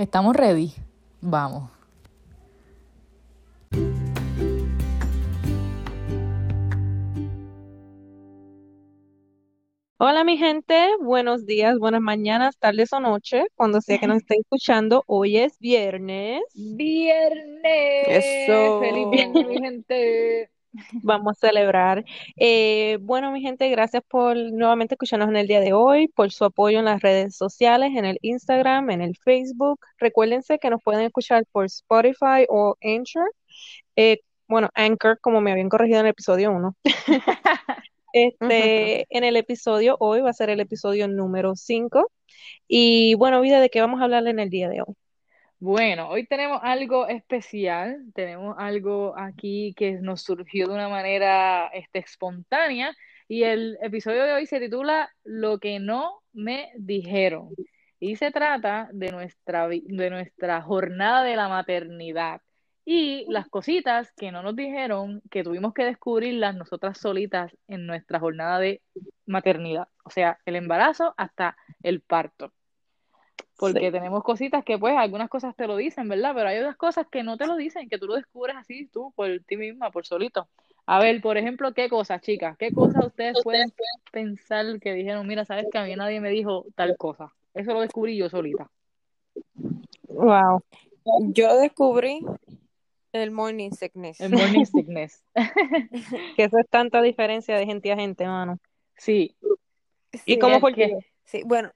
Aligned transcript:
¿Estamos 0.00 0.34
ready? 0.34 0.72
Vamos. 1.20 1.70
Hola 9.98 10.24
mi 10.24 10.38
gente, 10.38 10.88
buenos 11.02 11.44
días, 11.44 11.78
buenas 11.78 12.00
mañanas, 12.00 12.56
tardes 12.56 12.90
o 12.94 13.00
noches, 13.00 13.44
cuando 13.54 13.82
sea 13.82 13.98
que 13.98 14.06
nos 14.06 14.22
estén 14.22 14.40
escuchando. 14.40 15.04
Hoy 15.06 15.36
es 15.36 15.58
viernes. 15.58 16.44
Viernes. 16.54 18.06
Eso. 18.08 18.80
Feliz 18.80 19.10
viernes, 19.10 19.46
mi 19.48 19.58
gente. 19.58 20.50
Vamos 21.02 21.32
a 21.32 21.48
celebrar. 21.48 22.04
Eh, 22.36 22.98
bueno, 23.00 23.32
mi 23.32 23.40
gente, 23.40 23.68
gracias 23.68 24.02
por 24.08 24.36
nuevamente 24.36 24.94
escucharnos 24.94 25.28
en 25.28 25.36
el 25.36 25.46
día 25.46 25.60
de 25.60 25.72
hoy, 25.72 26.08
por 26.08 26.30
su 26.30 26.44
apoyo 26.44 26.78
en 26.78 26.84
las 26.84 27.00
redes 27.02 27.36
sociales, 27.36 27.90
en 27.96 28.04
el 28.04 28.18
Instagram, 28.22 28.90
en 28.90 29.02
el 29.02 29.16
Facebook. 29.16 29.80
Recuérdense 29.98 30.58
que 30.58 30.70
nos 30.70 30.82
pueden 30.82 31.02
escuchar 31.02 31.44
por 31.52 31.66
Spotify 31.66 32.46
o 32.48 32.76
Anchor. 32.82 33.30
Eh, 33.96 34.20
bueno, 34.48 34.70
Anchor, 34.74 35.18
como 35.20 35.40
me 35.40 35.52
habían 35.52 35.68
corregido 35.68 36.00
en 36.00 36.06
el 36.06 36.12
episodio 36.12 36.52
1. 36.52 36.76
Este, 38.12 39.06
en 39.16 39.22
el 39.22 39.36
episodio 39.36 39.96
hoy 40.00 40.20
va 40.20 40.30
a 40.30 40.32
ser 40.32 40.50
el 40.50 40.58
episodio 40.58 41.06
número 41.06 41.54
5. 41.54 42.10
Y 42.66 43.14
bueno, 43.14 43.40
vida, 43.40 43.60
¿de 43.60 43.70
qué 43.70 43.80
vamos 43.80 44.00
a 44.00 44.04
hablar 44.04 44.26
en 44.26 44.40
el 44.40 44.50
día 44.50 44.68
de 44.68 44.82
hoy? 44.82 44.94
Bueno, 45.60 46.08
hoy 46.08 46.26
tenemos 46.26 46.60
algo 46.62 47.06
especial, 47.06 48.02
tenemos 48.14 48.56
algo 48.58 49.14
aquí 49.18 49.74
que 49.76 49.92
nos 50.00 50.22
surgió 50.22 50.66
de 50.66 50.74
una 50.74 50.88
manera 50.88 51.66
este, 51.74 51.98
espontánea 51.98 52.96
y 53.28 53.42
el 53.42 53.76
episodio 53.82 54.24
de 54.24 54.32
hoy 54.32 54.46
se 54.46 54.58
titula 54.58 55.10
Lo 55.22 55.58
que 55.58 55.78
no 55.78 56.22
me 56.32 56.72
dijeron 56.78 57.50
y 57.98 58.16
se 58.16 58.30
trata 58.30 58.88
de 58.92 59.12
nuestra, 59.12 59.68
de 59.68 60.10
nuestra 60.10 60.62
jornada 60.62 61.24
de 61.24 61.36
la 61.36 61.48
maternidad 61.48 62.40
y 62.86 63.26
las 63.28 63.46
cositas 63.48 64.12
que 64.12 64.32
no 64.32 64.42
nos 64.42 64.56
dijeron 64.56 65.20
que 65.30 65.44
tuvimos 65.44 65.74
que 65.74 65.84
descubrirlas 65.84 66.56
nosotras 66.56 66.98
solitas 66.98 67.52
en 67.68 67.86
nuestra 67.86 68.18
jornada 68.18 68.58
de 68.60 68.80
maternidad, 69.26 69.88
o 70.04 70.10
sea, 70.10 70.38
el 70.46 70.56
embarazo 70.56 71.12
hasta 71.18 71.56
el 71.82 72.00
parto. 72.00 72.50
Porque 73.60 73.78
Sí. 73.80 73.92
tenemos 73.92 74.24
cositas 74.24 74.64
que, 74.64 74.78
pues, 74.78 74.96
algunas 74.96 75.28
cosas 75.28 75.54
te 75.54 75.66
lo 75.66 75.76
dicen, 75.76 76.08
¿verdad? 76.08 76.32
Pero 76.34 76.48
hay 76.48 76.58
otras 76.58 76.76
cosas 76.76 77.06
que 77.10 77.22
no 77.22 77.36
te 77.36 77.46
lo 77.46 77.56
dicen, 77.56 77.88
que 77.88 77.98
tú 77.98 78.06
lo 78.06 78.14
descubres 78.14 78.56
así, 78.56 78.86
tú, 78.86 79.12
por 79.14 79.28
ti 79.46 79.56
misma, 79.58 79.90
por 79.90 80.06
solito. 80.06 80.48
A 80.86 80.98
ver, 80.98 81.20
por 81.20 81.36
ejemplo, 81.36 81.72
¿qué 81.74 81.88
cosas, 81.88 82.20
chicas? 82.22 82.56
¿Qué 82.56 82.72
cosas 82.72 83.06
ustedes 83.06 83.36
pueden 83.44 83.72
pensar 84.10 84.80
que 84.80 84.94
dijeron, 84.94 85.26
mira, 85.26 85.44
sabes 85.44 85.66
que 85.70 85.78
a 85.78 85.84
mí 85.84 85.94
nadie 85.94 86.20
me 86.20 86.30
dijo 86.30 86.64
tal 86.74 86.96
cosa? 86.96 87.32
Eso 87.54 87.74
lo 87.74 87.80
descubrí 87.82 88.16
yo 88.16 88.28
solita. 88.30 88.70
Wow. 90.08 90.62
Yo 91.32 91.58
descubrí 91.58 92.24
el 93.12 93.30
morning 93.30 93.70
sickness. 93.72 94.20
El 94.20 94.30
morning 94.30 94.64
sickness. 94.64 95.22
Que 96.36 96.44
eso 96.44 96.58
es 96.58 96.68
tanta 96.68 97.02
diferencia 97.02 97.56
de 97.56 97.66
gente 97.66 97.92
a 97.92 97.96
gente, 97.96 98.26
mano. 98.26 98.58
Sí. 98.96 99.36
¿Y 100.12 100.18
Sí, 100.18 100.38
cómo 100.38 100.60
fue 100.60 100.74
que? 100.74 100.96
sí, 101.24 101.42
bueno, 101.44 101.70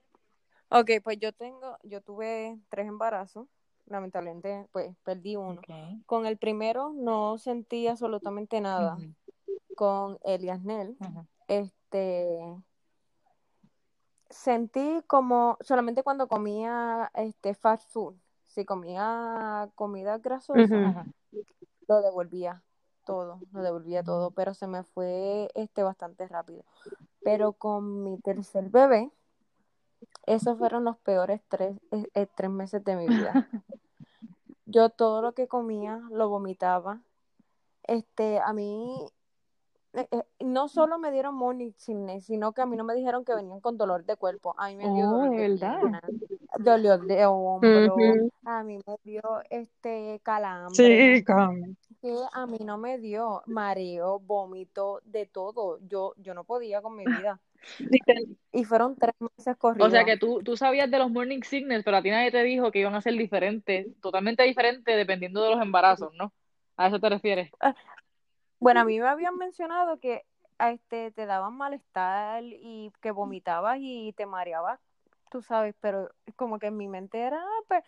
ok, 0.75 0.91
pues 1.03 1.19
yo 1.19 1.33
tengo, 1.33 1.79
yo 1.83 2.01
tuve 2.01 2.59
tres 2.69 2.87
embarazos, 2.89 3.47
lamentablemente, 3.87 4.67
pues 4.73 4.95
perdí 5.05 5.37
uno. 5.37 5.63
Con 6.07 6.27
el 6.27 6.37
primero 6.37 6.93
no 6.93 7.39
sentí 7.39 7.87
absolutamente 7.87 8.61
nada. 8.61 8.99
Con 9.77 10.19
Eliasnel, 10.23 10.97
ujú. 11.01 11.27
este, 11.49 12.39
sentí 14.31 15.03
como 15.07 15.57
solamente 15.61 16.03
cuando 16.03 16.29
comía 16.29 17.11
este 17.15 17.55
fast 17.55 17.91
food, 17.91 18.15
si 18.47 18.65
comía 18.65 19.69
comida 19.75 20.19
grasosa, 20.19 21.07
lo 21.89 22.03
devolvía 22.03 22.63
todo, 23.05 23.41
lo 23.53 23.63
devolvía 23.63 24.03
todo, 24.03 24.31
pero 24.31 24.55
se 24.55 24.67
me 24.67 24.83
fue 24.83 25.49
este 25.55 25.83
bastante 25.83 26.27
rápido. 26.27 26.65
Pero 27.23 27.53
con 27.53 28.03
mi 28.03 28.19
tercer 28.19 28.69
bebé, 28.71 29.11
esos 30.27 30.59
fueron 30.59 30.85
los 30.85 30.97
peores 30.99 31.41
tres, 31.49 31.77
eh, 31.91 32.07
eh, 32.15 32.27
tres 32.35 32.51
meses 32.51 32.85
de 32.85 32.97
mi 32.97 33.07
vida. 33.07 33.33
Yo 34.67 34.89
todo 34.91 35.23
lo 35.23 35.33
que 35.33 35.49
comía 35.49 36.01
lo 36.11 36.29
vomitaba. 36.29 37.01
Este, 37.85 38.41
a 38.41 38.53
mí 38.53 39.07
eh, 39.93 40.09
no 40.41 40.69
solo 40.69 40.99
me 40.99 41.13
dieron 41.13 41.35
morning 41.35 41.73
sickness, 41.77 42.25
sino 42.25 42.53
que 42.53 42.63
a 42.63 42.67
mí 42.67 42.77
no 42.77 42.85
me 42.85 42.95
dijeron 42.95 43.25
que 43.25 43.35
venían 43.35 43.61
con 43.61 43.77
dolor 43.77 44.05
de 44.05 44.17
cuerpo. 44.17 44.55
A 44.59 44.69
mí 44.69 44.77
me 44.77 44.85
dio 44.85 45.07
Oh, 45.07 45.19
dolor 45.19 45.31
¿de 45.31 45.49
verdad? 45.49 45.77
pierna, 45.79 46.01
dolor 46.59 47.07
de 47.07 47.27
hombro, 47.27 47.97
a 48.45 48.63
mí 48.65 48.79
me 48.87 48.97
dio 49.05 49.23
este 49.51 50.21
calambre 50.23 50.75
Sí, 50.75 51.25
que 52.01 52.17
a 52.33 52.47
mí 52.47 52.59
no 52.65 52.77
me 52.77 52.99
dio 52.99 53.43
mareo, 53.47 54.19
vómito, 54.19 55.01
de 55.05 55.27
todo. 55.27 55.79
Yo, 55.87 56.15
yo 56.19 56.35
no 56.35 56.45
podía 56.45 56.83
con 56.83 56.97
mi 56.97 57.05
vida. 57.05 57.41
Y 58.53 58.65
fueron 58.65 58.97
tres 58.97 59.15
meses 59.21 59.57
O 59.57 59.59
corridos. 59.59 59.91
sea 59.91 60.05
que 60.05 60.17
tú, 60.17 60.43
tú 60.45 60.57
sabías 60.57 60.91
de 60.91 60.99
los 60.99 61.11
morning 61.11 61.43
sickness, 61.43 61.83
pero 61.85 61.97
a 61.97 62.03
ti 62.03 62.11
nadie 62.11 62.31
te 62.31 62.43
dijo 62.43 62.71
que 62.71 62.81
iban 62.81 62.95
a 62.95 63.01
ser 63.01 63.15
diferentes, 63.15 63.87
totalmente 64.01 64.43
diferentes 64.45 64.97
dependiendo 64.97 65.43
de 65.43 65.51
los 65.51 65.63
embarazos, 65.63 66.13
¿no? 66.15 66.33
¿A 66.77 66.89
eso 66.89 67.01
te 67.01 67.09
refieres? 67.09 67.51
Bueno, 68.61 68.81
a 68.81 68.85
mí 68.85 68.99
me 69.01 69.09
habían 69.09 69.37
mencionado 69.37 69.99
que 70.01 70.25
este, 70.59 71.11
te 71.11 71.27
daban 71.27 71.55
malestar 71.57 72.43
y 72.45 72.93
que 73.01 73.11
vomitabas 73.11 73.79
y 73.81 74.13
te 74.17 74.27
mareabas, 74.27 74.81
tú 75.31 75.43
sabes, 75.43 75.75
pero 75.81 76.11
como 76.37 76.59
que 76.59 76.69
en 76.69 76.77
mi 76.77 76.89
mente 76.89 77.21
era, 77.21 77.39
ah, 77.43 77.63
pues, 77.69 77.85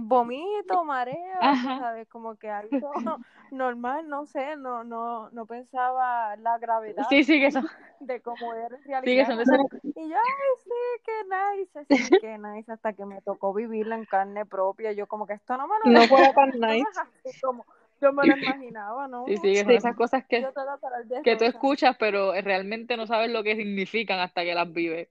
vomito, 0.00 0.84
mareo, 0.84 1.58
sabes, 1.76 2.08
como 2.08 2.36
que 2.36 2.50
algo 2.50 2.92
normal, 3.50 4.08
no 4.08 4.26
sé, 4.26 4.56
no, 4.56 4.84
no, 4.84 5.30
no 5.30 5.46
pensaba 5.46 6.36
la 6.36 6.58
gravedad 6.58 7.06
Sí, 7.08 7.24
sí, 7.24 7.40
que 7.40 7.50
son, 7.50 7.66
de 8.00 8.20
cómo 8.20 8.54
era 8.54 8.76
en 8.76 8.84
sí, 9.04 9.16
que 9.16 9.24
realidad. 9.24 9.26
son 9.26 9.38
Y 9.94 10.08
yo, 10.08 10.16
ay, 10.16 10.62
sí, 10.64 10.70
qué 11.04 11.12
nice, 11.24 11.84
sí, 11.86 12.16
qué 12.20 12.38
nice, 12.38 12.72
hasta 12.72 12.92
que 12.92 13.04
me 13.06 13.20
tocó 13.22 13.54
vivirla 13.54 13.96
en 13.96 14.04
carne 14.04 14.44
propia. 14.44 14.92
Yo 14.92 15.06
como 15.06 15.26
que 15.26 15.34
esto 15.34 15.56
no 15.56 15.66
me 15.68 15.74
lo 15.78 15.86
No 15.92 16.06
tan 16.34 16.60
nice. 16.60 16.86
como 17.40 17.64
yo 18.00 18.12
me 18.12 18.26
lo 18.26 18.36
imaginaba, 18.36 19.08
¿no? 19.08 19.26
sí, 19.26 19.36
sí, 19.36 19.42
que 19.54 19.64
son 19.64 19.72
Sí. 19.72 19.78
esas 19.78 19.96
cosas 19.96 20.24
que, 20.28 20.46
que 21.22 21.36
tú 21.36 21.44
escuchas, 21.44 21.96
pero 21.98 22.32
realmente 22.42 22.96
no 22.96 23.06
sabes 23.06 23.30
lo 23.30 23.42
que 23.42 23.56
significan 23.56 24.20
hasta 24.20 24.44
que 24.44 24.54
las 24.54 24.72
vives. 24.72 25.08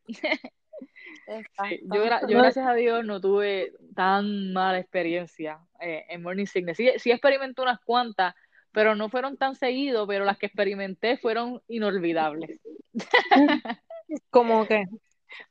Yo, 1.28 2.04
yo, 2.28 2.38
gracias 2.38 2.68
a 2.68 2.74
Dios, 2.74 3.04
no 3.06 3.20
tuve 3.20 3.74
tan 3.96 4.54
mala 4.54 4.80
experiencia 4.80 5.60
eh, 5.80 6.06
en 6.10 6.22
Morning 6.22 6.46
Sickness. 6.46 6.78
Sí, 6.78 6.90
sí 6.98 7.12
experimenté 7.12 7.62
unas 7.62 7.80
cuantas, 7.82 8.36
pero 8.72 8.96
no 8.96 9.10
fueron 9.10 9.38
tan 9.38 9.56
seguidos, 9.56 10.08
pero 10.08 10.26
las 10.26 10.38
que 10.38 10.46
experimenté 10.46 11.18
fueron 11.18 11.62
inolvidables. 11.68 12.60
Como 14.30 14.68
que, 14.68 14.86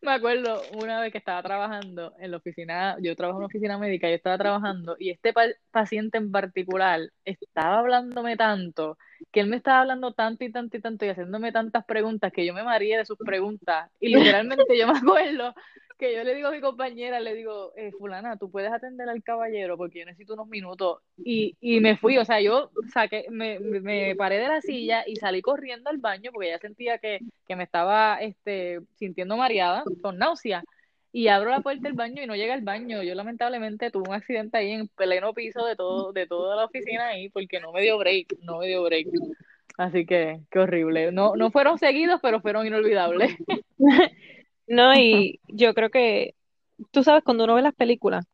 Me 0.00 0.12
acuerdo 0.12 0.62
una 0.78 1.00
vez 1.00 1.12
que 1.12 1.18
estaba 1.18 1.42
trabajando 1.42 2.14
en 2.18 2.30
la 2.30 2.36
oficina, 2.38 2.96
yo 3.00 3.16
trabajo 3.16 3.38
en 3.38 3.44
una 3.44 3.46
oficina 3.46 3.78
médica, 3.78 4.08
yo 4.08 4.14
estaba 4.16 4.38
trabajando 4.38 4.96
y 4.98 5.10
este 5.10 5.32
pa- 5.32 5.46
paciente 5.70 6.18
en 6.18 6.30
particular 6.30 7.00
estaba 7.24 7.78
hablándome 7.80 8.36
tanto, 8.36 8.98
que 9.32 9.40
él 9.40 9.48
me 9.48 9.56
estaba 9.56 9.80
hablando 9.80 10.12
tanto 10.14 10.44
y 10.44 10.52
tanto 10.52 10.76
y 10.76 10.80
tanto 10.80 11.04
y 11.04 11.08
haciéndome 11.08 11.52
tantas 11.52 11.84
preguntas 11.84 12.32
que 12.32 12.46
yo 12.46 12.54
me 12.54 12.62
mareé 12.62 12.98
de 12.98 13.04
sus 13.04 13.18
preguntas. 13.18 13.90
Y 14.00 14.08
literalmente 14.14 14.78
yo 14.78 14.86
me 14.86 14.98
acuerdo 14.98 15.54
que 16.04 16.14
yo 16.14 16.24
le 16.24 16.34
digo 16.34 16.48
a 16.48 16.52
mi 16.52 16.60
compañera, 16.60 17.20
le 17.20 17.34
digo, 17.34 17.72
eh, 17.76 17.90
fulana, 17.92 18.36
tú 18.36 18.50
puedes 18.50 18.72
atender 18.72 19.08
al 19.08 19.22
caballero 19.22 19.76
porque 19.76 20.00
yo 20.00 20.04
necesito 20.06 20.34
unos 20.34 20.48
minutos. 20.48 20.98
Y, 21.24 21.56
y 21.60 21.80
me 21.80 21.96
fui, 21.96 22.18
o 22.18 22.24
sea, 22.24 22.40
yo 22.40 22.70
saqué, 22.92 23.26
me, 23.30 23.58
me- 23.58 24.14
paré 24.16 24.38
de 24.38 24.48
la 24.48 24.60
silla 24.60 25.04
y 25.06 25.16
salí 25.16 25.40
corriendo 25.42 25.90
al 25.90 25.98
baño 25.98 26.30
porque 26.32 26.48
ya 26.50 26.58
sentía 26.58 26.98
que, 26.98 27.20
que 27.46 27.56
me 27.56 27.64
estaba 27.64 28.18
este, 28.20 28.80
sintiendo 28.94 29.36
mareada, 29.36 29.82
con 30.02 30.18
náusea. 30.18 30.62
Y 31.12 31.28
abro 31.28 31.50
la 31.50 31.60
puerta 31.60 31.82
del 31.84 31.92
baño 31.92 32.22
y 32.22 32.26
no 32.26 32.34
llega 32.34 32.54
al 32.54 32.62
baño. 32.62 33.02
Yo 33.04 33.14
lamentablemente 33.14 33.90
tuve 33.92 34.08
un 34.08 34.14
accidente 34.14 34.58
ahí 34.58 34.72
en 34.72 34.88
pleno 34.88 35.32
piso 35.32 35.64
de 35.64 35.76
todo, 35.76 36.12
de 36.12 36.26
toda 36.26 36.56
la 36.56 36.64
oficina 36.64 37.06
ahí 37.06 37.28
porque 37.28 37.60
no 37.60 37.70
me 37.72 37.82
dio 37.82 37.96
break, 37.98 38.34
no 38.42 38.58
me 38.58 38.66
dio 38.66 38.82
break. 38.82 39.06
Así 39.78 40.06
que, 40.06 40.40
qué 40.50 40.58
horrible. 40.58 41.12
No, 41.12 41.36
no 41.36 41.50
fueron 41.52 41.78
seguidos, 41.78 42.18
pero 42.20 42.40
fueron 42.40 42.66
inolvidables. 42.66 43.36
no, 44.66 44.94
y 44.98 45.40
yo 45.48 45.74
creo 45.74 45.90
que, 45.90 46.34
tú 46.90 47.04
sabes, 47.04 47.22
cuando 47.24 47.44
uno 47.44 47.54
ve 47.54 47.62
las 47.62 47.74
películas, 47.74 48.24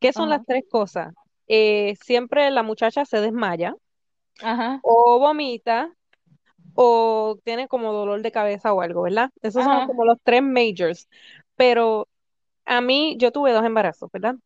¿qué 0.00 0.12
son 0.12 0.28
Ajá. 0.28 0.38
las 0.38 0.46
tres 0.46 0.64
cosas? 0.70 1.14
Eh, 1.48 1.94
siempre 2.04 2.50
la 2.50 2.62
muchacha 2.62 3.04
se 3.04 3.20
desmaya, 3.20 3.74
Ajá. 4.42 4.80
o 4.82 5.18
vomita, 5.18 5.92
o 6.74 7.38
tiene 7.44 7.68
como 7.68 7.92
dolor 7.92 8.22
de 8.22 8.32
cabeza 8.32 8.72
o 8.72 8.82
algo, 8.82 9.02
¿verdad? 9.02 9.30
Esos 9.42 9.64
son 9.64 9.86
como 9.86 10.04
los 10.04 10.18
tres 10.22 10.42
majors. 10.42 11.08
Pero 11.56 12.06
a 12.66 12.80
mí, 12.80 13.16
yo 13.18 13.32
tuve 13.32 13.52
dos 13.52 13.64
embarazos, 13.64 14.10
¿verdad? 14.12 14.36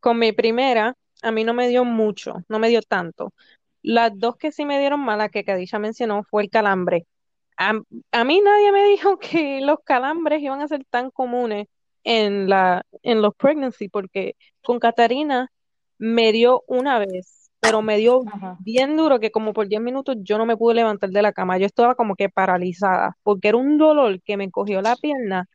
Con 0.00 0.18
mi 0.18 0.32
primera, 0.32 0.94
a 1.22 1.32
mí 1.32 1.44
no 1.44 1.54
me 1.54 1.68
dio 1.68 1.84
mucho, 1.84 2.36
no 2.48 2.58
me 2.58 2.68
dio 2.68 2.80
tanto. 2.82 3.32
Las 3.82 4.16
dos 4.16 4.36
que 4.36 4.52
sí 4.52 4.64
me 4.64 4.78
dieron 4.78 5.00
mala, 5.00 5.28
que 5.28 5.44
Kadisha 5.44 5.78
mencionó, 5.78 6.22
fue 6.24 6.44
el 6.44 6.50
calambre. 6.50 7.06
A, 7.58 7.72
a 8.12 8.24
mí 8.24 8.40
nadie 8.40 8.72
me 8.72 8.84
dijo 8.84 9.18
que 9.18 9.60
los 9.60 9.78
calambres 9.84 10.40
iban 10.40 10.60
a 10.60 10.68
ser 10.68 10.84
tan 10.90 11.10
comunes 11.10 11.66
en 12.04 12.48
la, 12.48 12.84
en 13.02 13.20
los 13.20 13.34
pregnancy, 13.34 13.88
porque 13.88 14.36
con 14.62 14.78
Catarina 14.78 15.50
me 15.98 16.32
dio 16.32 16.62
una 16.68 16.98
vez, 16.98 17.50
pero 17.60 17.82
me 17.82 17.96
dio 17.98 18.22
Ajá. 18.26 18.56
bien 18.60 18.96
duro 18.96 19.20
que 19.20 19.30
como 19.30 19.52
por 19.52 19.68
10 19.68 19.80
minutos 19.80 20.16
yo 20.20 20.38
no 20.38 20.46
me 20.46 20.56
pude 20.56 20.76
levantar 20.76 21.10
de 21.10 21.22
la 21.22 21.32
cama. 21.32 21.58
Yo 21.58 21.66
estaba 21.66 21.94
como 21.96 22.14
que 22.14 22.28
paralizada, 22.28 23.16
porque 23.22 23.48
era 23.48 23.58
un 23.58 23.76
dolor 23.76 24.22
que 24.22 24.36
me 24.36 24.50
cogió 24.50 24.80
la 24.80 24.96
pierna 24.96 25.46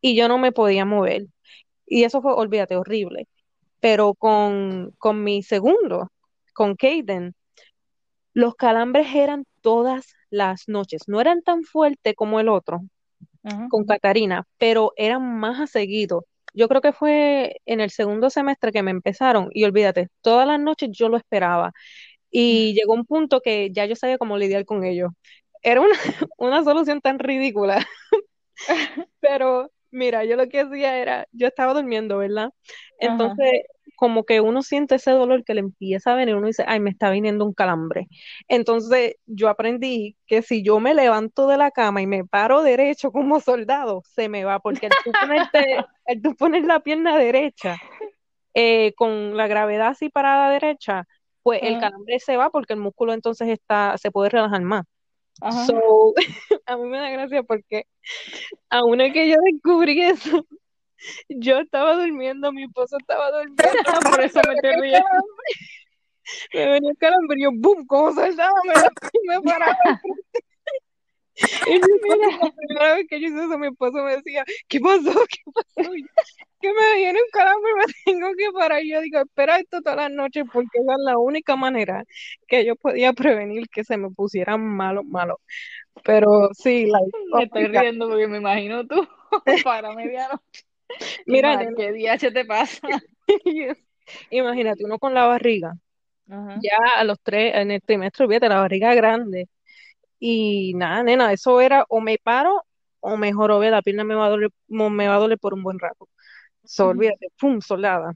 y 0.00 0.16
yo 0.16 0.28
no 0.28 0.38
me 0.38 0.52
podía 0.52 0.84
mover. 0.84 1.26
Y 1.86 2.04
eso 2.04 2.22
fue, 2.22 2.32
olvídate, 2.32 2.76
horrible. 2.76 3.28
Pero 3.80 4.14
con, 4.14 4.92
con 4.98 5.22
mi 5.24 5.42
segundo, 5.42 6.10
con 6.54 6.76
Caden, 6.76 7.34
los 8.32 8.54
calambres 8.54 9.14
eran 9.14 9.44
todas 9.60 10.14
las 10.30 10.68
noches. 10.68 11.02
No 11.06 11.20
eran 11.20 11.42
tan 11.42 11.64
fuertes 11.64 12.14
como 12.16 12.40
el 12.40 12.48
otro, 12.48 12.80
con 13.70 13.84
Catarina, 13.86 14.46
pero 14.58 14.92
eran 14.96 15.38
más 15.38 15.60
a 15.60 15.66
seguido. 15.66 16.26
Yo 16.54 16.68
creo 16.68 16.80
que 16.80 16.92
fue 16.92 17.60
en 17.66 17.80
el 17.80 17.90
segundo 17.90 18.30
semestre 18.30 18.72
que 18.72 18.82
me 18.82 18.90
empezaron 18.90 19.48
y 19.52 19.64
olvídate, 19.64 20.08
todas 20.20 20.46
las 20.46 20.60
noches 20.60 20.90
yo 20.92 21.08
lo 21.08 21.16
esperaba 21.16 21.72
y 22.30 22.74
llegó 22.74 22.94
un 22.94 23.06
punto 23.06 23.40
que 23.40 23.70
ya 23.72 23.86
yo 23.86 23.96
sabía 23.96 24.18
cómo 24.18 24.36
lidiar 24.38 24.64
con 24.64 24.84
ellos. 24.84 25.10
Era 25.62 25.80
una, 25.80 25.94
una 26.38 26.64
solución 26.64 27.00
tan 27.00 27.18
ridícula, 27.18 27.86
pero 29.20 29.70
mira, 29.90 30.24
yo 30.24 30.36
lo 30.36 30.48
que 30.48 30.60
hacía 30.60 30.98
era, 30.98 31.26
yo 31.32 31.46
estaba 31.46 31.74
durmiendo, 31.74 32.18
¿verdad? 32.18 32.46
Ajá. 32.46 32.54
Entonces, 32.98 33.62
como 34.00 34.24
que 34.24 34.40
uno 34.40 34.62
siente 34.62 34.94
ese 34.94 35.10
dolor 35.10 35.44
que 35.44 35.52
le 35.52 35.60
empieza 35.60 36.12
a 36.12 36.14
venir, 36.14 36.34
uno 36.34 36.46
dice, 36.46 36.64
ay, 36.66 36.80
me 36.80 36.88
está 36.88 37.10
viniendo 37.10 37.44
un 37.44 37.52
calambre. 37.52 38.08
Entonces, 38.48 39.16
yo 39.26 39.50
aprendí 39.50 40.16
que 40.26 40.40
si 40.40 40.62
yo 40.62 40.80
me 40.80 40.94
levanto 40.94 41.46
de 41.46 41.58
la 41.58 41.70
cama 41.70 42.00
y 42.00 42.06
me 42.06 42.24
paro 42.24 42.62
derecho 42.62 43.12
como 43.12 43.40
soldado, 43.40 44.02
se 44.06 44.30
me 44.30 44.44
va, 44.44 44.58
porque 44.58 44.86
el 44.86 44.92
tú 45.04 45.12
ponerte, 45.12 45.84
el 46.06 46.22
tú 46.22 46.34
poner 46.34 46.64
la 46.64 46.80
pierna 46.80 47.18
derecha, 47.18 47.76
eh, 48.54 48.94
con 48.96 49.36
la 49.36 49.46
gravedad 49.48 49.88
así 49.88 50.08
parada 50.08 50.50
derecha, 50.50 51.04
pues 51.42 51.60
el 51.62 51.78
calambre 51.78 52.18
se 52.20 52.36
va 52.36 52.48
porque 52.50 52.72
el 52.72 52.80
músculo 52.80 53.12
entonces 53.12 53.48
está, 53.48 53.96
se 53.98 54.10
puede 54.10 54.30
relajar 54.30 54.62
más. 54.62 54.84
Ajá. 55.40 55.66
So, 55.66 56.14
a 56.66 56.76
mí 56.76 56.88
me 56.88 56.98
da 56.98 57.10
gracia 57.10 57.42
porque 57.42 57.86
a 58.68 58.84
una 58.84 59.12
que 59.12 59.28
yo 59.28 59.36
descubrí 59.52 60.00
eso, 60.02 60.46
yo 61.28 61.58
estaba 61.58 61.94
durmiendo, 61.94 62.52
mi 62.52 62.64
esposo 62.64 62.96
estaba 62.98 63.30
durmiendo, 63.30 63.62
Por 64.10 64.20
eso 64.20 64.40
me 64.46 64.56
te 64.56 64.76
ríes. 64.80 65.02
me 66.54 66.70
venía 66.70 66.90
el 66.90 66.98
calambre 66.98 67.36
y 67.38 67.42
yo, 67.44 67.50
boom, 67.54 67.86
como 67.86 68.12
soldado, 68.12 68.54
me, 68.64 69.34
me 69.34 69.42
paraba. 69.42 69.76
Y 71.66 71.78
la 72.42 72.52
primera 72.56 72.94
vez 72.94 73.06
que 73.08 73.20
yo 73.20 73.28
hice 73.28 73.44
eso, 73.44 73.58
mi 73.58 73.68
esposo 73.68 74.02
me 74.04 74.16
decía, 74.16 74.44
¿qué 74.68 74.80
pasó? 74.80 75.12
¿Qué 75.28 75.50
pasó? 75.52 75.90
Que 76.60 76.68
me 76.72 76.96
viene 76.96 77.18
un 77.18 77.30
calambre 77.32 77.70
me 77.74 77.84
tengo 78.04 78.28
que 78.36 78.52
parar. 78.52 78.82
Y 78.82 78.90
yo 78.90 79.00
digo, 79.00 79.20
espera 79.20 79.58
esto 79.58 79.80
todas 79.80 79.96
las 79.96 80.10
noches 80.10 80.44
porque 80.52 80.78
esa 80.78 80.92
es 80.92 80.98
la 81.04 81.18
única 81.18 81.56
manera 81.56 82.04
que 82.46 82.64
yo 82.64 82.76
podía 82.76 83.12
prevenir 83.12 83.68
que 83.68 83.84
se 83.84 83.96
me 83.96 84.10
pusieran 84.10 84.60
malo, 84.60 85.02
malo. 85.04 85.40
Pero 86.04 86.50
sí, 86.52 86.86
like, 86.86 87.10
Me 87.34 87.44
estoy 87.44 87.66
riendo 87.66 88.08
porque 88.08 88.28
me 88.28 88.38
imagino 88.38 88.86
tú 88.86 89.06
para 89.64 89.94
medianoche. 89.94 90.64
Mira, 91.26 91.58
¿qué 91.76 91.92
DH 91.92 92.32
te 92.32 92.44
pasa? 92.44 92.80
imagínate 94.30 94.84
uno 94.84 94.98
con 94.98 95.14
la 95.14 95.26
barriga, 95.26 95.74
Ajá. 96.28 96.58
ya 96.60 96.76
a 96.96 97.04
los 97.04 97.20
tres, 97.22 97.54
en 97.54 97.70
el 97.70 97.80
trimestre, 97.80 98.26
fíjate, 98.26 98.48
la 98.48 98.58
barriga 98.58 98.92
grande. 98.94 99.48
Y 100.20 100.74
nada, 100.74 101.02
nena, 101.02 101.32
eso 101.32 101.60
era 101.60 101.84
o 101.88 102.00
me 102.00 102.18
paro 102.18 102.62
o 103.00 103.16
mejor, 103.16 103.58
ve, 103.58 103.70
la 103.70 103.82
pierna 103.82 104.04
me 104.04 104.14
va 104.14 104.26
a 104.26 104.28
doler, 104.28 104.50
me 104.68 105.08
va 105.08 105.16
a 105.16 105.18
doler 105.18 105.38
por 105.38 105.54
un 105.54 105.62
buen 105.62 105.78
rato. 105.78 106.08
So, 106.64 106.88
olvídate, 106.88 107.28
pum, 107.38 107.60
soldada. 107.60 108.12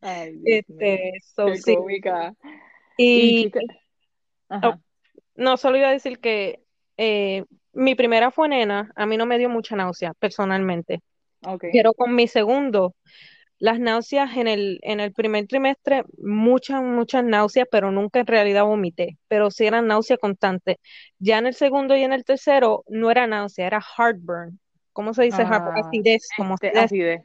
Ay, 0.00 0.32
Dios 0.42 0.68
mío. 0.68 0.78
Este, 0.78 1.12
so, 1.22 1.46
Qué 1.46 1.56
sí. 1.58 1.76
Y 2.96 3.52
oh, 4.48 4.74
no, 5.36 5.56
solo 5.56 5.76
iba 5.76 5.88
a 5.88 5.92
decir 5.92 6.18
que 6.18 6.60
eh, 6.96 7.44
mi 7.72 7.94
primera 7.94 8.30
fue 8.30 8.48
nena, 8.48 8.90
a 8.96 9.06
mí 9.06 9.16
no 9.16 9.26
me 9.26 9.38
dio 9.38 9.48
mucha 9.48 9.76
náusea, 9.76 10.14
personalmente. 10.14 11.02
Pero 11.72 11.94
con 11.94 12.14
mi 12.14 12.28
segundo, 12.28 12.94
las 13.60 13.78
náuseas 13.78 14.36
en 14.38 14.48
el, 14.48 14.80
en 14.82 15.00
el 15.00 15.12
primer 15.12 15.46
trimestre, 15.46 16.02
muchas, 16.18 16.82
muchas 16.82 17.22
náuseas, 17.22 17.68
pero 17.70 17.92
nunca 17.92 18.20
en 18.20 18.26
realidad 18.26 18.64
vomité, 18.64 19.18
pero 19.28 19.50
sí 19.50 19.66
eran 19.66 19.86
náuseas 19.86 20.18
constantes. 20.18 20.76
Ya 21.18 21.38
en 21.38 21.46
el 21.46 21.54
segundo 21.54 21.94
y 21.94 22.02
en 22.02 22.14
el 22.14 22.24
tercero 22.24 22.84
no 22.88 23.10
era 23.10 23.26
náusea, 23.26 23.66
era 23.66 23.80
heartburn. 23.80 24.58
¿Cómo 24.94 25.12
se 25.12 25.24
dice 25.24 25.42
heartburn? 25.42 25.76
Ah, 25.76 25.86
Acidez, 25.86 26.26
como 26.36 26.54
este, 26.54 26.76
acidez. 26.76 27.20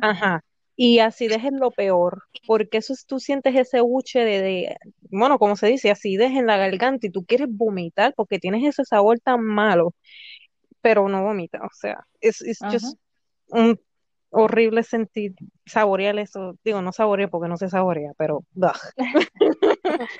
Ajá. 0.00 0.44
Y 0.76 1.00
acidez 1.00 1.44
es 1.44 1.52
lo 1.52 1.72
peor, 1.72 2.22
porque 2.46 2.78
eso 2.78 2.92
es, 2.92 3.04
tú 3.04 3.18
sientes 3.18 3.54
ese 3.56 3.80
buche 3.80 4.20
de, 4.20 4.40
de, 4.40 4.76
bueno, 5.10 5.38
como 5.38 5.56
se 5.56 5.66
dice, 5.66 5.90
acidez 5.90 6.30
en 6.30 6.46
la 6.46 6.58
garganta 6.58 7.08
y 7.08 7.10
tú 7.10 7.24
quieres 7.24 7.48
vomitar 7.50 8.14
porque 8.16 8.38
tienes 8.38 8.64
ese 8.64 8.84
sabor 8.84 9.18
tan 9.18 9.42
malo, 9.42 9.94
pero 10.80 11.08
no 11.08 11.24
vomitas. 11.24 11.60
O 11.62 11.70
sea, 11.72 12.06
es 12.20 12.38
just 12.60 12.96
un 13.48 13.78
horrible 14.32 14.82
sentir, 14.82 15.34
saborear 15.66 16.18
eso. 16.18 16.58
Digo, 16.64 16.82
no 16.82 16.92
saborear 16.92 17.30
porque 17.30 17.48
no 17.48 17.56
se 17.56 17.68
saborea, 17.68 18.12
pero. 18.18 18.44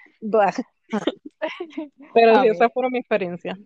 Pero 2.14 2.40
sí, 2.42 2.48
esa 2.48 2.68
fue 2.70 2.90
mi 2.90 2.98
experiencia. 2.98 3.58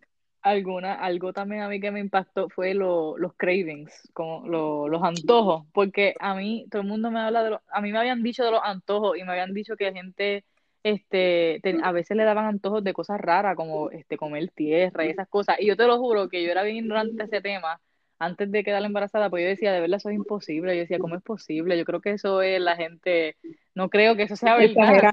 alguna, 0.42 0.94
algo 0.94 1.32
también 1.32 1.62
a 1.62 1.68
mí 1.68 1.80
que 1.80 1.90
me 1.90 1.98
impactó 2.00 2.48
fue 2.48 2.74
lo- 2.74 3.18
los 3.18 3.34
cravings, 3.36 4.08
como 4.12 4.46
lo- 4.46 4.88
los 4.88 5.02
antojos, 5.02 5.66
porque 5.72 6.14
a 6.20 6.34
mí 6.34 6.66
todo 6.70 6.82
el 6.82 6.88
mundo 6.88 7.10
me 7.10 7.18
habla 7.20 7.42
de 7.42 7.50
los, 7.50 7.60
a 7.68 7.80
mí 7.80 7.90
me 7.92 7.98
habían 7.98 8.22
dicho 8.22 8.44
de 8.44 8.52
los 8.52 8.60
antojos 8.62 9.18
y 9.18 9.24
me 9.24 9.32
habían 9.32 9.52
dicho 9.54 9.76
que 9.76 9.92
gente, 9.92 10.44
este, 10.84 11.58
te- 11.64 11.78
a 11.82 11.90
veces 11.92 12.16
le 12.16 12.22
daban 12.24 12.44
antojos 12.46 12.84
de 12.84 12.92
cosas 12.92 13.20
raras, 13.20 13.56
como 13.56 13.90
este, 13.90 14.16
comer 14.16 14.48
tierra 14.52 15.04
y 15.04 15.10
esas 15.10 15.28
cosas, 15.28 15.56
y 15.58 15.66
yo 15.66 15.76
te 15.76 15.86
lo 15.86 15.98
juro 15.98 16.28
que 16.28 16.44
yo 16.44 16.50
era 16.52 16.62
bien 16.62 16.76
ignorante 16.76 17.16
de 17.16 17.24
ese 17.24 17.40
tema, 17.40 17.80
antes 18.18 18.50
de 18.50 18.64
quedar 18.64 18.82
embarazada, 18.84 19.28
pues 19.30 19.42
yo 19.44 19.48
decía, 19.48 19.72
de 19.72 19.80
verdad 19.80 19.98
eso 19.98 20.08
es 20.10 20.16
imposible, 20.16 20.74
yo 20.74 20.80
decía, 20.80 20.98
¿cómo 20.98 21.16
es 21.16 21.22
posible? 21.22 21.76
Yo 21.78 21.84
creo 21.84 22.00
que 22.00 22.10
eso 22.12 22.42
es 22.42 22.60
la 22.60 22.76
gente, 22.76 23.36
no 23.74 23.88
creo 23.90 24.16
que 24.16 24.24
eso 24.24 24.36
sea 24.36 24.56
verdad. 24.76 24.94
Exagera. 24.94 25.12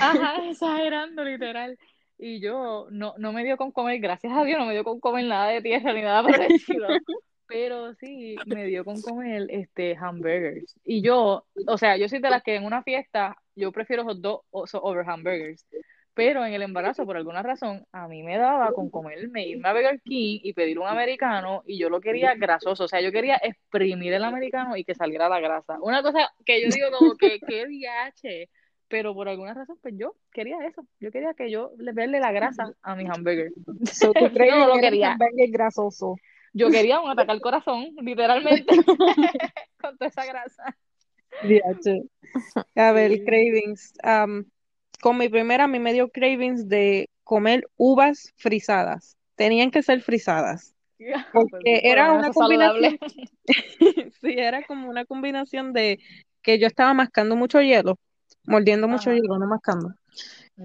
Ajá, 0.00 0.48
exagerando, 0.48 1.24
literal. 1.24 1.78
Y 2.18 2.40
yo, 2.40 2.86
no, 2.90 3.14
no 3.18 3.32
me 3.32 3.42
dio 3.44 3.56
con 3.56 3.72
comer, 3.72 3.98
gracias 4.00 4.32
a 4.36 4.44
Dios, 4.44 4.58
no 4.58 4.66
me 4.66 4.74
dio 4.74 4.84
con 4.84 5.00
comer 5.00 5.24
nada 5.24 5.48
de 5.48 5.60
tierra 5.62 5.92
ni 5.92 6.02
nada 6.02 6.22
parecido. 6.22 6.88
Pero 7.46 7.92
sí, 7.94 8.36
me 8.46 8.64
dio 8.66 8.84
con 8.84 9.02
comer 9.02 9.46
este 9.50 9.94
hamburgers. 9.96 10.74
Y 10.84 11.02
yo, 11.02 11.44
o 11.66 11.76
sea, 11.78 11.96
yo 11.98 12.08
soy 12.08 12.20
de 12.20 12.30
las 12.30 12.42
que 12.42 12.54
en 12.56 12.64
una 12.64 12.82
fiesta 12.82 13.36
yo 13.54 13.72
prefiero 13.72 14.04
hot 14.04 14.18
dog 14.18 14.42
o- 14.50 14.66
so- 14.66 14.80
over 14.82 15.04
hamburgers. 15.06 15.66
Pero 16.14 16.44
en 16.44 16.52
el 16.52 16.62
embarazo, 16.62 17.06
por 17.06 17.16
alguna 17.16 17.42
razón, 17.42 17.86
a 17.90 18.06
mí 18.06 18.22
me 18.22 18.36
daba 18.36 18.72
con 18.72 18.90
comerme, 18.90 19.46
irme 19.46 19.68
a 19.68 19.72
Burger 19.72 20.00
King 20.02 20.40
y 20.42 20.52
pedir 20.52 20.78
un 20.78 20.86
americano 20.86 21.62
y 21.66 21.78
yo 21.78 21.88
lo 21.88 22.02
quería 22.02 22.34
grasoso. 22.34 22.84
O 22.84 22.88
sea, 22.88 23.00
yo 23.00 23.10
quería 23.10 23.36
exprimir 23.36 24.12
el 24.12 24.24
americano 24.24 24.76
y 24.76 24.84
que 24.84 24.94
saliera 24.94 25.30
la 25.30 25.40
grasa. 25.40 25.78
Una 25.80 26.02
cosa 26.02 26.30
que 26.44 26.60
yo 26.60 26.68
digo 26.68 26.90
como 26.98 27.14
que, 27.16 27.40
qué 27.40 27.66
DH. 27.66 28.48
Pero 28.88 29.14
por 29.14 29.26
alguna 29.26 29.54
razón, 29.54 29.78
pues 29.80 29.94
yo 29.96 30.16
quería 30.30 30.58
eso. 30.66 30.86
Yo 31.00 31.10
quería 31.10 31.32
que 31.32 31.50
yo 31.50 31.70
le 31.78 31.92
verle 31.92 32.20
la 32.20 32.30
grasa 32.30 32.74
a 32.82 32.94
mi 32.94 33.06
hamburger. 33.06 33.50
So, 33.90 34.12
tu 34.12 34.20
Yo 34.28 34.58
no 34.58 34.66
lo 34.68 34.80
quería. 34.80 35.12
hamburger 35.12 35.48
grasoso. 35.50 36.16
Yo 36.52 36.68
quería 36.68 37.00
un 37.00 37.08
ataque 37.08 37.32
al 37.32 37.40
corazón, 37.40 37.86
literalmente, 38.02 38.66
con 39.80 39.96
toda 39.96 40.08
esa 40.08 40.26
grasa. 40.26 40.76
DH. 41.42 42.04
A 42.76 42.92
ver, 42.92 43.24
cravings. 43.24 43.94
Am, 44.02 44.44
con 45.00 45.18
mi 45.18 45.28
primera 45.28 45.64
a 45.64 45.68
mí 45.68 45.78
me 45.78 45.92
dio 45.92 46.08
cravings 46.10 46.68
de 46.68 47.08
comer 47.24 47.68
uvas 47.76 48.32
frisadas. 48.36 49.16
Tenían 49.36 49.70
que 49.70 49.82
ser 49.82 50.02
frisadas. 50.02 50.74
Pues, 51.32 51.46
Porque 51.50 51.80
por 51.82 51.90
era 51.90 52.12
una 52.12 52.30
combinación, 52.30 52.98
sí, 54.20 54.34
era 54.36 54.62
como 54.64 54.88
una 54.88 55.04
combinación 55.04 55.72
de 55.72 55.98
que 56.42 56.58
yo 56.58 56.66
estaba 56.66 56.94
mascando 56.94 57.36
mucho 57.36 57.60
hielo, 57.60 57.98
mordiendo 58.44 58.86
mucho 58.86 59.10
Ajá. 59.10 59.18
hielo, 59.18 59.38
no 59.38 59.46
mascando. 59.46 59.94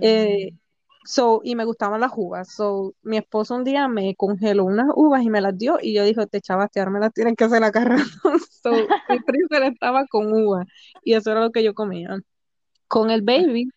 Eh, 0.02 0.52
Mm. 0.52 0.58
so, 1.06 1.42
y 1.44 1.56
me 1.56 1.66
gustaban 1.66 2.02
las 2.02 2.12
uvas. 2.16 2.54
So, 2.54 2.94
mi 3.02 3.18
esposo 3.18 3.56
un 3.56 3.64
día 3.64 3.88
me 3.88 4.16
congeló 4.16 4.66
unas 4.66 4.88
uvas 4.96 5.24
y 5.24 5.30
me 5.30 5.42
las 5.42 5.58
dio 5.58 5.78
y 5.82 5.94
yo 5.94 6.04
dije, 6.04 6.28
te 6.28 6.42
chavaste, 6.42 6.80
ahora 6.80 6.92
me 6.92 7.00
las 7.00 7.14
tienen 7.14 7.36
que 7.36 7.46
hacer 7.46 7.64
acá 7.64 7.84
rato. 7.86 8.04
So, 8.62 8.72
mi 9.08 9.20
estaba 9.66 10.06
con 10.08 10.34
uvas 10.34 10.68
y 11.04 11.14
eso 11.14 11.32
era 11.32 11.40
lo 11.42 11.52
que 11.52 11.64
yo 11.64 11.74
comía. 11.74 12.18
Con 12.88 13.12
el 13.12 13.22
baby, 13.22 13.70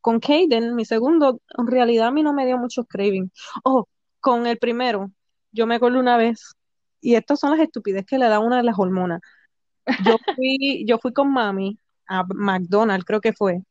con 0.00 0.20
Caden, 0.20 0.74
mi 0.74 0.84
segundo, 0.84 1.40
en 1.56 1.66
realidad 1.66 2.08
a 2.08 2.10
mí 2.10 2.22
no 2.22 2.32
me 2.32 2.46
dio 2.46 2.58
muchos 2.58 2.86
cravings. 2.88 3.30
Oh, 3.64 3.86
con 4.20 4.46
el 4.46 4.58
primero, 4.58 5.10
yo 5.52 5.66
me 5.66 5.76
acuerdo 5.76 5.98
una 6.00 6.16
vez, 6.16 6.54
y 7.00 7.14
estas 7.14 7.40
son 7.40 7.52
las 7.52 7.60
estupideces 7.60 8.06
que 8.06 8.18
le 8.18 8.28
da 8.28 8.40
una 8.40 8.58
de 8.58 8.62
las 8.64 8.78
hormonas. 8.78 9.20
Yo 10.04 10.16
fui, 10.36 10.84
yo 10.86 10.98
fui 10.98 11.12
con 11.12 11.32
mami 11.32 11.78
a 12.06 12.24
McDonald's, 12.34 13.04
creo 13.04 13.20
que 13.20 13.32
fue, 13.32 13.62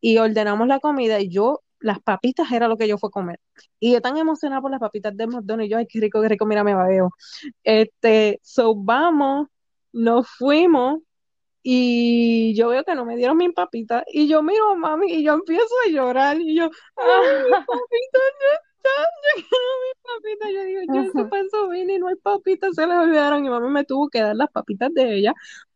y 0.00 0.18
ordenamos 0.18 0.68
la 0.68 0.80
comida 0.80 1.20
y 1.20 1.28
yo, 1.30 1.62
las 1.80 2.00
papitas 2.00 2.50
era 2.52 2.68
lo 2.68 2.76
que 2.76 2.88
yo 2.88 2.98
fui 2.98 3.08
a 3.08 3.10
comer. 3.10 3.40
Y 3.80 3.92
yo 3.92 4.00
tan 4.02 4.16
emocionada 4.16 4.60
por 4.62 4.70
las 4.70 4.80
papitas 4.80 5.16
de 5.16 5.26
McDonald's, 5.26 5.68
y 5.68 5.70
yo, 5.70 5.78
ay, 5.78 5.86
qué 5.88 6.00
rico, 6.00 6.22
qué 6.22 6.28
rico, 6.28 6.46
mira, 6.46 6.64
me 6.64 6.74
babeo. 6.74 7.10
Este, 7.64 8.40
so 8.42 8.74
vamos 8.74 9.48
nos 9.92 10.28
fuimos 10.28 11.00
y 11.62 12.54
yo 12.54 12.68
veo 12.68 12.84
que 12.84 12.94
no 12.94 13.04
me 13.04 13.16
dieron 13.16 13.36
mi 13.36 13.50
papita 13.50 14.04
y 14.06 14.28
yo 14.28 14.42
miro 14.42 14.70
a 14.70 14.74
mami 14.74 15.12
y 15.12 15.24
yo 15.24 15.34
empiezo 15.34 15.74
a 15.86 15.90
llorar 15.90 16.40
y 16.40 16.56
yo, 16.56 16.70
ay, 16.96 17.26
mi 17.44 17.50
papita 17.66 18.18
no 18.38 18.54
está, 18.54 18.90
yo 19.24 19.44
quiero 19.48 19.68
mi 19.84 19.92
papita. 20.02 20.50
Yo 20.50 20.64
digo, 20.64 20.80
yo 20.94 21.12
se 21.12 21.28
pasó 21.28 21.68
bien 21.68 21.90
y 21.90 21.98
no 21.98 22.08
hay 22.08 22.16
papitas, 22.16 22.74
se 22.74 22.86
les 22.86 22.96
olvidaron 22.96 23.44
y 23.44 23.50
mami 23.50 23.68
me 23.70 23.84
tuvo 23.84 24.08
que 24.08 24.20
dar 24.20 24.36
las 24.36 24.50
papitas 24.50 24.92
de 24.94 25.16
ella 25.16 25.34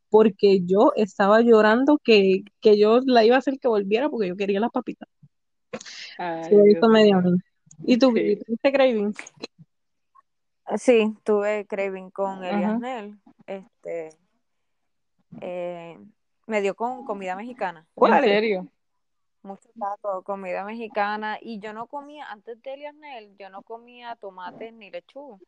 porque 0.09 0.61
yo 0.65 0.93
estaba 0.95 1.41
llorando 1.41 1.99
que, 1.99 2.43
que 2.61 2.79
yo 2.79 3.01
la 3.05 3.25
iba 3.25 3.37
a 3.37 3.39
hacer 3.39 3.59
que 3.59 3.67
volviera 3.67 4.11
porque 4.11 4.29
yo 4.29 4.37
quería 4.37 4.61
las 4.61 4.71
papitas. 4.71 5.09
Ay, 6.19 6.45
Sí, 6.45 6.57
eso 6.77 6.89
me. 6.89 7.11
¿Y 7.85 7.97
tú, 7.97 8.13
Sí. 8.15 8.37
Tuviste 8.37 8.73
craving? 8.73 9.15
Sí, 10.77 11.15
tuve 11.25 11.67
craving 11.67 12.11
con. 12.11 12.45
Eliasnel. 12.45 13.17
Este, 13.47 14.11
eh, 15.41 15.99
me 16.47 16.61
dio 16.61 16.75
con 16.75 17.05
comida 17.05 17.37
mexicana. 17.37 17.87
¿En 17.97 18.25
serio? 18.25 18.69
Mucho 19.43 19.69
taco, 19.79 20.23
comida 20.23 20.65
mexicana. 20.65 21.39
Y 21.41 21.59
yo 21.59 21.73
no 21.73 21.87
comía, 21.87 22.31
antes 22.31 22.63
de 22.63 22.75
Eliasnel, 22.75 23.37
yo 23.39 23.51
no 23.51 23.63
comía 23.63 24.17
tomate 24.17 24.73
ni 24.73 24.91
lechuga. 24.91 25.39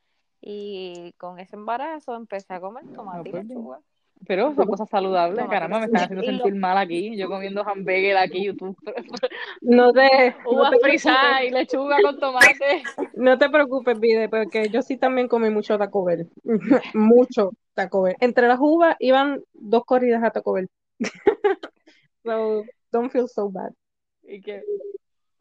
Y 0.40 1.14
con 1.16 1.38
ese 1.38 1.56
embarazo 1.56 2.14
empecé 2.16 2.54
a 2.54 2.60
comer 2.60 2.84
tomate 2.94 3.28
y 3.28 3.32
pues 3.32 3.46
bien. 3.46 3.58
lechuga. 3.58 3.80
Pero 4.26 4.54
son 4.54 4.66
cosas 4.66 4.88
saludables, 4.88 5.36
Tomate 5.36 5.54
caramba, 5.54 5.78
me 5.80 5.86
están 5.86 6.04
haciendo 6.04 6.24
sentir 6.24 6.54
mal 6.54 6.78
aquí. 6.78 7.16
Yo 7.16 7.28
comiendo 7.28 7.66
hamburger 7.66 8.16
aquí, 8.16 8.44
YouTube. 8.44 8.76
No 9.60 9.92
te, 9.92 10.34
no 10.44 10.50
Uvas 10.50 10.72
frisadas 10.80 11.40
preocupes, 11.40 11.48
y 11.48 11.50
lechuga 11.50 11.96
con 12.02 12.18
tomate. 12.18 12.82
no 13.14 13.38
te 13.38 13.48
preocupes, 13.48 13.98
Vide, 13.98 14.28
porque 14.28 14.68
yo 14.68 14.82
sí 14.82 14.96
también 14.96 15.28
comí 15.28 15.50
mucho 15.50 15.78
Taco 15.78 16.04
Bell. 16.04 16.28
Mucho 16.94 17.52
Taco 17.74 18.02
Bell. 18.02 18.16
Entre 18.20 18.48
las 18.48 18.58
uvas 18.60 18.96
iban 19.00 19.42
dos 19.52 19.84
corridas 19.84 20.22
a 20.22 20.30
Taco 20.30 20.52
Bell. 20.52 20.70
So, 22.24 22.64
don't 22.90 23.12
feel 23.12 23.28
so 23.28 23.50
bad. 23.50 23.72
Y 24.22 24.40
que, 24.40 24.64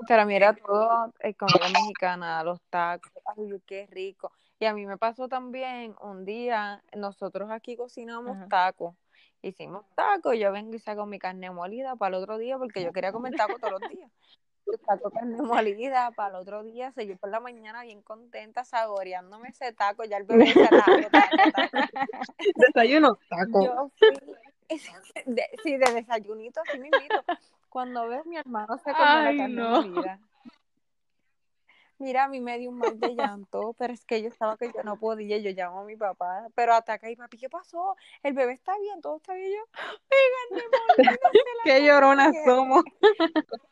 Pero 0.06 0.26
mira, 0.26 0.54
todo 0.54 1.14
eh, 1.22 1.34
comida 1.34 1.70
mexicana, 1.70 2.44
los 2.44 2.62
tacos, 2.70 3.10
ay, 3.26 3.62
qué 3.66 3.88
rico. 3.90 4.34
Y 4.60 4.66
a 4.66 4.74
mí 4.74 4.86
me 4.86 4.98
pasó 4.98 5.30
también 5.30 5.96
un 6.02 6.26
día, 6.26 6.84
nosotros 6.94 7.50
aquí 7.52 7.78
cocinamos 7.78 8.36
Ajá. 8.36 8.48
tacos. 8.50 8.96
Hicimos 9.42 9.86
tacos, 9.96 10.38
yo 10.38 10.52
vengo 10.52 10.76
y 10.76 10.80
saco 10.80 11.06
mi 11.06 11.20
carne 11.20 11.52
molida 11.52 11.96
para 11.96 12.18
el 12.18 12.24
otro 12.24 12.38
día 12.38 12.58
porque 12.58 12.84
yo 12.84 12.92
quería 12.92 13.14
comer 13.14 13.34
tacos 13.36 13.62
todos 13.62 13.80
los 13.80 13.90
días. 13.90 14.12
Yo 14.66 14.74
saco 14.86 15.12
carne 15.12 15.42
molida 15.42 16.12
para 16.12 16.30
el 16.30 16.36
otro 16.42 16.64
día, 16.64 16.92
se 16.94 17.06
yo 17.06 17.18
por 17.18 17.30
la 17.30 17.40
mañana 17.40 17.84
bien 17.84 18.02
contenta 18.02 18.64
saboreándome 18.64 19.50
ese 19.50 19.74
taco, 19.74 20.04
ya 20.06 20.18
el 20.18 20.24
bebé 20.24 20.46
decía 20.46 20.70
taco, 20.70 21.10
taco, 21.12 21.52
taco. 21.52 21.78
Desayuno, 22.56 23.20
taco. 23.30 23.64
Yo 23.66 23.92
fui, 23.98 24.18
de- 25.26 25.50
sí, 25.62 25.78
de 25.78 25.94
desayunito, 25.94 26.62
así 26.62 26.80
mismito. 26.80 27.24
Cuando 27.70 28.08
ves, 28.08 28.26
mi 28.26 28.38
hermano 28.38 28.78
se 28.78 28.92
comió 28.92 29.18
Ay, 29.18 29.24
la 29.24 29.44
carne 29.44 29.62
no. 29.62 29.70
molida. 29.82 30.20
Mira, 32.00 32.24
a 32.26 32.28
mí 32.28 32.42
me 32.42 32.58
dio 32.58 32.70
un 32.70 32.80
mal 32.80 33.00
de 33.00 33.16
llanto, 33.16 33.76
pero 33.78 33.94
es 33.94 34.04
que 34.04 34.22
yo 34.22 34.28
estaba 34.28 34.58
que 34.58 34.68
yo 34.74 34.84
no 34.84 34.98
podía, 34.98 35.38
yo 35.38 35.52
llamo 35.52 35.82
a 35.82 35.84
mi 35.86 35.96
papá, 35.96 36.48
pero 36.56 36.74
hasta 36.74 36.94
acá 36.94 37.10
y 37.10 37.16
papi, 37.16 37.38
¿qué 37.38 37.50
pasó? 37.50 37.96
El 38.24 38.34
bebé 38.34 38.54
está 38.54 38.78
bien, 38.80 39.00
todo 39.02 39.18
está 39.18 39.34
bien, 39.34 39.52
yo, 39.52 39.64
"Mi 40.52 40.58
carne 40.60 40.70
molida, 41.08 41.32
se 41.32 41.64
Qué 41.64 41.86
lloronas 41.86 42.28
comieron". 42.28 42.58
somos. 42.58 42.84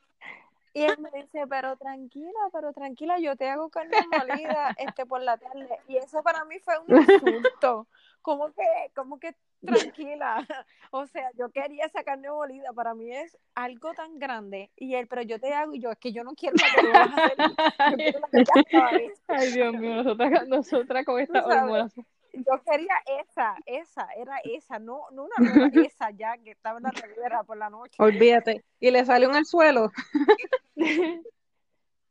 Y 0.74 0.84
él 0.84 0.98
me 1.00 1.10
dice, 1.12 1.46
pero 1.50 1.76
tranquila, 1.76 2.40
pero 2.54 2.72
tranquila, 2.72 3.20
yo 3.20 3.36
te 3.36 3.50
hago 3.50 3.70
carne 3.70 3.98
molida 4.10 4.74
este 4.78 5.06
por 5.06 5.22
la 5.22 5.38
tarde. 5.38 5.80
Y 5.88 5.98
eso 5.98 6.24
para 6.24 6.46
mí 6.46 6.60
fue 6.60 6.76
un 6.80 7.02
insulto. 7.02 7.88
¿Cómo 8.22 8.54
que, 8.54 8.92
cómo 8.96 9.20
que 9.20 9.36
tranquila? 9.66 10.46
O 10.94 11.08
sea, 11.08 11.32
yo 11.38 11.50
quería 11.52 11.86
esa 11.86 12.04
carne 12.04 12.30
molida, 12.30 12.74
para 12.74 12.94
mí 12.94 13.16
es 13.16 13.38
algo 13.56 13.94
tan 13.94 14.20
grande. 14.20 14.72
Y 14.76 14.96
él, 14.96 15.08
pero 15.08 15.22
yo 15.22 15.40
te 15.40 15.54
hago, 15.54 15.74
y 15.74 15.80
yo, 15.80 15.90
es 15.90 15.98
que 15.98 16.12
yo 16.12 16.26
no 16.26 16.34
quiero 16.34 16.56
la 16.58 16.76
que 16.76 16.82
tú 16.82 16.92
vas 16.92 17.18
a 17.18 17.26
hacer, 17.26 17.38
yo 17.38 17.96
quiero 17.96 18.20
la 18.20 18.28
que 18.28 18.44
ya 18.44 18.62
estaba 18.62 18.92
hecha. 18.98 19.22
Ay, 19.30 19.52
Dios 19.54 19.74
mío, 19.74 19.96
nosotras, 19.96 20.48
nosotras 20.50 21.06
con 21.06 21.20
esta 21.22 21.46
hormonas. 21.46 21.94
Yo 22.34 22.62
quería 22.66 22.96
esa, 23.22 23.56
esa, 23.66 24.08
era 24.18 24.38
esa, 24.44 24.80
no, 24.80 25.04
no 25.12 25.24
una 25.24 25.36
nueva, 25.38 25.86
esa 25.86 26.12
ya 26.12 26.38
que 26.38 26.52
estaba 26.52 26.78
en 26.78 26.84
la 26.84 26.92
nevera 26.92 27.44
por 27.44 27.58
la 27.58 27.70
noche. 27.70 27.96
Olvídate. 28.00 28.64
Y 28.80 28.92
le 28.92 29.06
salió 29.06 29.30
en 29.30 29.36
el 29.36 29.46
suelo. 29.46 29.92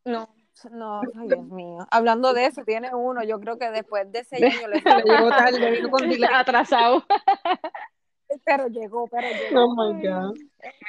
No, 0.05 0.35
no, 0.71 1.01
ay, 1.01 1.29
Dios 1.29 1.47
mío. 1.49 1.87
Hablando 1.91 2.33
de 2.33 2.47
eso, 2.47 2.63
tiene 2.65 2.95
uno, 2.95 3.23
yo 3.25 3.39
creo 3.41 3.59
que 3.59 3.71
después 3.71 4.11
de 4.13 4.25
seis 4.25 4.43
años 4.45 4.71
le 5.05 5.05
llegó 5.05 5.29
tarde, 5.31 5.71
vino 5.71 5.91
con. 5.91 6.03
Atrasado. 6.35 7.05
pero 8.45 8.69
llegó, 8.69 9.07
pero 9.09 9.29
llegó. 9.29 9.65
Oh 9.65 9.75
my 9.75 10.07
God. 10.07 10.35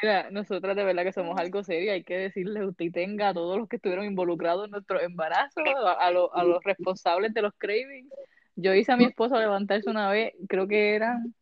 Mira, 0.02 0.30
nosotras 0.32 0.76
de 0.76 0.84
verdad 0.84 1.04
que 1.04 1.12
somos 1.14 1.38
algo 1.40 1.64
serio, 1.64 1.92
hay 1.94 2.04
que 2.04 2.18
decirle, 2.18 2.66
usted 2.66 2.92
tenga 2.92 3.30
a 3.30 3.34
todos 3.34 3.58
los 3.58 3.68
que 3.68 3.78
estuvieron 3.78 4.06
involucrados 4.06 4.66
en 4.66 4.72
nuestro 4.72 5.00
embarazo, 5.02 5.62
a, 5.86 5.94
a 5.94 6.12
lo- 6.12 6.34
a 6.36 6.44
los 6.44 6.64
responsables 6.64 7.34
de 7.34 7.42
los 7.42 7.54
cravings. 7.58 8.12
Yo 8.56 8.74
hice 8.74 8.92
a 8.92 8.98
mi 8.98 9.06
esposo 9.06 9.40
levantarse 9.40 9.90
una 9.90 10.10
vez, 10.12 10.34
creo 10.48 10.68
que 10.68 10.96
eran 10.96 11.34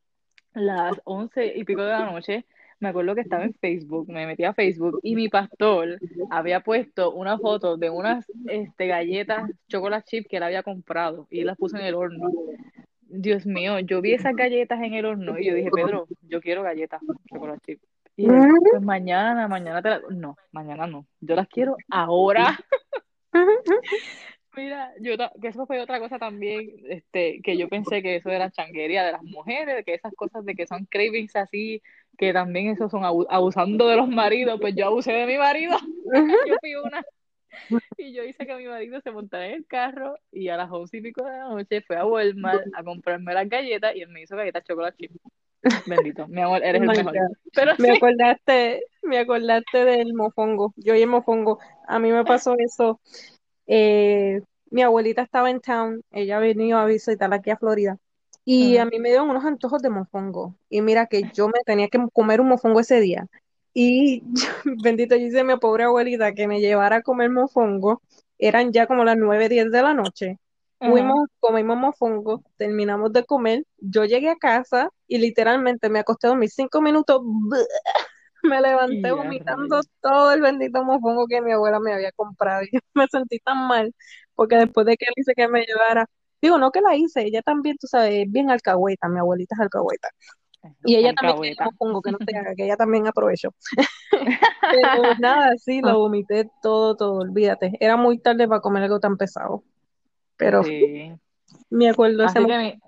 las 0.54 1.00
once 1.04 1.46
y 1.56 1.64
pico 1.64 1.82
de 1.84 1.90
la 1.92 2.06
noche, 2.06 2.46
me 2.80 2.90
acuerdo 2.90 3.16
que 3.16 3.22
estaba 3.22 3.44
en 3.44 3.54
Facebook, 3.54 4.08
me 4.10 4.26
metí 4.26 4.44
a 4.44 4.54
Facebook 4.54 5.00
y 5.04 5.16
mi 5.16 5.30
pastor 5.30 6.00
había 6.30 6.62
puesto 6.62 7.12
una 7.12 7.38
foto 7.38 7.78
de 7.78 7.90
unas 7.90 8.26
este, 8.48 8.88
galletas 8.88 9.50
chocolate 9.68 10.06
chip 10.08 10.28
que 10.30 10.38
él 10.38 10.44
había 10.44 10.64
comprado 10.64 11.28
y 11.30 11.44
las 11.44 11.58
puso 11.58 11.78
en 11.78 11.86
el 11.86 11.96
horno. 11.96 12.32
Dios 13.02 13.46
mío, 13.46 13.80
yo 13.80 14.02
vi 14.02 14.14
esas 14.14 14.36
galletas 14.36 14.82
en 14.82 14.94
el 14.94 15.06
horno 15.06 15.38
y 15.38 15.48
yo 15.48 15.56
dije, 15.56 15.72
Pedro, 15.72 16.08
yo 16.22 16.42
quiero 16.42 16.64
galletas 16.64 17.02
chocolate 17.30 17.62
chip. 17.66 17.82
Y 18.16 18.26
él, 18.26 18.50
pues 18.72 18.82
mañana, 18.82 19.48
mañana 19.48 19.82
te 19.82 19.90
las... 19.90 20.02
No, 20.10 20.36
mañana 20.52 20.88
no, 20.88 21.06
yo 21.22 21.36
las 21.36 21.48
quiero 21.48 21.78
ahora. 21.90 22.60
Mira, 24.60 24.92
yo 25.00 25.16
que 25.42 25.48
eso 25.48 25.66
fue 25.66 25.80
otra 25.80 26.00
cosa 26.00 26.20
también, 26.20 26.70
este, 26.90 27.40
que 27.42 27.56
yo 27.58 27.70
pensé 27.70 28.02
que 28.02 28.18
eso 28.18 28.30
era 28.30 28.52
changuería 28.52 29.06
de 29.06 29.14
las 29.14 29.24
mujeres, 29.24 29.86
que 29.86 29.94
esas 29.94 30.14
cosas 30.16 30.44
de 30.44 30.54
que 30.54 30.68
son 30.68 30.86
cravings 30.86 31.34
así, 31.38 31.82
que 32.18 32.34
también 32.34 32.68
eso 32.68 32.90
son 32.90 33.06
abu- 33.06 33.26
abusando 33.30 33.88
de 33.88 33.96
los 33.96 34.10
maridos, 34.10 34.60
pues 34.60 34.76
yo 34.76 34.88
abusé 34.88 35.14
de 35.14 35.26
mi 35.28 35.38
marido, 35.38 35.78
yo 36.46 36.58
fui 36.60 36.76
una, 36.76 37.06
y 37.98 38.14
yo 38.14 38.24
hice 38.24 38.46
que 38.46 38.56
mi 38.58 38.66
marido 38.66 39.00
se 39.02 39.12
montara 39.12 39.48
en 39.48 39.54
el 39.56 39.66
carro 39.66 40.18
y 40.32 40.50
a 40.50 40.58
las 40.58 40.70
once 40.72 40.98
y 40.98 41.02
pico 41.02 41.24
de 41.24 41.32
la 41.32 41.50
noche 41.50 41.82
fue 41.82 41.98
a 41.98 42.06
Walmart 42.06 42.68
a 42.74 42.84
comprarme 42.84 43.34
las 43.34 43.48
galletas 43.48 43.96
y 43.96 44.02
él 44.02 44.10
me 44.10 44.24
hizo 44.24 44.36
galletas 44.36 44.64
chocolate 44.66 44.98
chip. 44.98 45.12
Bendito, 45.86 46.28
mi 46.28 46.42
amor, 46.42 46.64
eres 46.64 46.82
el 46.82 46.88
mejor. 46.90 47.14
Pero 47.54 47.76
Me 47.78 47.92
sí, 47.92 47.98
acordaste, 47.98 48.84
me 49.04 49.20
acordaste 49.20 49.86
del 49.86 50.14
mofongo. 50.14 50.74
Yo 50.78 50.96
y 50.96 51.02
el 51.02 51.08
mofongo. 51.08 51.60
A 51.88 52.00
mí 52.00 52.12
me 52.12 52.26
pasó 52.26 52.56
eso. 52.58 53.00
Eh, 53.72 54.42
mi 54.72 54.82
abuelita 54.82 55.22
estaba 55.22 55.50
en 55.52 55.62
town, 55.62 56.02
ella 56.12 56.38
ha 56.38 56.40
venido 56.40 56.80
a 56.80 56.86
visitar 56.86 57.32
aquí 57.34 57.52
a 57.52 57.58
Florida. 57.58 57.98
Y 58.44 58.78
a 58.78 58.86
mí 58.86 59.00
me 59.00 59.10
dieron 59.10 59.30
unos 59.30 59.46
antojos 59.46 59.82
de 59.84 59.92
mofongo. 59.92 60.56
Y 60.70 60.82
mira 60.82 61.06
que 61.06 61.24
yo 61.34 61.48
me 61.50 61.60
tenía 61.66 61.88
que 61.88 62.00
comer 62.12 62.42
un 62.42 62.48
mofongo 62.50 62.80
ese 62.80 63.00
día. 63.00 63.28
Y 63.74 64.24
bendito, 64.84 65.16
yo 65.16 65.28
hice 65.28 65.42
a 65.42 65.44
mi 65.44 65.56
pobre 65.58 65.84
abuelita 65.84 66.34
que 66.34 66.48
me 66.48 66.60
llevara 66.60 66.98
a 66.98 67.02
comer 67.04 67.30
mofongo. 67.30 68.02
Eran 68.40 68.72
ya 68.74 68.88
como 68.88 69.04
las 69.04 69.18
9, 69.18 69.50
10 69.50 69.72
de 69.72 69.82
la 69.84 69.94
noche. 69.94 70.40
Fuimos, 70.80 71.28
comimos 71.40 71.78
mofongo, 71.78 72.42
terminamos 72.58 73.12
de 73.14 73.26
comer. 73.26 73.66
Yo 73.78 74.06
llegué 74.06 74.30
a 74.30 74.38
casa 74.38 74.90
y 75.08 75.18
literalmente 75.20 75.90
me 75.90 76.00
acosté 76.00 76.26
a 76.28 76.30
dormir 76.32 76.50
cinco 76.50 76.82
minutos. 76.82 77.22
Me 78.44 78.62
levanté 78.62 79.12
vomitando 79.12 79.76
rayos. 79.76 79.90
todo 80.02 80.32
el 80.32 80.42
bendito 80.42 80.84
mofongo 80.84 81.26
que 81.28 81.42
mi 81.42 81.52
abuela 81.52 81.80
me 81.80 81.94
había 81.94 82.12
comprado. 82.14 82.62
Y 82.72 82.76
yo 82.76 82.80
me 82.94 83.06
sentí 83.08 83.40
tan 83.40 83.68
mal 83.68 83.94
porque 84.36 84.56
después 84.58 84.86
de 84.86 84.96
que 84.98 85.06
él 85.08 85.14
hice 85.18 85.34
que 85.36 85.48
me 85.48 85.66
llevara, 85.66 86.06
digo, 86.42 86.58
no 86.58 86.72
que 86.72 86.80
la 86.82 86.96
hice, 86.96 87.24
ella 87.24 87.42
también, 87.42 87.76
tú 87.78 87.88
sabes, 87.88 88.14
es 88.26 88.32
bien 88.32 88.50
alcahueta, 88.50 89.10
mi 89.10 89.20
abuelita 89.20 89.56
es 89.56 89.62
alcahueta. 89.62 90.08
Y 90.84 90.96
ella 90.96 91.14
también 91.14 91.56
mofongo, 91.64 92.02
que 92.02 92.12
no 92.12 92.18
te 92.18 92.36
haga, 92.38 92.54
que 92.56 92.66
ella 92.66 92.78
también 92.78 93.08
aprovechó. 93.08 93.50
Pero 94.72 95.16
nada, 95.20 95.52
sí, 95.58 95.82
Ah. 95.84 95.88
lo 95.92 96.00
vomité 96.00 96.50
todo, 96.62 96.96
todo, 96.96 97.20
olvídate. 97.20 97.74
Era 97.80 97.98
muy 97.98 98.20
tarde 98.20 98.48
para 98.48 98.62
comer 98.62 98.84
algo 98.84 99.00
tan 99.00 99.18
pesado. 99.18 99.64
Pero 100.38 100.64
Sí. 100.64 101.14
me 101.70 101.90
acuerdo 101.90 102.24
ese 102.26 102.40
Así 102.40 102.48
que 102.48 102.58
mi- 102.58 102.80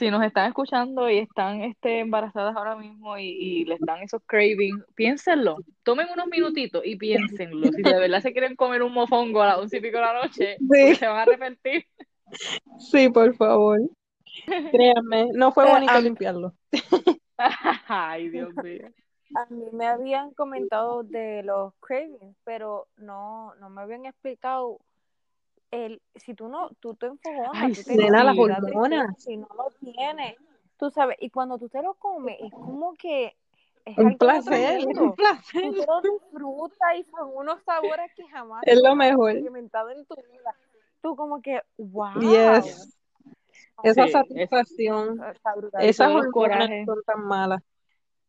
si 0.00 0.10
nos 0.10 0.24
están 0.24 0.48
escuchando 0.48 1.10
y 1.10 1.18
están 1.18 1.60
este, 1.60 2.00
embarazadas 2.00 2.56
ahora 2.56 2.74
mismo 2.74 3.18
y, 3.18 3.26
y 3.28 3.64
les 3.66 3.78
dan 3.80 4.00
esos 4.02 4.22
cravings, 4.24 4.82
piénsenlo. 4.94 5.58
Tomen 5.82 6.08
unos 6.12 6.26
minutitos 6.28 6.82
y 6.86 6.96
piénsenlo. 6.96 7.70
Si 7.70 7.82
de 7.82 7.98
verdad 7.98 8.22
se 8.22 8.32
quieren 8.32 8.56
comer 8.56 8.82
un 8.82 8.94
mofongo 8.94 9.42
a 9.42 9.46
las 9.48 9.58
once 9.58 9.76
y 9.76 9.80
pico 9.80 9.98
de 9.98 10.02
la 10.02 10.14
noche, 10.14 10.56
porque 10.66 10.94
Sí, 10.94 10.94
se 10.94 11.06
van 11.06 11.16
a 11.18 11.22
arrepentir. 11.22 11.84
sí, 12.78 13.10
por 13.10 13.34
favor. 13.36 13.78
Créanme, 14.70 15.28
no 15.34 15.52
fue 15.52 15.64
Pero 15.64 15.74
bonito 15.74 15.92
a, 15.92 16.00
limpiarlo. 16.00 16.54
Ay, 17.86 18.30
Dios 18.30 18.54
mío. 18.54 18.88
a 19.34 19.46
mí 19.52 19.66
me 19.72 19.86
habían 19.86 20.32
comentado 20.32 21.02
de 21.02 21.42
los 21.42 21.74
cravings, 21.80 22.36
pero 22.44 22.88
no, 22.96 23.54
no 23.56 23.68
me 23.68 23.82
habían 23.82 24.06
explicado 24.06 24.78
el, 25.70 26.00
si 26.16 26.34
tú 26.34 26.48
no, 26.48 26.70
tú 26.80 26.94
te 26.94 27.06
enfogonas, 27.06 27.52
Ay, 27.54 27.72
tú 27.74 27.82
te 27.82 27.96
Nena, 27.96 28.24
las 28.24 28.34
sí. 28.34 28.42
enojas, 28.42 28.46
te 28.46 28.48
da 28.50 28.56
tristeza, 28.60 28.76
hormonas. 28.80 29.22
si 29.22 29.36
no 29.36 29.48
lo 29.56 29.70
tienes, 29.92 30.36
tú 30.78 30.90
sabes, 30.90 31.16
y 31.20 31.30
cuando 31.30 31.58
tú 31.58 31.68
te 31.68 31.82
lo 31.82 31.94
comes, 31.94 32.36
es 32.40 32.52
como 32.52 32.94
que 32.94 33.36
es 33.84 33.96
Un 33.96 34.16
placer, 34.18 34.86
un 34.86 35.14
placer. 35.14 35.62
Lo 35.86 36.00
disfrutas 36.02 36.96
y 36.98 37.04
son 37.04 37.30
unos 37.34 37.62
sabores 37.64 38.12
que 38.14 38.26
jamás 38.28 38.62
Es 38.66 38.80
lo 38.82 38.90
has 38.90 38.96
mejor. 38.96 39.30
experimentado 39.30 39.90
en 39.90 40.04
tu 40.04 40.14
vida. 40.16 40.54
Tú 41.02 41.16
como 41.16 41.40
que, 41.40 41.60
wow. 41.78 42.20
Yes. 42.20 42.96
Esa 43.82 44.06
Sí, 44.06 44.12
satisfacción, 44.12 45.16
brutal. 45.56 45.84
esas 45.84 46.10
hormonas 46.10 46.70
son 46.84 47.02
tan 47.04 47.24
malas. 47.26 47.62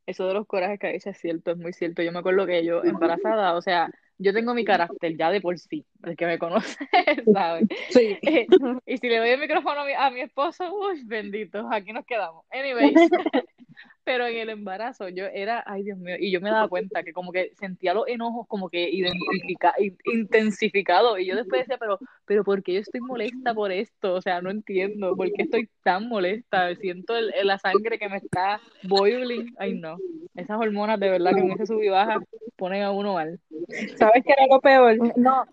Eso 0.05 0.25
de 0.25 0.33
los 0.33 0.47
corajes 0.47 0.79
que 0.79 0.93
dice 0.93 1.11
es 1.11 1.17
cierto, 1.19 1.51
es 1.51 1.57
muy 1.57 1.73
cierto. 1.73 2.01
Yo 2.01 2.11
me 2.11 2.19
acuerdo 2.19 2.45
que 2.45 2.65
yo 2.65 2.83
embarazada, 2.83 3.53
o 3.55 3.61
sea, 3.61 3.89
yo 4.21 4.33
tengo 4.33 4.53
mi 4.53 4.63
carácter 4.63 5.17
ya 5.17 5.31
de 5.31 5.41
por 5.41 5.57
sí, 5.57 5.85
el 6.03 6.15
que 6.15 6.25
me 6.25 6.39
conoce, 6.39 6.77
¿sabe? 7.33 7.67
Sí. 7.89 8.17
Eh, 8.21 8.47
y 8.85 8.97
si 8.97 9.09
le 9.09 9.17
doy 9.17 9.29
el 9.29 9.39
micrófono 9.39 9.81
a 9.81 9.85
mi, 9.85 9.93
a 9.93 10.09
mi 10.11 10.21
esposo, 10.21 10.73
uy, 10.73 11.03
bendito, 11.05 11.67
aquí 11.71 11.91
nos 11.91 12.05
quedamos. 12.05 12.45
Anyways, 12.51 12.93
pero 14.03 14.25
en 14.25 14.37
el 14.37 14.49
embarazo 14.49 15.09
yo 15.09 15.25
era, 15.25 15.63
ay 15.67 15.83
Dios 15.83 15.97
mío, 15.97 16.15
y 16.19 16.31
yo 16.31 16.41
me 16.41 16.49
daba 16.49 16.67
cuenta 16.67 17.03
que 17.03 17.13
como 17.13 17.31
que 17.31 17.51
sentía 17.59 17.93
los 17.93 18.07
enojos 18.07 18.47
como 18.47 18.69
que 18.69 18.89
identifica, 18.89 19.73
in- 19.79 19.97
intensificados, 20.05 21.19
y 21.19 21.25
yo 21.27 21.35
después 21.35 21.61
decía, 21.61 21.77
pero, 21.77 21.99
pero 22.25 22.43
¿por 22.43 22.63
qué 22.63 22.73
yo 22.73 22.79
estoy 22.79 23.01
molesta 23.01 23.53
por 23.53 23.71
esto? 23.71 24.13
O 24.15 24.21
sea, 24.21 24.41
no 24.41 24.49
entiendo, 24.49 25.15
¿por 25.15 25.31
qué 25.31 25.43
estoy 25.43 25.69
tan 25.83 26.07
molesta? 26.07 26.73
Siento 26.75 27.15
el- 27.15 27.33
el- 27.33 27.47
la 27.47 27.57
sangre 27.59 27.99
que 27.99 28.09
me 28.09 28.17
está 28.17 28.59
boiling, 28.83 29.53
ay 29.57 29.73
no, 29.73 29.97
esas 30.35 30.57
hormonas 30.59 30.99
de 30.99 31.09
verdad 31.09 31.33
que 31.33 31.41
en 31.41 31.51
ese 31.51 31.65
sub 31.65 31.81
y 31.81 31.89
baja 31.89 32.19
ponen 32.55 32.83
a 32.83 32.91
uno 32.91 33.13
mal. 33.13 33.39
¿Sabes 33.97 34.23
qué 34.25 34.33
era 34.33 34.47
lo 34.49 34.59
peor? 34.61 34.97
No, 35.17 35.45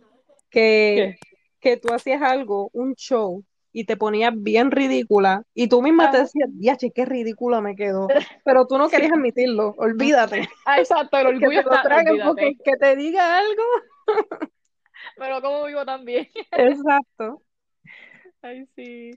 Que, 0.50 1.18
que 1.60 1.76
tú 1.76 1.92
hacías 1.92 2.22
algo, 2.22 2.70
un 2.72 2.94
show, 2.94 3.44
y 3.72 3.84
te 3.84 3.96
ponías 3.96 4.32
bien 4.34 4.70
ridícula, 4.70 5.44
y 5.54 5.68
tú 5.68 5.82
misma 5.82 6.10
te 6.10 6.18
decías, 6.18 6.48
diache, 6.52 6.90
qué 6.90 7.04
ridícula 7.04 7.60
me 7.60 7.76
quedó. 7.76 8.08
Pero 8.44 8.66
tú 8.66 8.78
no 8.78 8.88
querías 8.88 9.12
admitirlo, 9.12 9.74
olvídate. 9.78 10.48
Ah, 10.66 10.78
exacto, 10.80 11.16
el 11.18 11.26
Que 11.38 11.46
orgullo 11.46 11.62
te 11.62 11.68
lo 11.68 11.74
está, 11.76 11.82
traguen 11.82 12.20
porque 12.24 12.56
que 12.64 12.76
te 12.78 12.96
diga 12.96 13.38
algo. 13.38 13.62
pero 15.16 15.40
como 15.40 15.64
vivo 15.64 15.84
también. 15.84 16.28
Exacto. 16.52 17.42
Ay, 18.42 18.66
sí. 18.76 19.10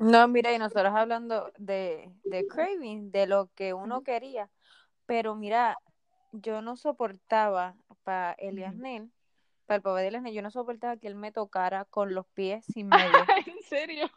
no, 0.00 0.28
mira, 0.28 0.52
y 0.52 0.58
nosotros 0.58 0.92
hablando 0.94 1.52
de, 1.58 2.10
de 2.24 2.46
craving, 2.46 3.10
de 3.10 3.26
lo 3.26 3.48
que 3.54 3.74
uno 3.74 4.02
quería, 4.02 4.48
pero 5.06 5.34
mira, 5.34 5.76
yo 6.32 6.62
no 6.62 6.76
soportaba 6.76 7.74
para 8.04 8.32
Eliasnel, 8.32 9.10
para 9.66 9.76
el 9.76 9.82
papá 9.82 10.00
de 10.00 10.08
Eliasnel, 10.08 10.34
yo 10.34 10.42
no 10.42 10.50
soportaba 10.50 10.96
que 10.96 11.08
él 11.08 11.16
me 11.16 11.32
tocara 11.32 11.84
con 11.84 12.14
los 12.14 12.26
pies 12.28 12.64
sin 12.74 12.88
medio. 12.88 13.18
¿En 13.46 13.62
serio? 13.62 14.10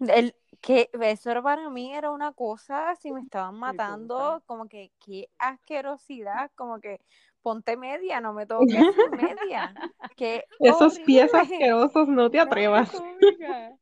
El, 0.00 0.34
que 0.60 0.90
eso 0.92 1.30
era 1.30 1.42
para 1.42 1.68
mí 1.68 1.94
era 1.94 2.10
una 2.10 2.32
cosa, 2.32 2.94
si 2.96 3.12
me 3.12 3.20
estaban 3.20 3.56
matando, 3.56 4.42
como 4.46 4.66
que 4.68 4.90
qué 5.04 5.28
asquerosidad, 5.38 6.50
como 6.54 6.80
que 6.80 7.00
ponte 7.42 7.76
media, 7.76 8.20
no 8.20 8.32
me 8.32 8.46
toques 8.46 8.74
sin 8.74 9.10
media. 9.10 9.74
Qué 10.16 10.44
Esos 10.58 10.98
pies 11.00 11.32
asquerosos, 11.34 12.08
no 12.08 12.30
te 12.30 12.40
atrevas. 12.40 12.90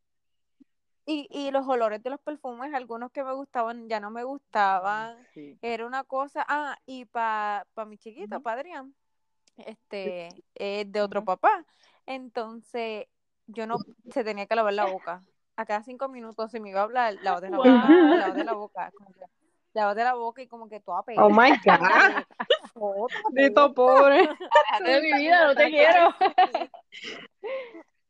Y, 1.05 1.27
y 1.33 1.51
los 1.51 1.67
olores 1.67 2.01
de 2.01 2.11
los 2.11 2.21
perfumes, 2.21 2.73
algunos 2.75 3.11
que 3.11 3.25
me 3.25 3.33
gustaban 3.33 3.89
ya 3.89 3.99
no 3.99 4.13
me 4.13 4.23
gustaban. 4.23 5.17
Sí. 5.35 5.59
Era 5.61 5.85
una 5.85 6.05
cosa, 6.05 6.47
ah, 6.49 6.79
y 6.87 7.07
para 7.07 7.67
pa 7.75 7.85
mi 7.85 7.99
chiquito, 7.99 8.41
para 8.41 8.61
Adrián, 8.61 8.95
este, 9.57 10.29
es 10.55 10.91
de 10.91 11.01
otro 11.01 11.25
papá. 11.25 11.65
Entonces, 12.07 13.07
yo 13.47 13.67
no, 13.67 13.79
se 14.11 14.25
tenía 14.25 14.47
que 14.47 14.55
lavar 14.57 14.75
la 14.75 14.87
boca. 14.87 15.23
A 15.57 15.67
cada 15.67 15.83
cinco 15.83 16.09
minutos, 16.09 16.51
si 16.51 16.61
me 16.61 16.71
iba 16.71 16.81
a 16.81 16.85
hablar, 16.85 17.15
lávate 17.23 17.51
la 17.51 17.59
boca, 17.59 17.69
Wow. 17.71 18.45
la 18.45 18.55
boca. 18.55 18.91
como 18.97 19.13
que, 19.13 19.21
lávate 19.75 20.05
la 20.05 20.15
boca 20.15 20.43
y 20.43 20.49
como 20.49 20.69
que 20.69 20.81
toda 20.81 21.03
pega. 21.03 21.25
Oh 21.25 21.31
my 21.31 21.51
God. 21.65 22.25
Dito 23.33 23.75
pobre. 23.75 24.29
De 24.85 25.01
mi 25.03 25.13
vida, 25.13 25.47
no 25.47 25.55
te 25.55 25.69
quiero. 25.71 26.15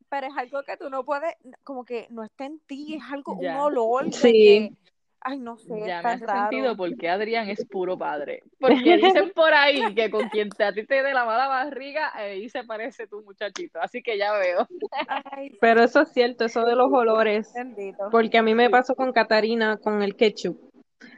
Pero 0.09 0.27
es 0.27 0.37
algo 0.37 0.63
que 0.63 0.77
tú 0.77 0.91
no 0.91 1.05
puedes, 1.05 1.35
como 1.65 1.85
que 1.85 2.07
no 2.11 2.23
está 2.23 2.45
en 2.45 2.61
ti, 2.61 2.97
es 2.97 3.03
algo, 3.11 3.35
un 3.35 3.49
olor 3.57 4.05
de 4.05 4.13
Sí. 4.13 4.33
que, 4.33 4.77
ay, 5.25 5.39
no 5.39 5.57
sé, 5.57 5.81
Ya 5.87 5.99
es 5.99 6.05
me 6.05 6.11
hace 6.11 6.27
raro. 6.27 6.41
sentido 6.51 6.77
porque 6.77 7.09
Adrián 7.09 7.49
es 7.49 7.65
puro 7.67 7.97
padre. 7.99 8.43
Porque 8.59 8.97
dicen 8.97 9.33
por 9.35 9.53
ahí 9.55 9.95
que 9.95 10.11
con 10.11 10.29
quien 10.29 10.49
te, 10.51 10.65
a 10.65 10.73
ti 10.73 10.85
te 10.85 11.03
dé 11.03 11.13
la 11.15 11.25
mala 11.25 11.49
barriga, 11.49 12.11
ahí 12.15 12.49
se 12.49 12.65
parece 12.65 13.07
tu 13.07 13.23
muchachito. 13.23 13.81
Así 13.81 14.03
que 14.03 14.19
ya 14.19 14.33
veo. 14.35 14.67
Ay, 15.09 15.57
Pero 15.61 15.83
eso 15.83 16.03
es 16.03 16.13
cierto, 16.13 16.45
eso 16.45 16.65
de 16.65 16.75
los 16.77 16.93
olores. 16.93 17.53
bendito. 17.55 18.09
Porque 18.11 18.39
a 18.39 18.43
mí 18.43 18.55
me 18.55 18.71
pasó 18.71 18.95
con 18.95 19.13
Catarina 19.13 19.77
con 19.79 20.03
el 20.03 20.17
ketchup. 20.17 20.59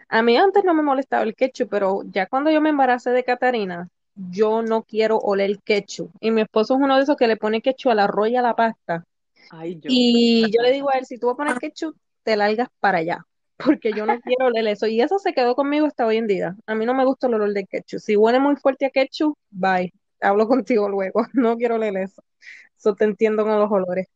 A 0.09 0.23
mí 0.23 0.37
antes 0.37 0.65
no 0.65 0.75
me 0.75 0.83
molestaba 0.83 1.23
el 1.25 1.35
ketchup, 1.35 1.69
pero 1.71 2.03
ya 2.05 2.27
cuando 2.27 2.51
yo 2.51 2.61
me 2.61 2.71
embaracé 2.71 3.11
de 3.11 3.25
Catarina, 3.25 3.89
yo 4.15 4.63
no 4.63 4.83
quiero 4.83 5.19
oler 5.19 5.59
ketchup. 5.65 6.11
Y 6.21 6.31
mi 6.31 6.43
esposo 6.43 6.75
es 6.75 6.81
uno 6.81 6.97
de 6.97 7.03
esos 7.03 7.17
que 7.17 7.27
le 7.27 7.37
pone 7.37 7.61
ketchup 7.63 7.93
al 7.93 7.99
arroz 8.01 8.29
y 8.29 8.37
a 8.37 8.43
la 8.43 8.55
pasta. 8.55 9.05
Ay, 9.51 9.75
yo. 9.81 9.89
Y 9.91 10.51
yo 10.51 10.63
le 10.63 10.73
digo 10.73 10.89
a 10.91 10.99
él, 10.99 11.05
si 11.07 11.19
tú 11.19 11.27
vas 11.27 11.35
a 11.35 11.37
poner 11.37 11.59
ketchup, 11.59 11.97
te 12.23 12.37
largas 12.37 12.69
para 12.81 12.99
allá. 12.99 13.27
Porque 13.57 13.93
yo 13.93 14.05
no 14.07 14.21
quiero 14.21 14.47
oler 14.47 14.67
eso. 14.67 14.87
Y 14.87 15.01
eso 15.01 15.19
se 15.19 15.33
quedó 15.33 15.55
conmigo 15.55 15.87
hasta 15.87 16.07
hoy 16.07 16.17
en 16.17 16.27
día. 16.27 16.57
A 16.67 16.75
mí 16.75 16.87
no 16.87 16.95
me 16.95 17.05
gusta 17.05 17.27
el 17.29 17.35
olor 17.35 17.53
de 17.53 17.67
ketchup. 17.67 18.01
Si 18.01 18.17
huele 18.17 18.41
muy 18.41 18.57
fuerte 18.57 18.87
a 18.87 18.91
ketchup, 18.91 19.37
bye. 19.51 19.93
Hablo 20.21 20.49
contigo 20.49 20.89
luego. 20.89 21.25
No 21.33 21.57
quiero 21.57 21.77
oler 21.77 21.97
eso. 21.97 22.23
Eso 22.77 22.95
te 22.95 23.05
entiendo 23.05 23.45
con 23.45 23.59
los 23.59 23.71
olores. 23.71 24.09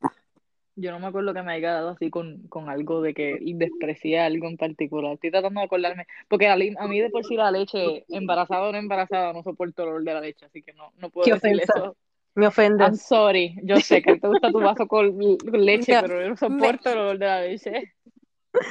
Yo 0.80 0.92
no 0.92 1.00
me 1.00 1.08
acuerdo 1.08 1.34
que 1.34 1.42
me 1.42 1.52
haya 1.52 1.72
dado 1.72 1.88
así 1.90 2.08
con, 2.08 2.46
con 2.48 2.68
algo 2.68 3.02
de 3.02 3.12
que 3.12 3.38
desprecié 3.42 4.20
algo 4.20 4.46
en 4.46 4.56
particular. 4.56 5.14
Estoy 5.14 5.30
tratando 5.32 5.60
de 5.60 5.66
acordarme. 5.66 6.06
Porque 6.28 6.46
a, 6.46 6.52
a 6.52 6.56
mí 6.56 7.00
de 7.00 7.10
por 7.10 7.24
sí 7.24 7.34
la 7.34 7.50
leche, 7.50 8.04
embarazada 8.08 8.68
o 8.68 8.72
no 8.72 8.78
embarazada, 8.78 9.32
no 9.32 9.42
soporto 9.42 9.82
el 9.82 9.88
olor 9.88 10.04
de 10.04 10.14
la 10.14 10.20
leche. 10.20 10.46
Así 10.46 10.62
que 10.62 10.72
no, 10.74 10.92
no 10.98 11.10
puedo 11.10 11.24
Qué 11.24 11.32
ofensa. 11.32 11.72
eso. 11.72 11.96
Me 12.34 12.44
I'm 12.44 12.50
ofendes. 12.50 13.02
sorry. 13.02 13.56
Yo 13.64 13.80
sé 13.80 14.00
que 14.02 14.18
te 14.18 14.28
gusta 14.28 14.52
tu 14.52 14.60
vaso 14.60 14.86
con, 14.86 15.18
leche, 15.52 15.98
pero 16.00 16.22
yo 16.22 16.28
no 16.28 16.36
soporto 16.36 16.92
el 16.92 16.98
olor 16.98 17.18
de 17.18 17.26
la 17.26 17.40
leche. 17.40 17.94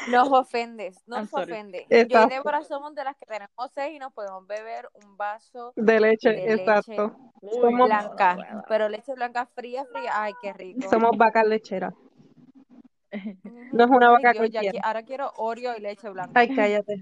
Nos 0.09 0.31
ofendes, 0.31 0.97
nos 1.07 1.29
sorry. 1.29 1.51
ofende. 1.51 1.85
Yo 1.89 1.97
y. 2.25 2.27
Débora 2.29 2.63
somos 2.63 2.93
de 2.95 3.03
las 3.03 3.15
que 3.17 3.25
tenemos 3.25 3.71
seis 3.73 3.95
y 3.95 3.99
nos 3.99 4.11
podemos 4.13 4.45
beber 4.47 4.89
un 5.03 5.15
vaso 5.17 5.73
De 5.75 5.99
leche, 5.99 6.29
de 6.31 6.53
exacto. 6.53 7.15
Somos- 7.61 7.87
blanca, 7.87 8.63
pero 8.67 8.89
leche 8.89 9.13
blanca 9.13 9.45
fría, 9.53 9.85
fría, 9.85 10.11
ay, 10.13 10.33
qué 10.41 10.53
rico. 10.53 10.89
Somos 10.89 11.11
vacas 11.17 11.45
lecheras. 11.47 11.93
No 13.71 13.83
es 13.85 13.89
una 13.89 14.07
Ay, 14.07 14.13
vaca 14.15 14.31
Dios, 14.33 14.49
cualquiera. 14.51 14.71
qui- 14.77 14.81
ahora 14.83 15.03
quiero 15.03 15.31
Oreo 15.37 15.75
y 15.77 15.81
leche 15.81 16.09
blanca. 16.09 16.31
Ay, 16.39 16.53
cállate. 16.55 17.01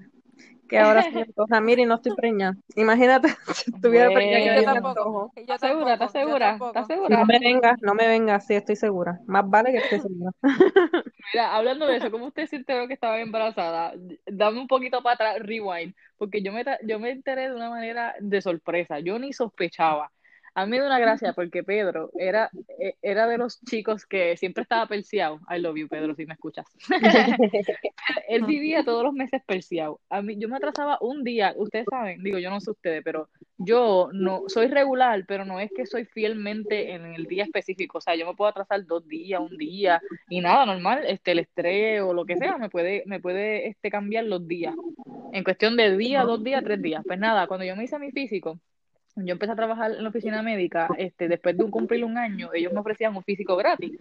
Que 0.68 0.80
ahora 0.80 1.04
se 1.04 1.10
me 1.14 1.22
antoja. 1.28 1.62
Mira, 1.62 1.82
y 1.82 1.86
no 1.86 1.96
estoy 1.96 2.14
preñada. 2.14 2.56
Imagínate 2.76 3.30
si 3.54 3.72
estuviera 3.72 4.12
preñada 4.12 4.40
Bueno. 4.40 4.46
yo 4.46 4.54
me 4.54 4.64
tampoco, 4.64 5.34
¿Estás 5.36 5.62
segura? 5.62 5.94
¿Estás 5.94 6.12
segura? 6.12 6.56
¿Estás 6.68 6.88
segura? 6.88 7.18
No 7.18 7.26
me 7.26 7.40
vengas, 7.40 7.78
no 7.82 7.94
me 7.94 8.08
vengas, 8.08 8.46
sí, 8.48 8.56
estoy 8.56 8.76
segura. 8.76 9.20
Más 9.28 9.48
vale 9.50 9.72
que 9.72 9.78
esté 9.80 10.00
segura. 10.00 10.32
Mira, 11.34 11.56
hablando 11.56 11.88
de 11.88 11.98
eso, 11.98 12.12
¿cómo 12.12 12.28
usted 12.28 12.46
se 12.48 12.56
enteró 12.56 12.88
que 12.88 12.94
estaba 12.94 13.20
embarazada? 13.20 13.94
Dame 14.26 14.60
un 14.60 14.68
poquito 14.68 15.02
para 15.04 15.16
atrás, 15.16 15.40
rewind, 15.40 15.94
porque 16.18 16.42
yo 16.42 16.52
me, 16.54 16.64
ta- 16.64 16.80
yo 16.84 17.00
me 17.00 17.12
enteré 17.12 17.50
de 17.50 17.56
una 17.56 17.70
manera 17.70 18.16
de 18.20 18.42
sorpresa, 18.42 19.00
yo 19.00 19.20
ni 19.20 19.34
sospechaba. 19.34 20.12
A 20.58 20.66
mí 20.66 20.72
me 20.72 20.80
da 20.80 20.88
una 20.88 21.00
gracia 21.00 21.34
porque 21.34 21.64
Pedro 21.64 22.12
era, 22.18 22.50
eh, 22.80 22.96
era 23.02 23.28
de 23.28 23.38
los 23.38 23.62
chicos 23.66 24.06
que 24.06 24.38
siempre 24.38 24.64
estaba 24.64 24.88
perseado. 24.88 25.42
I 25.54 25.60
love 25.60 25.76
you, 25.76 25.90
Pedro, 25.90 26.16
si 26.16 26.26
me 26.26 26.34
escuchas. 26.34 26.66
Él 28.30 28.46
vivía 28.46 28.86
todos 28.86 29.04
los 29.04 29.14
meses 29.14 29.42
perseado. 29.46 30.00
A 30.10 30.22
mí, 30.22 30.38
yo 30.38 30.48
me 30.48 30.56
atrasaba 30.56 30.98
un 31.02 31.26
día, 31.26 31.54
ustedes 31.58 31.88
saben, 31.90 32.24
digo, 32.24 32.40
yo 32.40 32.50
no 32.50 32.62
sé 32.62 32.72
ustedes, 32.72 33.04
pero 33.04 33.28
yo 33.58 34.10
no 34.14 34.44
soy 34.48 34.68
regular, 34.68 35.26
pero 35.28 35.44
no 35.44 35.60
es 35.60 35.70
que 35.76 35.86
soy 35.86 36.06
fielmente 36.06 36.94
en 36.94 37.06
el 37.06 37.26
día 37.26 37.44
específico. 37.44 37.98
O 37.98 38.02
sea, 38.02 38.16
yo 38.16 38.26
me 38.26 38.34
puedo 38.34 38.50
atrasar 38.50 38.86
dos 38.86 39.06
días, 39.06 39.42
un 39.42 39.58
día, 39.58 40.02
y 40.30 40.40
nada, 40.40 40.66
normal, 40.66 41.04
este, 41.06 41.32
el 41.32 41.40
estrés 41.40 42.02
o 42.02 42.14
lo 42.14 42.26
que 42.26 42.38
sea, 42.38 42.58
me 42.58 42.70
puede, 42.70 43.04
me 43.08 43.20
puede 43.20 43.68
este, 43.68 43.92
cambiar 43.92 44.24
los 44.24 44.48
días. 44.48 44.74
En 45.34 45.44
cuestión 45.44 45.76
de 45.76 45.98
día, 45.98 46.24
dos 46.24 46.42
días, 46.46 46.64
tres 46.64 46.82
días. 46.82 47.04
Pues 47.06 47.20
nada, 47.20 47.46
cuando 47.48 47.66
yo 47.66 47.76
me 47.76 47.84
hice 47.84 48.00
mi 48.00 48.12
físico, 48.12 48.58
yo 49.16 49.34
empecé 49.34 49.52
a 49.52 49.56
trabajar 49.56 49.92
en 49.92 50.04
la 50.04 50.10
oficina 50.10 50.42
médica, 50.42 50.90
este, 50.98 51.28
después 51.28 51.58
de 51.58 51.64
un 51.64 51.72
cumplir 51.72 52.04
un 52.04 52.18
año, 52.18 52.50
ellos 52.54 52.74
me 52.74 52.80
ofrecían 52.80 53.16
un 53.16 53.24
físico 53.24 53.56
gratis 53.56 53.94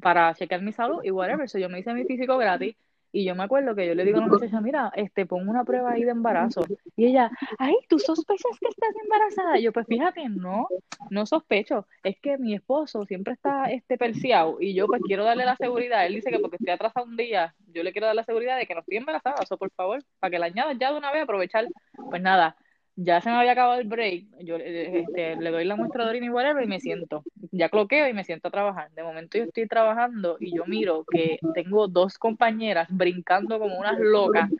para 0.00 0.34
checar 0.34 0.62
mi 0.62 0.72
salud 0.72 1.02
y 1.02 1.10
whatever. 1.10 1.48
So 1.48 1.58
yo 1.58 1.68
me 1.68 1.80
hice 1.80 1.92
mi 1.94 2.04
físico 2.04 2.36
gratis 2.38 2.76
y 3.14 3.24
yo 3.24 3.34
me 3.34 3.42
acuerdo 3.42 3.74
que 3.74 3.86
yo 3.86 3.94
le 3.94 4.04
digo 4.04 4.18
a 4.18 4.20
la 4.22 4.26
muchacha, 4.26 4.60
mira, 4.62 4.90
este, 4.96 5.26
pon 5.26 5.46
una 5.46 5.64
prueba 5.64 5.92
ahí 5.92 6.02
de 6.02 6.12
embarazo. 6.12 6.64
Y 6.96 7.06
ella, 7.06 7.30
ay, 7.58 7.74
¿tú 7.86 7.98
sospechas 7.98 8.58
que 8.58 8.68
estás 8.68 8.94
embarazada? 9.02 9.58
Y 9.58 9.64
yo, 9.64 9.72
pues 9.72 9.86
fíjate, 9.86 10.30
no, 10.30 10.66
no 11.10 11.26
sospecho. 11.26 11.86
Es 12.02 12.18
que 12.20 12.38
mi 12.38 12.54
esposo 12.54 13.04
siempre 13.04 13.34
está 13.34 13.70
este 13.70 13.98
perseado 13.98 14.56
y 14.60 14.72
yo 14.72 14.86
pues 14.86 15.02
quiero 15.02 15.24
darle 15.24 15.44
la 15.44 15.56
seguridad. 15.56 16.06
Él 16.06 16.14
dice 16.14 16.30
que 16.30 16.38
porque 16.38 16.56
estoy 16.56 16.72
atrasada 16.72 17.04
un 17.04 17.16
día, 17.16 17.54
yo 17.74 17.82
le 17.82 17.92
quiero 17.92 18.06
dar 18.06 18.16
la 18.16 18.24
seguridad 18.24 18.56
de 18.56 18.66
que 18.66 18.74
no 18.74 18.80
estoy 18.80 18.96
embarazada. 18.96 19.42
Eso, 19.42 19.58
por 19.58 19.70
favor, 19.72 20.02
para 20.18 20.30
que 20.30 20.38
la 20.38 20.46
añadas 20.46 20.78
ya 20.80 20.90
de 20.90 20.96
una 20.96 21.12
vez, 21.12 21.24
aprovechar. 21.24 21.66
Pues 22.08 22.22
nada, 22.22 22.56
ya 22.96 23.20
se 23.20 23.30
me 23.30 23.36
había 23.36 23.52
acabado 23.52 23.80
el 23.80 23.88
break, 23.88 24.26
yo 24.40 24.56
eh, 24.56 25.00
este, 25.00 25.36
le 25.36 25.50
doy 25.50 25.64
la 25.64 25.76
muestra 25.76 26.04
de 26.04 26.10
orina 26.10 26.26
y 26.26 26.30
whatever 26.30 26.62
y 26.62 26.68
me 26.68 26.80
siento. 26.80 27.22
ya 27.50 27.68
cloqueo 27.68 28.08
y 28.08 28.12
me 28.12 28.24
siento 28.24 28.48
a 28.48 28.50
trabajar. 28.50 28.90
De 28.92 29.02
momento 29.02 29.38
yo 29.38 29.44
estoy 29.44 29.66
trabajando 29.66 30.36
y 30.40 30.54
yo 30.54 30.64
miro 30.66 31.04
que 31.10 31.38
tengo 31.54 31.88
dos 31.88 32.18
compañeras 32.18 32.88
brincando 32.90 33.58
como 33.58 33.78
unas 33.78 33.98
locas 33.98 34.50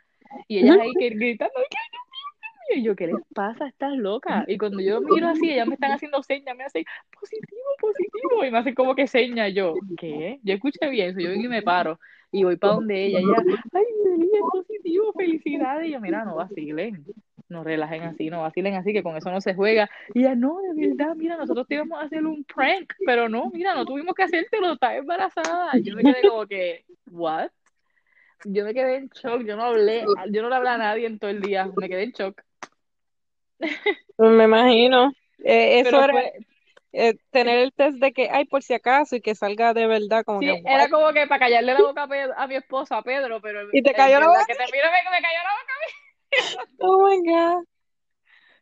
y 0.47 0.59
ellas 0.59 0.77
ahí 0.81 0.91
que 0.99 1.09
gritando, 1.09 1.53
¿qué? 1.69 1.77
Y 2.75 2.83
yo, 2.83 2.95
¿qué 2.95 3.07
les 3.07 3.15
pasa? 3.35 3.67
Estás 3.67 3.93
loca. 3.93 4.45
Y 4.47 4.57
cuando 4.57 4.79
yo 4.79 5.01
miro 5.01 5.27
así, 5.27 5.51
ellas 5.51 5.67
me 5.67 5.75
están 5.75 5.91
haciendo 5.91 6.23
señas, 6.23 6.55
me 6.55 6.63
hacen 6.63 6.85
positivo, 7.19 7.61
positivo. 7.79 8.45
Y 8.45 8.51
me 8.51 8.57
hacen 8.57 8.73
como 8.73 8.95
que 8.95 9.05
señas. 9.05 9.53
Yo, 9.53 9.75
¿qué? 9.97 10.39
Yo 10.43 10.53
escuché 10.53 10.89
bien 10.89 11.09
eso. 11.09 11.19
Yo 11.19 11.29
vengo 11.29 11.45
y 11.45 11.49
me 11.49 11.61
paro. 11.61 11.99
Y 12.31 12.43
voy 12.43 12.55
para 12.55 12.75
donde 12.75 13.05
ella. 13.05 13.19
Y 13.19 13.23
ella, 13.23 13.43
ay, 13.73 13.83
es 14.33 14.41
positivo, 14.51 15.13
felicidades. 15.13 15.87
Y 15.87 15.91
yo, 15.91 15.99
mira, 15.99 16.23
no 16.23 16.35
vacilen. 16.35 17.05
No 17.49 17.63
relajen 17.63 18.03
así, 18.03 18.29
no 18.29 18.41
vacilen 18.41 18.75
así, 18.75 18.93
que 18.93 19.03
con 19.03 19.15
eso 19.17 19.29
no 19.29 19.41
se 19.41 19.53
juega. 19.53 19.89
Y 20.13 20.21
ella, 20.21 20.35
no, 20.35 20.59
de 20.61 20.87
verdad, 20.87 21.15
mira, 21.15 21.37
nosotros 21.37 21.67
te 21.67 21.75
íbamos 21.75 22.01
a 22.01 22.05
hacer 22.05 22.25
un 22.25 22.43
prank. 22.45 22.93
Pero 23.05 23.29
no, 23.29 23.49
mira, 23.51 23.75
no 23.75 23.85
tuvimos 23.85 24.15
que 24.15 24.23
hacértelo, 24.23 24.73
estás 24.73 24.95
embarazada. 24.95 25.77
Yo 25.79 25.95
me 25.95 26.03
quedé 26.03 26.27
como 26.27 26.47
que, 26.47 26.85
¿what? 27.11 27.49
Yo 28.45 28.65
me 28.65 28.73
quedé 28.73 28.97
en 28.97 29.09
shock, 29.09 29.43
yo 29.43 29.55
no 29.55 29.63
hablé, 29.63 30.05
yo 30.31 30.41
no 30.41 30.49
le 30.49 30.55
hablé 30.55 30.69
a 30.69 30.77
nadie 30.77 31.07
en 31.07 31.19
todo 31.19 31.31
el 31.31 31.41
día, 31.41 31.69
me 31.77 31.87
quedé 31.87 32.03
en 32.03 32.11
shock. 32.11 32.41
Me 34.17 34.43
imagino. 34.43 35.11
Eh, 35.43 35.79
eso 35.79 35.91
Pero 35.91 36.03
era 36.03 36.13
fue, 36.13 36.33
eh, 36.93 37.15
tener 37.31 37.59
el 37.59 37.73
test 37.73 37.97
de 37.97 38.11
que, 38.13 38.29
ay, 38.31 38.45
por 38.45 38.63
si 38.63 38.73
acaso, 38.73 39.15
y 39.15 39.21
que 39.21 39.35
salga 39.35 39.73
de 39.73 39.87
verdad, 39.87 40.23
como 40.23 40.41
sí, 40.41 40.45
que, 40.45 40.61
era 40.65 40.89
como 40.89 41.11
que 41.11 41.25
para 41.27 41.39
callarle 41.39 41.73
la 41.73 41.81
boca 41.81 42.03
a, 42.03 42.07
Pedro- 42.07 42.33
a 42.37 42.47
mi 42.47 42.55
esposo, 42.55 42.95
a 42.95 43.01
Pedro, 43.03 43.41
pero 43.41 43.67
Y 43.71 43.81
te 43.81 43.93
cayó 43.93 44.19
la 44.19 44.27
boca. 44.27 44.45
que 44.45 44.55
te 44.55 44.63
me 44.65 44.71
cayó 44.71 45.37
la 45.43 45.51
boca 45.51 45.73
a 45.73 45.79
mí. 45.85 46.02
Oh 46.81 47.03
my 47.07 47.21
God. 47.25 47.63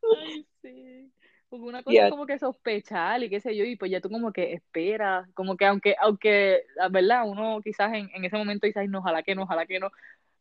Ay, 0.10 0.46
sí. 0.62 1.12
Una 1.50 1.84
cosa 1.84 2.04
es 2.04 2.08
a- 2.08 2.10
como 2.10 2.26
que 2.26 2.40
sospechar 2.40 3.22
y 3.24 3.30
qué 3.30 3.42
sé 3.42 3.56
yo, 3.58 3.66
y 3.66 3.76
pues 3.76 3.92
ya 3.92 4.00
tú 4.00 4.10
como 4.10 4.32
que 4.32 4.54
esperas, 4.54 5.28
como 5.34 5.58
que 5.58 5.66
aunque, 5.66 5.96
aunque, 6.02 6.64
la 6.76 6.88
verdad, 6.88 7.24
uno 7.28 7.60
quizás 7.62 7.94
en, 7.94 8.10
en 8.14 8.24
ese 8.24 8.38
momento 8.38 8.68
dice, 8.68 8.80
ay, 8.80 8.88
no, 8.88 9.00
ojalá 9.00 9.22
que 9.24 9.36
no, 9.36 9.44
ojalá 9.44 9.66
que 9.66 9.78
no, 9.80 9.90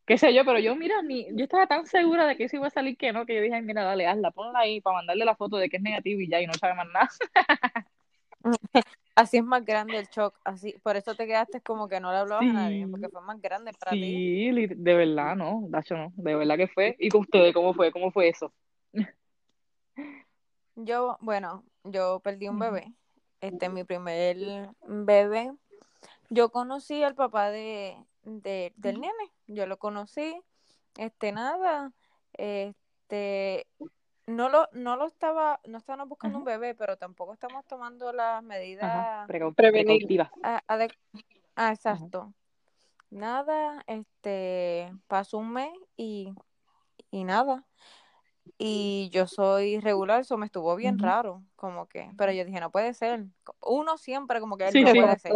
qué 0.06 0.18
sé 0.18 0.34
yo, 0.34 0.44
pero 0.44 0.58
yo, 0.60 0.76
mira, 0.76 1.02
ni, 1.02 1.26
yo 1.36 1.44
estaba 1.44 1.66
tan 1.68 1.86
segura 1.86 2.26
de 2.26 2.36
que 2.36 2.44
eso 2.44 2.56
iba 2.56 2.68
a 2.68 2.70
salir 2.70 2.96
que 2.98 3.12
no, 3.12 3.26
que 3.26 3.36
yo 3.36 3.42
dije, 3.42 3.54
ay, 3.56 3.62
mira, 3.62 3.84
dale, 3.84 4.06
hazla, 4.06 4.32
ponla 4.32 4.60
ahí 4.60 4.80
para 4.82 4.96
mandarle 4.98 5.24
la 5.26 5.36
foto 5.36 5.56
de 5.58 5.70
que 5.70 5.78
es 5.78 5.82
negativo 5.84 6.20
y 6.20 6.28
ya, 6.30 6.40
y 6.42 6.46
no 6.46 6.54
sabe 6.54 6.74
más 6.74 6.88
nada. 6.88 7.10
Así 9.14 9.36
es 9.38 9.44
más 9.44 9.64
grande 9.64 9.98
el 9.98 10.06
shock, 10.08 10.34
así, 10.44 10.74
por 10.82 10.96
eso 10.96 11.14
te 11.14 11.26
quedaste 11.26 11.60
como 11.60 11.88
que 11.88 12.00
no 12.00 12.10
le 12.10 12.18
hablabas 12.18 12.48
a 12.48 12.52
nadie, 12.54 12.86
porque 12.86 13.08
fue 13.08 13.20
más 13.22 13.40
grande 13.40 13.72
para 13.78 13.92
ti. 13.92 14.00
sí, 14.00 14.66
de 14.68 14.94
verdad, 14.94 15.36
no, 15.36 15.64
Dacho, 15.68 15.96
no, 15.96 16.12
de 16.16 16.34
verdad 16.36 16.56
que 16.56 16.68
fue. 16.68 16.96
¿Y 16.98 17.08
con 17.10 17.22
ustedes 17.22 17.52
cómo 17.52 17.74
fue? 17.74 17.92
¿Cómo 17.92 18.10
fue 18.12 18.28
eso? 18.28 18.52
Yo, 20.76 21.18
bueno, 21.20 21.64
yo 21.84 22.20
perdí 22.20 22.48
un 22.48 22.58
bebé, 22.58 22.92
este, 23.40 23.68
mi 23.68 23.84
primer 23.84 24.70
bebé. 24.86 25.52
Yo 26.30 26.50
conocí 26.50 27.02
al 27.02 27.14
papá 27.14 27.50
de, 27.50 27.96
de- 28.22 28.72
del 28.76 29.00
nene, 29.00 29.32
yo 29.48 29.66
lo 29.66 29.78
conocí, 29.78 30.40
este, 30.96 31.32
nada, 31.32 31.92
este, 32.34 33.66
no 34.30 34.48
lo, 34.48 34.68
no 34.72 34.96
lo 34.96 35.06
estaba, 35.06 35.60
no 35.66 35.78
estábamos 35.78 36.08
buscando 36.08 36.38
un 36.38 36.44
bebé, 36.44 36.74
pero 36.74 36.96
tampoco 36.96 37.32
estamos 37.32 37.66
tomando 37.66 38.12
las 38.12 38.42
medidas 38.42 38.90
ade- 40.68 40.94
ah, 41.56 41.68
Ajá. 41.68 41.72
exacto. 41.72 42.32
Nada, 43.10 43.82
este, 43.86 44.92
pasó 45.08 45.38
un 45.38 45.52
mes 45.52 45.72
y, 45.96 46.32
y 47.10 47.24
nada. 47.24 47.64
Y 48.58 49.08
yo 49.12 49.26
soy 49.26 49.80
regular, 49.80 50.20
eso 50.20 50.36
me 50.36 50.46
estuvo 50.46 50.74
bien 50.76 50.98
raro, 50.98 51.42
como 51.56 51.86
que, 51.88 52.10
pero 52.16 52.30
yo 52.32 52.44
dije, 52.44 52.60
no 52.60 52.70
puede 52.70 52.94
ser. 52.94 53.26
Uno 53.62 53.96
siempre 53.98 54.38
como 54.40 54.56
que 54.56 54.68
él 54.68 54.72
Sí, 54.72 54.82
no 54.82 54.90
sí. 54.92 54.98
puede 54.98 55.18
ser. 55.18 55.32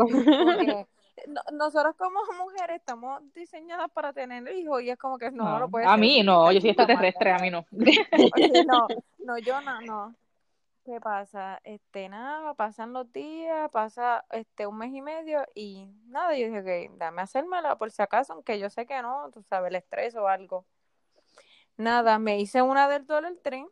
No- 1.28 1.42
nosotros 1.52 1.94
como 1.96 2.18
mujeres 2.42 2.76
estamos 2.76 3.22
diseñadas 3.32 3.90
para 3.90 4.12
tener 4.12 4.46
hijos 4.54 4.82
y 4.82 4.90
es 4.90 4.98
como 4.98 5.18
que 5.18 5.30
no, 5.30 5.44
no 5.44 5.58
No, 5.60 5.70
puede 5.70 5.86
a 5.86 5.96
mí 5.96 6.22
no, 6.22 6.50
yo 6.52 6.60
soy 6.60 6.70
extraterrestre, 6.70 7.32
a 7.32 7.38
mí 7.38 7.50
no. 7.50 7.64
Oye, 8.34 8.64
no, 8.66 8.88
no, 9.18 9.38
yo 9.38 9.60
no, 9.60 9.80
no. 9.82 10.14
¿Qué 10.84 11.00
pasa? 11.00 11.60
Este, 11.64 12.10
nada, 12.10 12.52
pasan 12.54 12.92
los 12.92 13.10
días, 13.10 13.70
pasa 13.70 14.24
este 14.30 14.66
un 14.66 14.76
mes 14.76 14.92
y 14.92 15.00
medio 15.00 15.42
y 15.54 15.86
nada, 16.08 16.36
yo 16.36 16.46
dije 16.46 16.62
que 16.62 16.90
dame 16.98 17.22
hacérmela 17.22 17.76
por 17.78 17.90
si 17.90 18.02
acaso, 18.02 18.34
aunque 18.34 18.58
yo 18.58 18.68
sé 18.68 18.84
que 18.84 19.00
no, 19.00 19.30
tú 19.32 19.42
sabes, 19.44 19.70
el 19.70 19.76
estrés 19.76 20.14
o 20.14 20.28
algo. 20.28 20.66
Nada, 21.76 22.18
me 22.18 22.38
hice 22.38 22.60
una 22.60 22.86
del 22.88 23.06
Dollar 23.06 23.32
Tree 23.42 23.66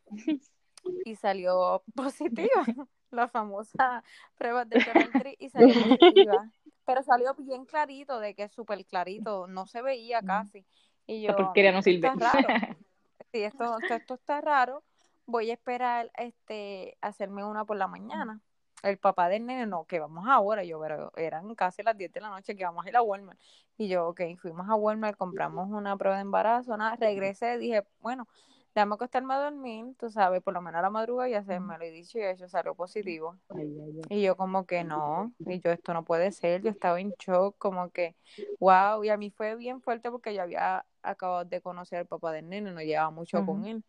y 1.04 1.14
salió 1.16 1.82
positiva, 1.94 2.64
la 3.10 3.28
famosa 3.28 4.02
prueba 4.36 4.64
del 4.64 4.82
Dollar 4.82 5.10
Tree 5.12 5.36
y 5.38 5.50
salió 5.50 5.74
positiva. 5.74 6.48
Pero 6.84 7.02
salió 7.02 7.34
bien 7.34 7.64
clarito, 7.64 8.18
de 8.20 8.34
que 8.34 8.44
es 8.44 8.52
súper 8.52 8.84
clarito, 8.86 9.46
no 9.46 9.66
se 9.66 9.82
veía 9.82 10.20
casi. 10.22 10.66
Y 11.06 11.26
Esta 11.26 11.38
yo, 11.38 11.44
porquería 11.44 11.72
no 11.72 11.78
esto 11.78 11.90
sirve. 11.90 12.08
está 12.08 12.32
raro. 12.32 12.48
Sí, 13.32 13.42
esto, 13.42 13.78
esto, 13.78 13.94
esto 13.94 14.14
está 14.14 14.40
raro. 14.42 14.82
Voy 15.24 15.50
a 15.50 15.54
esperar 15.54 16.10
este 16.18 16.98
hacerme 17.00 17.42
una 17.42 17.64
por 17.64 17.78
la 17.78 17.86
mañana. 17.86 18.40
El 18.82 18.98
papá 18.98 19.28
del 19.30 19.46
nene, 19.46 19.64
no, 19.66 19.84
que 19.86 20.00
vamos 20.00 20.26
ahora. 20.28 20.64
Yo, 20.64 20.78
pero 20.80 21.12
eran 21.16 21.54
casi 21.54 21.82
las 21.82 21.96
10 21.96 22.12
de 22.12 22.20
la 22.20 22.28
noche 22.28 22.54
que 22.54 22.64
vamos 22.64 22.84
a 22.84 22.88
ir 22.90 22.96
a 22.96 23.00
Walmart. 23.00 23.40
Y 23.78 23.88
yo, 23.88 24.08
ok, 24.08 24.20
fuimos 24.38 24.68
a 24.68 24.74
Walmart, 24.74 25.16
compramos 25.16 25.70
una 25.70 25.96
prueba 25.96 26.16
de 26.16 26.22
embarazo, 26.22 26.76
nada, 26.76 26.96
regresé, 26.96 27.56
dije, 27.56 27.84
bueno, 28.00 28.28
déjame 28.74 28.94
acostarme 28.94 29.34
a 29.34 29.38
dormir, 29.38 29.94
tú 29.98 30.10
sabes, 30.10 30.42
por 30.42 30.54
lo 30.54 30.62
menos 30.62 30.78
a 30.78 30.82
la 30.82 30.90
madrugada 30.90 31.28
y 31.28 31.34
hacérmelo. 31.34 31.84
Y 31.84 31.90
dicho 31.90 32.18
y 32.18 32.22
hecho, 32.22 32.48
salió 32.48 32.74
positivo. 32.74 33.36
Ay, 33.50 33.78
ay, 33.80 34.00
ay. 34.08 34.18
Y 34.18 34.22
yo 34.22 34.36
como 34.36 34.66
que 34.66 34.84
no, 34.84 35.32
y 35.38 35.60
yo 35.60 35.70
esto 35.70 35.92
no 35.92 36.04
puede 36.04 36.32
ser, 36.32 36.62
yo 36.62 36.70
estaba 36.70 37.00
en 37.00 37.12
shock, 37.18 37.56
como 37.58 37.90
que, 37.90 38.16
wow, 38.58 39.04
y 39.04 39.10
a 39.10 39.16
mí 39.16 39.30
fue 39.30 39.56
bien 39.56 39.80
fuerte 39.80 40.10
porque 40.10 40.34
yo 40.34 40.42
había 40.42 40.84
acabado 41.02 41.44
de 41.44 41.60
conocer 41.60 41.98
al 41.98 42.06
papá 42.06 42.32
del 42.32 42.48
nene, 42.48 42.72
no 42.72 42.80
llevaba 42.80 43.10
mucho 43.10 43.44
con 43.44 43.66
él. 43.66 43.84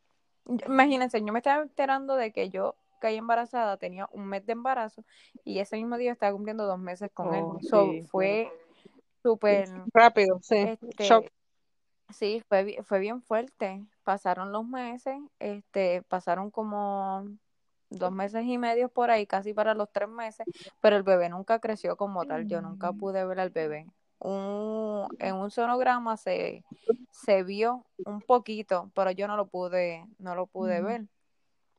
Imagínense, 0.67 1.23
yo 1.23 1.31
me 1.31 1.39
estaba 1.39 1.63
enterando 1.63 2.15
de 2.15 2.33
que 2.33 2.49
yo 2.49 2.75
caí 2.99 3.17
embarazada, 3.17 3.77
tenía 3.77 4.07
un 4.11 4.25
mes 4.27 4.45
de 4.45 4.53
embarazo 4.53 5.03
y 5.43 5.59
ese 5.59 5.77
mismo 5.77 5.97
día 5.97 6.11
estaba 6.11 6.33
cumpliendo 6.33 6.65
dos 6.65 6.79
meses 6.79 7.09
con 7.13 7.33
él. 7.33 7.43
Oh, 7.45 7.59
So, 7.61 7.91
sí, 7.91 8.03
fue 8.09 8.51
súper, 9.21 9.69
Rápido, 9.93 10.39
sí. 10.41 10.55
este, 10.57 11.03
Shock. 11.03 11.25
Sí, 12.13 12.41
fue, 12.47 12.79
fue 12.83 12.99
bien 12.99 13.21
fuerte. 13.21 13.83
Pasaron 14.03 14.51
los 14.51 14.65
meses, 14.65 15.15
este, 15.39 16.01
pasaron 16.03 16.51
como 16.51 17.25
dos 17.89 18.11
meses 18.11 18.43
y 18.45 18.57
medio 18.57 18.89
por 18.89 19.11
ahí, 19.11 19.25
casi 19.27 19.53
para 19.53 19.73
los 19.73 19.91
tres 19.91 20.09
meses, 20.09 20.47
pero 20.81 20.95
el 20.95 21.03
bebé 21.03 21.29
nunca 21.29 21.59
creció 21.59 21.95
como 21.97 22.25
tal. 22.25 22.47
Yo 22.47 22.61
nunca 22.61 22.93
pude 22.93 23.25
ver 23.25 23.39
al 23.39 23.49
bebé. 23.49 23.87
Un, 24.19 25.07
en 25.19 25.35
un 25.35 25.51
sonograma 25.51 26.17
se, 26.17 26.63
se 27.11 27.43
vio 27.43 27.85
un 28.05 28.21
poquito, 28.21 28.91
pero 28.93 29.11
yo 29.11 29.27
no 29.27 29.37
lo 29.37 29.47
pude, 29.47 30.05
no 30.19 30.35
lo 30.35 30.47
pude 30.47 30.79
Ujú. 30.79 30.87
ver. 30.87 31.05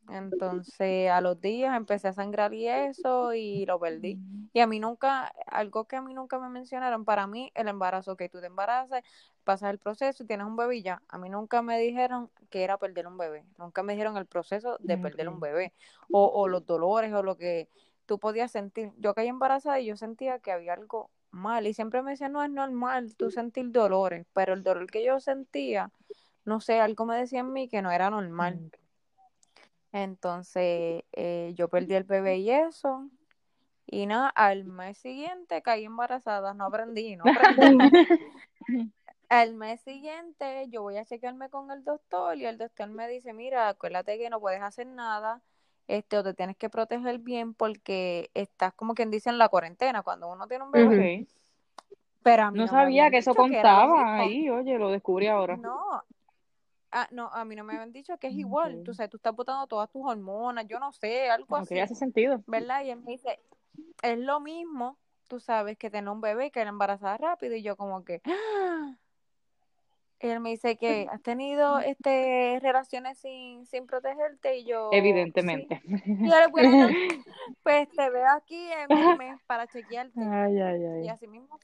Entonces, 0.09 1.11
a 1.11 1.21
los 1.21 1.41
días 1.41 1.77
empecé 1.77 2.09
a 2.09 2.13
sangrar 2.13 2.53
y 2.53 2.69
eso, 2.69 3.33
y 3.35 3.65
lo 3.67 3.79
perdí. 3.81 4.19
Y 4.53 4.61
a 4.61 4.67
mí 4.67 4.79
nunca, 4.79 5.33
algo 5.47 5.87
que 5.87 5.97
a 5.97 6.03
mí 6.03 6.15
nunca 6.15 6.39
me 6.39 6.49
mencionaron, 6.49 7.05
para 7.05 7.27
mí 7.27 7.51
el 7.55 7.69
embarazo, 7.69 8.17
que 8.17 8.29
tú 8.29 8.41
te 8.41 8.47
embarazas, 8.47 9.03
pasas 9.45 9.71
el 9.71 9.79
proceso 9.79 10.23
y 10.23 10.27
tienes 10.27 10.47
un 10.47 10.57
bebé 10.57 10.77
y 10.77 10.83
ya. 10.83 11.03
A 11.09 11.19
mí 11.19 11.29
nunca 11.29 11.63
me 11.63 11.79
dijeron 11.79 12.31
que 12.51 12.65
era 12.65 12.79
perder 12.79 13.07
un 13.07 13.17
bebé. 13.17 13.45
Nunca 13.59 13.83
me 13.83 13.93
dijeron 13.93 14.17
el 14.17 14.27
proceso 14.27 14.77
de 14.81 14.99
perder 14.99 15.29
un 15.29 15.37
Ok. 15.37 15.43
bebé. 15.43 15.73
O, 16.11 16.27
o 16.27 16.49
los 16.49 16.67
dolores 16.67 17.13
o 17.13 17.23
lo 17.23 17.37
que 17.37 17.69
tú 18.07 18.19
podías 18.19 18.51
sentir. 18.51 18.93
Yo 18.99 19.15
caí 19.15 19.29
embarazada 19.29 19.79
y 19.81 19.87
yo 19.87 19.97
sentía 19.97 20.39
que 20.39 20.51
había 20.53 20.73
algo 20.73 21.11
mal. 21.31 21.67
Y 21.67 21.75
siempre 21.75 22.03
me 22.03 22.13
decían, 22.13 22.33
no 22.33 22.43
es 22.43 22.51
normal 22.51 23.15
tú 23.17 23.31
sentir 23.31 23.71
dolores. 23.71 24.27
Pero 24.33 24.55
el 24.55 24.63
dolor 24.63 24.91
que 24.91 25.05
yo 25.05 25.21
sentía, 25.21 25.91
no 26.45 26.61
sé, 26.61 26.81
algo 26.81 27.07
me 27.07 27.17
decía 27.17 27.41
en 27.41 27.53
mí 27.53 27.69
que 27.69 27.83
no 27.83 27.91
era 27.91 28.11
normal. 28.11 28.61
Ok. 28.67 28.79
Entonces, 29.93 31.05
eh, 31.13 31.53
yo 31.55 31.69
perdí 31.69 31.95
el 31.95 32.05
bebé 32.05 32.39
y 32.39 32.51
eso. 32.51 33.09
Y 33.87 34.07
nada, 34.07 34.29
al 34.29 34.65
mes 34.65 34.99
siguiente 34.99 35.63
caí 35.63 35.85
embarazada. 35.85 36.53
No 36.55 36.65
aprendí, 36.65 37.17
no 37.17 37.27
aprendí. 37.29 37.79
Al 39.35 39.53
mes 39.55 39.81
siguiente 39.81 40.69
yo 40.71 40.83
voy 40.83 40.97
a 40.97 41.05
chequearme 41.05 41.49
con 41.51 41.73
el 41.73 41.83
doctor 41.83 42.37
y 42.37 42.47
el 42.47 42.57
doctor 42.57 42.89
me 42.89 43.09
dice, 43.09 43.33
mira, 43.33 43.69
acuérdate 43.69 44.17
que 44.17 44.31
no 44.31 44.39
puedes 44.39 44.63
hacer 44.63 44.87
nada, 44.87 45.43
este, 45.89 46.19
o 46.19 46.23
te 46.23 46.35
tienes 46.35 46.57
que 46.57 46.71
proteger 46.71 47.19
bien 47.19 47.53
porque 47.53 48.31
estás 48.35 48.73
como 48.75 48.95
quien 48.95 49.11
dice 49.11 49.31
en 49.31 49.39
la 49.39 49.49
cuarentena 49.49 50.05
cuando 50.05 50.29
uno 50.29 50.47
tiene 50.47 50.63
un 50.63 50.71
bebé. 50.71 51.27
Pero 52.23 52.45
a 52.45 52.51
mí 52.53 52.61
No 52.61 52.69
sabía 52.69 53.11
que 53.11 53.19
eso 53.19 53.33
que 53.33 53.39
contaba 53.41 54.19
ahí, 54.19 54.49
oye, 54.51 54.79
lo 54.79 54.91
descubrí 54.91 55.27
ahora. 55.27 55.57
No, 55.57 55.81
ah, 56.93 57.09
no, 57.11 57.29
a 57.33 57.45
mí 57.45 57.57
no 57.57 57.65
me 57.65 57.75
habían 57.75 57.93
dicho 57.93 58.17
que 58.19 58.29
es 58.29 58.35
igual. 58.35 58.85
Tú 58.85 58.93
Ok. 58.93 58.97
sabes, 58.99 59.11
tú 59.11 59.17
estás 59.17 59.35
botando 59.35 59.67
todas 59.67 59.91
tus 59.91 60.03
hormonas, 60.07 60.65
yo 60.69 60.79
no 60.79 60.93
sé, 60.93 61.29
algo 61.29 61.57
Ok, 61.57 61.63
así. 61.63 61.81
hace 61.81 61.97
sentido. 61.97 62.41
¿verdad? 62.47 62.85
Y 62.85 62.91
él 62.91 63.01
me 63.03 63.11
dice, 63.11 63.41
es 64.03 64.17
lo 64.17 64.39
mismo, 64.39 64.97
tú 65.27 65.41
sabes, 65.41 65.77
que 65.77 65.91
tener 65.91 66.09
un 66.09 66.21
bebé 66.21 66.47
y 66.47 66.51
que 66.53 66.63
la 66.63 66.71
embarazada 66.71 67.17
rápido. 67.17 67.57
Y 67.57 67.65
yo 67.65 67.77
como 67.77 68.05
que, 68.05 68.23
¡ah! 68.27 68.97
Y 70.21 70.29
él 70.29 70.41
me 70.41 70.51
dice 70.51 70.77
que 70.77 71.07
has 71.11 71.21
tenido 71.23 71.79
este 71.81 72.59
relaciones 72.63 73.19
sin, 73.19 73.67
sin 73.67 73.87
protegerte 73.87 74.59
y 74.59 74.65
yo 74.65 74.89
Evidentemente. 74.93 75.83
sí. 75.85 76.03
Y 76.07 76.51
bueno, 76.51 76.89
pues 77.63 77.89
te 77.91 78.11
veo 78.11 78.27
aquí 78.37 78.69
en 78.73 78.97
un 78.97 79.19
mes 79.19 79.39
para 79.47 79.67
chequearte. 79.67 80.19
Ay, 80.21 80.59
ay, 80.61 80.81
Y 80.81 80.85
ay. 80.87 81.09
así 81.09 81.27
mismo. 81.27 81.59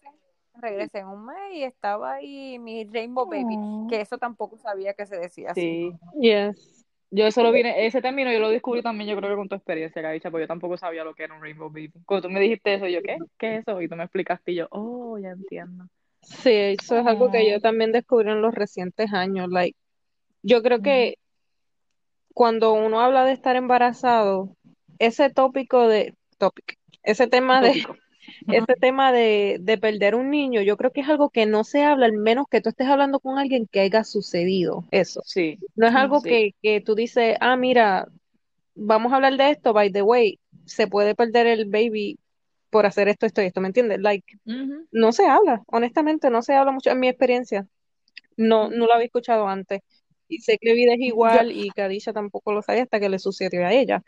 Regresé 0.54 0.98
en 0.98 1.06
un 1.06 1.24
mes 1.26 1.54
y 1.54 1.62
estaba 1.62 2.14
ahí 2.14 2.58
mi 2.58 2.84
Rainbow 2.84 3.24
Baby, 3.26 3.54
Oh. 3.56 3.86
que 3.88 4.00
eso 4.00 4.18
tampoco 4.18 4.58
sabía 4.58 4.92
que 4.94 5.06
se 5.06 5.16
decía 5.16 5.52
así. 5.52 5.60
Sí. 5.60 5.92
Yes. 6.20 6.84
Yo 7.12 7.26
eso 7.26 7.42
lo 7.42 7.50
vine, 7.50 7.86
ese 7.86 8.00
término 8.02 8.30
yo 8.30 8.38
lo 8.40 8.50
descubrí 8.50 8.82
también, 8.82 9.10
yo 9.10 9.16
creo 9.16 9.30
que 9.30 9.36
con 9.36 9.48
tu 9.48 9.56
experiencia, 9.56 10.00
Gabicha, 10.02 10.30
porque 10.30 10.44
yo 10.44 10.48
tampoco 10.48 10.76
sabía 10.76 11.02
lo 11.02 11.14
que 11.14 11.24
era 11.24 11.34
un 11.34 11.40
Rainbow 11.42 11.68
Baby. 11.68 11.92
Cuando 12.06 12.28
tú 12.28 12.32
me 12.32 12.38
dijiste 12.40 12.74
eso, 12.74 12.86
yo, 12.86 13.00
¿qué? 13.02 13.16
¿Qué 13.38 13.56
es 13.56 13.60
eso? 13.66 13.80
Y 13.80 13.88
tú 13.88 13.96
me 13.96 14.04
explicaste 14.04 14.52
y 14.52 14.56
yo, 14.56 14.68
oh, 14.70 15.18
ya 15.18 15.30
entiendo. 15.30 15.86
Sí, 16.22 16.50
eso 16.50 16.98
es 16.98 17.06
algo 17.06 17.30
que 17.30 17.50
yo 17.50 17.60
también 17.60 17.92
descubrí 17.92 18.30
en 18.30 18.42
los 18.42 18.54
recientes 18.54 19.12
años. 19.12 19.48
Like, 19.50 19.76
yo 20.42 20.62
creo 20.62 20.80
que 20.80 21.16
cuando 22.34 22.72
uno 22.72 23.00
habla 23.00 23.24
de 23.24 23.32
estar 23.32 23.56
embarazado, 23.56 24.56
ese 24.98 25.30
tópico 25.30 25.88
de, 25.88 26.14
topic, 26.38 26.78
ese 27.02 27.26
tema 27.26 27.60
de, 27.60 27.72
ese 28.48 28.74
tema 28.80 29.12
de, 29.12 29.58
de 29.60 29.78
perder 29.78 30.14
un 30.14 30.30
niño, 30.30 30.62
yo 30.62 30.76
creo 30.76 30.90
que 30.92 31.00
es 31.00 31.08
algo 31.08 31.30
que 31.30 31.46
no 31.46 31.64
se 31.64 31.84
habla, 31.84 32.06
al 32.06 32.12
menos 32.12 32.46
que 32.50 32.60
tú 32.60 32.68
estés 32.68 32.86
hablando 32.86 33.20
con 33.20 33.38
alguien 33.38 33.66
que 33.70 33.80
haya 33.80 34.04
sucedido 34.04 34.84
eso. 34.90 35.22
Sí, 35.24 35.58
No 35.74 35.86
es 35.86 35.94
algo 35.94 36.20
sí. 36.20 36.28
que, 36.28 36.54
que 36.62 36.80
tú 36.80 36.94
dices, 36.94 37.36
ah, 37.40 37.56
mira, 37.56 38.06
vamos 38.74 39.12
a 39.12 39.16
hablar 39.16 39.36
de 39.36 39.50
esto, 39.50 39.72
by 39.72 39.90
the 39.92 40.02
way, 40.02 40.38
se 40.64 40.86
puede 40.86 41.14
perder 41.14 41.46
el 41.46 41.66
baby 41.66 42.18
por 42.70 42.86
hacer 42.86 43.08
esto, 43.08 43.26
esto 43.26 43.42
y 43.42 43.46
esto, 43.46 43.60
¿me 43.60 43.68
entiendes? 43.68 44.00
Like, 44.00 44.38
no 44.92 45.12
se 45.12 45.26
habla, 45.28 45.62
honestamente, 45.68 46.30
no 46.30 46.42
se 46.42 46.54
habla 46.54 46.72
mucho 46.72 46.90
en 46.90 47.00
mi 47.00 47.08
experiencia. 47.08 47.66
No, 48.36 48.70
no 48.70 48.86
lo 48.86 48.94
había 48.94 49.06
escuchado 49.06 49.48
antes. 49.48 49.80
Y 50.28 50.40
sé 50.40 50.58
que 50.60 50.72
Vida 50.74 50.94
es 50.94 51.00
igual 51.00 51.52
y 51.52 51.72
Kadisha 51.72 52.12
tampoco 52.12 52.52
lo 52.52 52.62
sabía 52.62 52.84
hasta 52.84 53.00
que 53.00 53.08
le 53.10 53.18
sucedió 53.18 53.66
a 53.66 53.72
ella. 53.72 54.02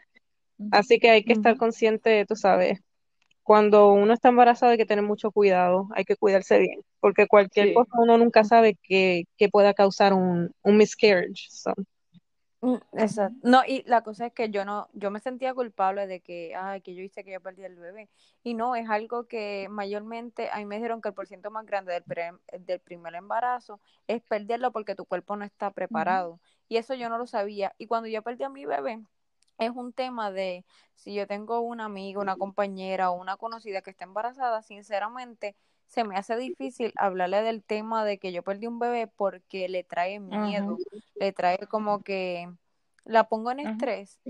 Así 0.70 0.98
que 0.98 1.10
hay 1.10 1.24
que 1.24 1.32
estar 1.34 1.56
consciente, 1.56 2.24
tú 2.26 2.36
sabes, 2.36 2.80
cuando 3.42 3.92
uno 3.92 4.14
está 4.14 4.30
embarazado 4.30 4.72
hay 4.72 4.78
que 4.78 4.86
tener 4.86 5.04
mucho 5.04 5.32
cuidado, 5.32 5.88
hay 5.94 6.04
que 6.04 6.16
cuidarse 6.16 6.58
bien, 6.60 6.82
porque 7.00 7.26
cualquier 7.28 7.68
Sí. 7.68 7.74
cosa 7.74 7.92
uno 7.98 8.18
nunca 8.18 8.44
sabe 8.44 8.76
que, 8.82 9.24
que 9.38 9.48
pueda 9.50 9.74
causar 9.74 10.14
un, 10.14 10.52
un 10.62 10.76
miscarriage. 10.78 11.48
So, 11.50 11.74
Exacto. 12.92 13.38
No, 13.42 13.62
y 13.66 13.82
la 13.88 14.02
cosa 14.02 14.26
es 14.26 14.32
que 14.32 14.50
yo 14.50 14.64
no, 14.64 14.88
yo 14.92 15.10
me 15.10 15.18
sentía 15.20 15.52
culpable 15.54 16.06
de 16.06 16.20
que, 16.20 16.54
ay, 16.54 16.80
que 16.80 16.94
yo 16.94 17.02
hice 17.02 17.24
que 17.24 17.32
yo 17.32 17.40
perdí 17.40 17.64
el 17.64 17.76
bebé. 17.76 18.08
Y 18.44 18.54
no, 18.54 18.76
es 18.76 18.88
algo 18.88 19.26
que 19.26 19.66
mayormente, 19.70 20.48
a 20.50 20.58
mí 20.58 20.66
me 20.66 20.76
dijeron 20.76 21.00
que 21.00 21.08
el 21.08 21.14
porciento 21.14 21.50
más 21.50 21.66
grande 21.66 21.92
del, 21.92 22.04
pre- 22.04 22.32
del 22.60 22.80
primer 22.80 23.14
embarazo 23.16 23.80
es 24.06 24.22
perderlo 24.22 24.72
porque 24.72 24.94
tu 24.94 25.06
cuerpo 25.06 25.36
no 25.36 25.44
está 25.44 25.70
preparado. 25.72 26.40
Y 26.68 26.76
eso 26.76 26.94
yo 26.94 27.08
no 27.08 27.18
lo 27.18 27.26
sabía. 27.26 27.74
Y 27.78 27.86
cuando 27.86 28.08
yo 28.08 28.22
perdí 28.22 28.44
a 28.44 28.48
mi 28.48 28.64
bebé, 28.66 29.00
es 29.58 29.70
un 29.70 29.92
tema 29.92 30.30
de 30.30 30.64
si 30.94 31.14
yo 31.14 31.26
tengo 31.26 31.60
una 31.60 31.84
amiga, 31.86 32.20
una 32.20 32.36
compañera 32.36 33.10
o 33.10 33.20
una 33.20 33.36
conocida 33.36 33.82
que 33.82 33.90
está 33.90 34.04
embarazada, 34.04 34.62
sinceramente 34.62 35.56
se 35.92 36.04
me 36.04 36.16
hace 36.16 36.36
difícil 36.36 36.92
hablarle 36.96 37.42
del 37.42 37.62
tema 37.64 38.04
de 38.04 38.18
que 38.18 38.32
yo 38.32 38.42
perdí 38.42 38.66
un 38.68 38.78
bebé 38.80 39.06
porque 39.08 39.68
le 39.68 39.84
trae 39.84 40.20
miedo, 40.20 40.78
le 41.20 41.32
trae 41.32 41.58
como 41.68 42.02
que 42.02 42.50
la 43.04 43.28
pongo 43.28 43.50
en 43.52 43.60
estrés. 43.60 44.20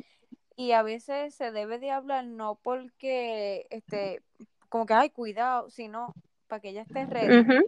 Y 0.56 0.72
a 0.72 0.82
veces 0.82 1.34
se 1.34 1.52
debe 1.52 1.78
de 1.78 1.90
hablar 1.92 2.26
no 2.26 2.56
porque 2.56 3.66
este 3.70 4.22
como 4.70 4.86
que 4.86 4.94
ay 4.94 5.10
cuidado, 5.10 5.70
sino 5.70 6.16
para 6.48 6.60
que 6.60 6.70
ella 6.70 6.82
esté 6.82 7.06
ready. 7.06 7.40
ujú, 7.40 7.62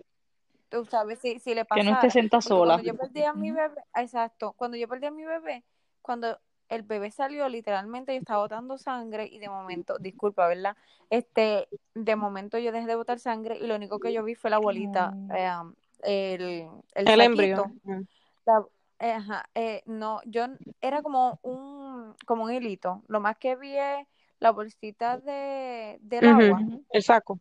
Tú 0.68 0.84
sabes 0.86 1.20
si 1.20 1.38
si 1.40 1.54
le 1.54 1.64
Que 1.72 1.82
no 1.84 1.98
te 1.98 2.10
sola. 2.40 2.76
cuando 2.76 2.82
yo 2.82 2.96
perdí 2.96 3.22
a 3.24 3.32
mi 3.34 3.50
bebé, 3.52 3.82
exacto, 3.94 4.52
cuando 4.54 4.76
yo 4.76 4.88
perdí 4.88 5.06
a 5.06 5.10
mi 5.10 5.24
bebé, 5.24 5.64
cuando 6.02 6.38
el 6.68 6.82
bebé 6.82 7.10
salió, 7.10 7.48
literalmente 7.48 8.12
yo 8.14 8.18
estaba 8.18 8.40
botando 8.42 8.78
sangre 8.78 9.26
y 9.30 9.38
de 9.38 9.48
momento, 9.48 9.98
disculpa, 9.98 10.46
¿verdad? 10.48 10.76
Este, 11.10 11.68
de 11.94 12.16
momento 12.16 12.58
yo 12.58 12.72
dejé 12.72 12.86
de 12.86 12.94
botar 12.96 13.18
sangre 13.18 13.56
y 13.58 13.66
lo 13.66 13.76
único 13.76 14.00
que 14.00 14.12
yo 14.12 14.22
vi 14.24 14.34
fue 14.34 14.50
la 14.50 14.58
bolita, 14.58 15.16
eh, 15.34 16.34
el, 16.34 16.68
el 16.94 17.04
la- 18.46 18.64
eh, 19.00 19.12
ajá, 19.12 19.48
eh, 19.54 19.82
no, 19.86 20.20
yo 20.24 20.46
era 20.80 21.02
como 21.02 21.38
un, 21.42 22.14
como 22.26 22.44
un 22.44 22.52
hilito. 22.52 23.02
Lo 23.08 23.20
más 23.20 23.36
que 23.38 23.56
vi 23.56 23.76
es 23.76 24.06
la 24.38 24.50
bolsita 24.50 25.18
de, 25.18 25.98
del 26.00 26.26
agua, 26.26 26.60
El 26.90 27.02
saco. 27.02 27.40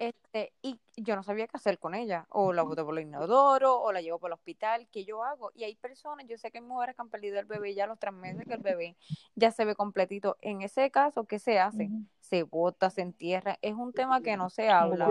Este, 0.00 0.52
y 0.62 0.78
yo 0.96 1.16
no 1.16 1.24
sabía 1.24 1.48
qué 1.48 1.56
hacer 1.56 1.80
con 1.80 1.94
ella. 1.96 2.24
O 2.30 2.52
la 2.52 2.62
boto 2.62 2.84
por 2.84 2.96
el 2.96 3.06
inodoro, 3.06 3.80
o 3.80 3.90
la 3.90 4.00
llevo 4.00 4.20
por 4.20 4.30
el 4.30 4.34
hospital, 4.34 4.86
¿qué 4.92 5.04
yo 5.04 5.24
hago? 5.24 5.50
Y 5.54 5.64
hay 5.64 5.74
personas, 5.74 6.26
yo 6.26 6.38
sé 6.38 6.52
que 6.52 6.58
hay 6.58 6.64
mujeres 6.64 6.94
que 6.94 7.02
han 7.02 7.08
perdido 7.08 7.40
el 7.40 7.46
bebé 7.46 7.74
ya 7.74 7.84
a 7.84 7.86
los 7.88 7.98
tres 7.98 8.14
meses 8.14 8.46
que 8.46 8.54
el 8.54 8.62
bebé 8.62 8.96
ya 9.34 9.50
se 9.50 9.64
ve 9.64 9.74
completito. 9.74 10.36
En 10.40 10.62
ese 10.62 10.90
caso, 10.92 11.24
¿qué 11.24 11.40
se 11.40 11.58
hace? 11.58 11.90
Se 12.20 12.44
bota, 12.44 12.90
se 12.90 13.02
entierra. 13.02 13.58
Es 13.60 13.74
un 13.74 13.92
tema 13.92 14.20
que 14.20 14.36
no 14.36 14.50
se 14.50 14.70
habla. 14.70 15.08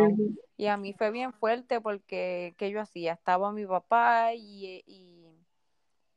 Y 0.56 0.68
a 0.68 0.78
mí 0.78 0.94
fue 0.94 1.12
bien 1.12 1.34
fuerte 1.34 1.82
porque, 1.82 2.56
¿qué 2.58 2.72
yo 2.72 2.80
hacía? 2.80 3.14
Estaba 3.14 3.52
mi 3.52 3.66
papá 3.66 4.34
y, 4.36 4.84
y, 4.86 5.28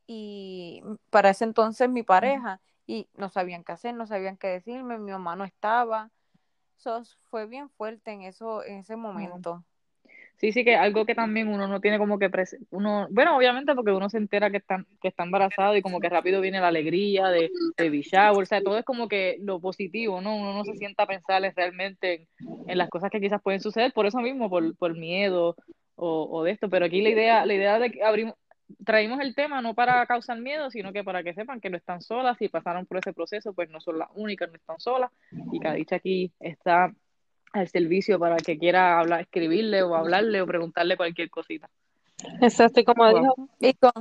y 0.06 0.82
para 1.10 1.30
ese 1.30 1.44
entonces 1.44 1.88
mi 1.88 2.04
pareja 2.04 2.60
y 2.86 3.08
no 3.14 3.28
sabían 3.30 3.64
qué 3.64 3.72
hacer, 3.72 3.94
no 3.94 4.06
sabían 4.06 4.36
qué 4.36 4.46
decirme, 4.46 4.98
mi 4.98 5.10
mamá 5.10 5.34
no 5.34 5.44
estaba. 5.44 6.10
So, 6.80 7.02
fue 7.28 7.46
bien 7.46 7.68
fuerte 7.68 8.10
en 8.10 8.22
eso, 8.22 8.64
en 8.64 8.78
ese 8.78 8.96
momento. 8.96 9.62
Sí, 10.38 10.52
sí, 10.52 10.64
que 10.64 10.74
algo 10.74 11.04
que 11.04 11.14
también 11.14 11.48
uno 11.48 11.68
no 11.68 11.82
tiene 11.82 11.98
como 11.98 12.18
que 12.18 12.30
prese- 12.30 12.58
uno, 12.70 13.06
bueno, 13.10 13.36
obviamente 13.36 13.74
porque 13.74 13.90
uno 13.92 14.08
se 14.08 14.16
entera 14.16 14.50
que 14.50 14.56
está, 14.56 14.82
que 15.02 15.08
está 15.08 15.24
embarazado 15.24 15.76
y 15.76 15.82
como 15.82 16.00
que 16.00 16.08
rápido 16.08 16.40
viene 16.40 16.58
la 16.58 16.68
alegría 16.68 17.28
de 17.28 17.50
baby 17.76 18.00
shower, 18.00 18.42
o 18.42 18.46
sea, 18.46 18.62
todo 18.62 18.78
es 18.78 18.84
como 18.86 19.06
que 19.08 19.36
lo 19.42 19.60
positivo, 19.60 20.22
¿no? 20.22 20.34
Uno 20.34 20.54
no 20.54 20.64
se 20.64 20.74
sienta 20.76 21.02
a 21.02 21.06
pensar 21.06 21.44
en- 21.44 21.54
realmente 21.54 22.14
en, 22.14 22.28
en 22.68 22.78
las 22.78 22.88
cosas 22.88 23.10
que 23.10 23.20
quizás 23.20 23.42
pueden 23.42 23.60
suceder, 23.60 23.92
por 23.92 24.06
eso 24.06 24.18
mismo, 24.20 24.48
por, 24.48 24.74
por 24.78 24.96
miedo 24.96 25.56
o, 25.96 26.28
o 26.32 26.44
de 26.44 26.52
esto, 26.52 26.70
pero 26.70 26.86
aquí 26.86 27.02
la 27.02 27.10
idea, 27.10 27.44
la 27.44 27.52
idea 27.54 27.78
de 27.78 27.90
que 27.90 28.02
abrimos, 28.02 28.34
traímos 28.84 29.20
el 29.20 29.34
tema 29.34 29.60
no 29.62 29.74
para 29.74 30.04
causar 30.06 30.38
miedo, 30.38 30.70
sino 30.70 30.92
que 30.92 31.04
para 31.04 31.22
que 31.22 31.34
sepan 31.34 31.60
que 31.60 31.70
no 31.70 31.76
están 31.76 32.00
solas, 32.02 32.38
si 32.38 32.48
pasaron 32.48 32.86
por 32.86 32.98
ese 32.98 33.12
proceso, 33.12 33.52
pues 33.52 33.70
no 33.70 33.80
son 33.80 33.98
las 33.98 34.08
únicas, 34.14 34.48
no 34.50 34.56
están 34.56 34.78
solas, 34.80 35.10
y 35.52 35.60
cada 35.60 35.74
dicha 35.74 35.96
aquí 35.96 36.32
está 36.40 36.92
al 37.52 37.68
servicio 37.68 38.18
para 38.18 38.36
el 38.36 38.42
que 38.42 38.58
quiera 38.58 38.98
hablar, 38.98 39.20
escribirle 39.20 39.82
o 39.82 39.94
hablarle 39.94 40.40
o 40.40 40.46
preguntarle 40.46 40.96
cualquier 40.96 41.30
cosita. 41.30 41.68
Exacto, 42.40 42.80
y 42.80 42.84
como 42.84 43.04
Wow. 43.04 43.20
dijo, 43.20 43.50
Y 43.60 43.74
con, 43.74 43.92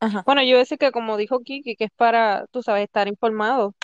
ajá, 0.00 0.22
bueno, 0.24 0.42
yo 0.42 0.58
decía 0.58 0.76
que 0.76 0.92
como 0.92 1.16
dijo 1.16 1.40
Kiki, 1.40 1.76
que 1.76 1.84
es 1.84 1.90
para, 1.96 2.46
tú 2.50 2.62
sabes, 2.62 2.84
estar 2.84 3.08
informado, 3.08 3.74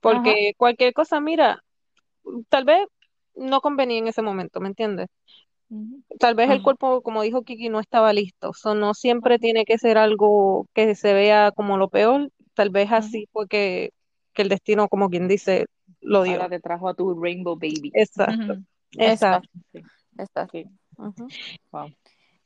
porque 0.00 0.52
cualquier 0.56 0.92
cosa, 0.92 1.20
mira, 1.20 1.62
tal 2.48 2.64
vez 2.64 2.86
no 3.34 3.60
convenía 3.60 3.98
en 3.98 4.08
ese 4.08 4.22
momento, 4.22 4.60
¿me 4.60 4.68
entiendes? 4.68 5.08
Tal 6.18 6.34
vez 6.34 6.48
el 6.50 6.56
ajá. 6.56 6.64
cuerpo, 6.64 7.02
como 7.02 7.22
dijo 7.22 7.42
Kiki, 7.42 7.68
no 7.68 7.80
estaba 7.80 8.12
listo. 8.12 8.52
So, 8.52 8.74
no 8.74 8.94
siempre 8.94 9.38
tiene 9.38 9.64
que 9.64 9.78
ser 9.78 9.98
algo 9.98 10.66
que 10.74 10.94
se 10.94 11.12
vea 11.12 11.50
como 11.52 11.76
lo 11.76 11.88
peor. 11.88 12.30
Tal 12.54 12.70
vez 12.70 12.92
así 12.92 13.28
fue 13.32 13.48
que, 13.48 13.90
que 14.32 14.42
el 14.42 14.48
destino, 14.48 14.88
como 14.88 15.10
quien 15.10 15.28
dice, 15.28 15.66
lo 16.00 16.22
dio. 16.22 16.34
Ahora 16.34 16.48
te 16.48 16.60
trajo 16.60 16.88
a 16.88 16.94
tu 16.94 17.20
Rainbow 17.20 17.56
Baby. 17.56 17.90
Exacto, 17.94 18.56
Exacto, 18.92 19.48
exacto. 19.48 19.48
Sí, 19.72 19.82
exacto. 20.18 20.58
sí. 20.58 20.66
Ujú. 20.96 21.28
Wow. 21.72 21.92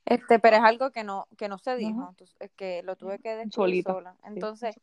Este, 0.07 0.39
pero 0.39 0.57
es 0.57 0.63
algo 0.63 0.91
que 0.91 1.05
no, 1.05 1.27
que 1.37 1.49
no 1.49 1.59
se 1.59 1.71
Ajá. 1.73 1.79
dijo, 1.79 2.09
entonces, 2.09 2.35
es 2.41 2.51
que 2.53 2.83
lo 2.83 2.97
tuve 2.97 3.19
que 3.19 3.37
descubrir 3.37 3.53
Solita, 3.53 3.93
sola. 3.93 4.17
Entonces, 4.25 4.75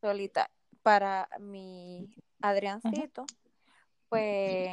solita, 0.00 0.50
para 0.82 1.28
mi 1.40 2.08
Adriancito, 2.40 3.26
pues, 4.08 4.70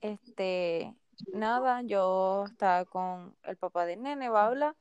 este, 0.00 0.94
nada, 1.32 1.82
yo 1.82 2.44
estaba 2.46 2.84
con 2.84 3.34
el 3.44 3.56
papá 3.56 3.86
del 3.86 4.02
nene, 4.02 4.28
va 4.28 4.42
a 4.44 4.46
hablar, 4.46 4.76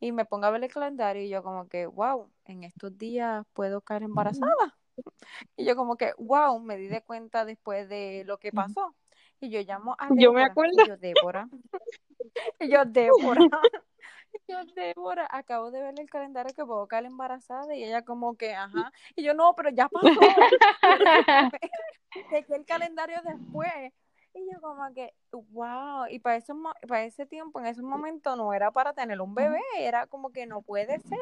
y 0.00 0.12
me 0.12 0.24
pongo 0.24 0.46
a 0.46 0.50
ver 0.50 0.62
el 0.62 0.72
calendario 0.72 1.22
y 1.22 1.28
yo 1.28 1.42
como 1.42 1.68
que, 1.68 1.86
wow, 1.86 2.30
en 2.44 2.64
estos 2.64 2.96
días 2.96 3.44
puedo 3.52 3.80
caer 3.80 4.04
embarazada. 4.04 4.52
Y 5.56 5.64
yo 5.64 5.76
como 5.76 5.96
que, 5.96 6.12
wow, 6.18 6.58
me 6.58 6.76
di 6.76 6.88
de 6.88 7.02
cuenta 7.02 7.44
después 7.44 7.88
de 7.88 8.24
lo 8.26 8.38
que 8.38 8.50
pasó. 8.50 8.96
Y 9.40 9.48
yo 9.48 9.60
llamo 9.60 9.94
a 9.96 10.08
Yo 10.08 10.32
me 10.32 10.42
Débora, 10.42 10.46
acuerdo. 10.50 10.82
y 10.82 10.88
yo, 10.88 10.96
Débora, 10.96 11.48
y 12.60 12.68
yo, 12.68 12.84
Débora, 12.84 13.40
y 14.48 14.52
yo, 14.52 14.58
Débora, 14.74 15.28
acabo 15.30 15.70
de 15.70 15.80
ver 15.82 15.94
el 16.00 16.10
calendario 16.10 16.52
que 16.52 16.64
puedo 16.64 16.88
caer 16.88 17.04
embarazada, 17.06 17.76
y 17.76 17.84
ella 17.84 18.02
como 18.04 18.36
que, 18.36 18.54
ajá, 18.54 18.92
y 19.14 19.22
yo, 19.22 19.34
no, 19.34 19.54
pero 19.54 19.70
ya 19.70 19.88
pasó, 19.88 20.08
de 22.32 22.42
que 22.44 22.54
el 22.56 22.66
calendario 22.66 23.22
después, 23.22 23.92
y 24.38 24.52
yo 24.52 24.60
como 24.60 24.92
que, 24.94 25.14
wow, 25.32 26.06
y 26.10 26.18
para, 26.20 26.36
eso, 26.36 26.54
para 26.88 27.04
ese 27.04 27.26
tiempo, 27.26 27.60
en 27.60 27.66
ese 27.66 27.82
momento, 27.82 28.36
no 28.36 28.52
era 28.54 28.70
para 28.70 28.92
tener 28.94 29.20
un 29.20 29.34
bebé, 29.34 29.60
era 29.78 30.06
como 30.06 30.30
que 30.32 30.46
no 30.46 30.62
puede 30.62 30.98
ser, 31.00 31.18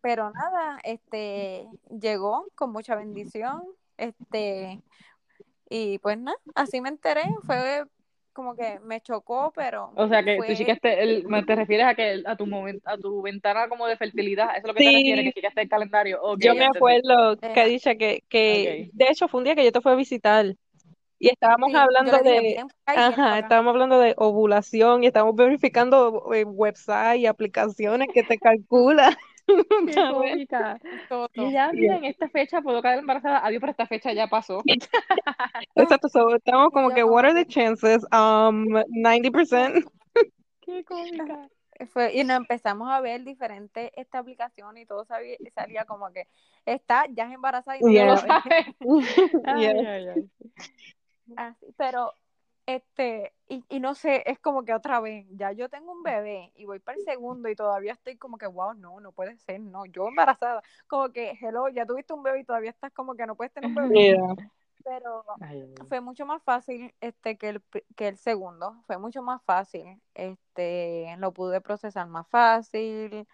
pero 0.00 0.30
nada, 0.32 0.80
este, 0.84 1.68
llegó 1.90 2.46
con 2.54 2.72
mucha 2.72 2.96
bendición, 2.96 3.62
este, 3.96 4.82
y 5.68 5.98
pues 5.98 6.18
nada, 6.18 6.36
así 6.54 6.80
me 6.80 6.88
enteré, 6.90 7.22
fue 7.46 7.84
como 8.32 8.56
que 8.56 8.80
me 8.80 9.00
chocó, 9.00 9.52
pero 9.54 9.92
O 9.96 10.08
sea 10.08 10.22
que 10.24 10.42
tú 10.42 10.42
fue 10.44 10.54
chequeaste, 10.54 11.02
el, 11.02 11.24
te 11.46 11.56
refieres 11.56 11.86
a 11.86 11.94
que 11.94 12.10
el- 12.12 12.26
a 12.26 12.36
tu 12.36 12.46
momento, 12.46 12.88
a 12.88 12.96
tu 12.96 13.22
ventana 13.22 13.68
como 13.68 13.86
de 13.86 13.96
fertilidad, 13.96 14.50
¿eso 14.50 14.58
es 14.58 14.64
lo 14.68 14.74
que 14.74 14.82
te 14.82 14.92
refieres, 14.92 15.24
que 15.24 15.30
Sí, 15.30 15.32
chequeaste 15.32 15.62
el 15.62 15.68
calendario? 15.68 16.20
Yo 16.36 16.54
me 16.54 16.64
entendí. 16.64 16.70
acuerdo 16.76 17.36
que 17.52 17.64
dice 17.66 17.98
que, 17.98 18.24
que, 18.28 18.90
de 18.92 19.06
hecho 19.10 19.28
fue 19.28 19.38
un 19.38 19.44
día 19.44 19.54
que 19.56 19.64
yo 19.64 19.72
te 19.72 19.80
fui 19.80 19.92
a 19.92 19.96
visitar 19.96 20.54
y 21.20 21.28
estábamos 21.28 21.68
sí, 21.68 21.74
yo 21.74 21.80
hablando 21.80 22.12
le 22.24 22.40
dije, 22.40 22.54
de, 22.56 22.64
ajá, 22.86 23.38
estábamos 23.38 23.72
hablando 23.74 24.00
de 24.00 24.14
ovulación 24.16 25.04
y 25.04 25.06
estábamos 25.06 25.36
verificando 25.36 26.32
eh, 26.34 26.44
websites 26.44 27.18
y 27.18 27.26
aplicaciones 27.26 28.08
que 28.12 28.22
te 28.24 28.38
calculan. 28.38 29.14
Qué. 29.86 30.78
Y 31.34 31.50
Yeah. 31.50 31.72
mira, 31.72 31.96
en 31.96 32.04
esta 32.04 32.28
fecha 32.28 32.60
puedo 32.62 32.80
caer 32.82 33.00
embarazada. 33.00 33.44
Adiós, 33.44 33.60
pero 33.60 33.72
esta 33.72 33.86
fecha 33.86 34.12
ya 34.12 34.28
pasó. 34.28 34.62
Exacto, 35.74 36.08
so, 36.08 36.34
estamos 36.34 36.68
Y 36.70 36.72
como 36.72 36.90
que, 36.90 37.02
what 37.04 37.24
are 37.24 37.34
the 37.34 37.44
chances? 37.44 38.02
Um, 38.12 38.66
90%. 39.02 39.84
Qué 40.60 40.84
cómica. 40.84 41.48
fue, 41.92 42.14
y 42.14 42.22
nos 42.24 42.36
empezamos 42.36 42.90
a 42.90 43.00
ver 43.00 43.24
diferentes 43.24 43.90
esta 43.96 44.18
aplicación 44.18 44.76
y 44.78 44.86
todo 44.86 45.04
sabía- 45.04 45.38
salía 45.54 45.84
como 45.84 46.10
que 46.12 46.28
está 46.66 47.06
ya 47.10 47.24
es 47.26 47.32
embarazada 47.32 47.78
y 47.78 47.80
no 47.80 47.86
No 47.88 47.92
Yeah. 47.92 48.06
lo 48.06 48.16
sabe. 48.18 48.30
sabes. 48.30 48.66
Ay, 49.46 49.62
Yeah. 49.62 49.92
ay, 49.94 50.06
ay. 50.14 50.30
Así, 51.36 51.74
pero 51.76 52.12
este, 52.66 53.32
y, 53.48 53.64
y 53.68 53.80
no 53.80 53.94
sé, 53.94 54.22
es 54.26 54.38
como 54.38 54.64
que 54.64 54.72
otra 54.74 55.00
vez, 55.00 55.26
ya 55.30 55.52
yo 55.52 55.68
tengo 55.68 55.92
un 55.92 56.02
bebé 56.02 56.52
y 56.54 56.66
voy 56.66 56.78
para 56.78 56.96
el 56.98 57.04
segundo 57.04 57.48
y 57.48 57.56
todavía 57.56 57.92
estoy 57.92 58.16
como 58.16 58.38
que, 58.38 58.46
wow, 58.46 58.74
no, 58.74 59.00
no 59.00 59.12
puede 59.12 59.36
ser, 59.38 59.60
no, 59.60 59.86
yo 59.86 60.08
embarazada, 60.08 60.62
como 60.86 61.10
que, 61.10 61.36
hello, 61.40 61.68
ya 61.68 61.84
tuviste 61.84 62.12
un 62.12 62.22
bebé 62.22 62.40
y 62.40 62.44
todavía 62.44 62.70
estás 62.70 62.92
como 62.92 63.14
que 63.16 63.26
no 63.26 63.34
puedes 63.34 63.52
tener 63.52 63.68
un 63.68 63.74
bebé, 63.74 63.94
Yeah. 63.94 64.36
pero 64.84 65.24
Ay, 65.40 65.74
fue 65.88 66.00
mucho 66.00 66.24
más 66.26 66.42
fácil 66.42 66.94
este 67.00 67.36
que 67.36 67.48
el, 67.48 67.62
que 67.96 68.08
el 68.08 68.16
segundo, 68.18 68.76
fue 68.86 68.98
mucho 68.98 69.22
más 69.22 69.42
fácil, 69.42 70.00
este, 70.14 71.16
lo 71.18 71.32
pude 71.32 71.60
procesar 71.60 72.06
más 72.06 72.28
fácil 72.28 73.26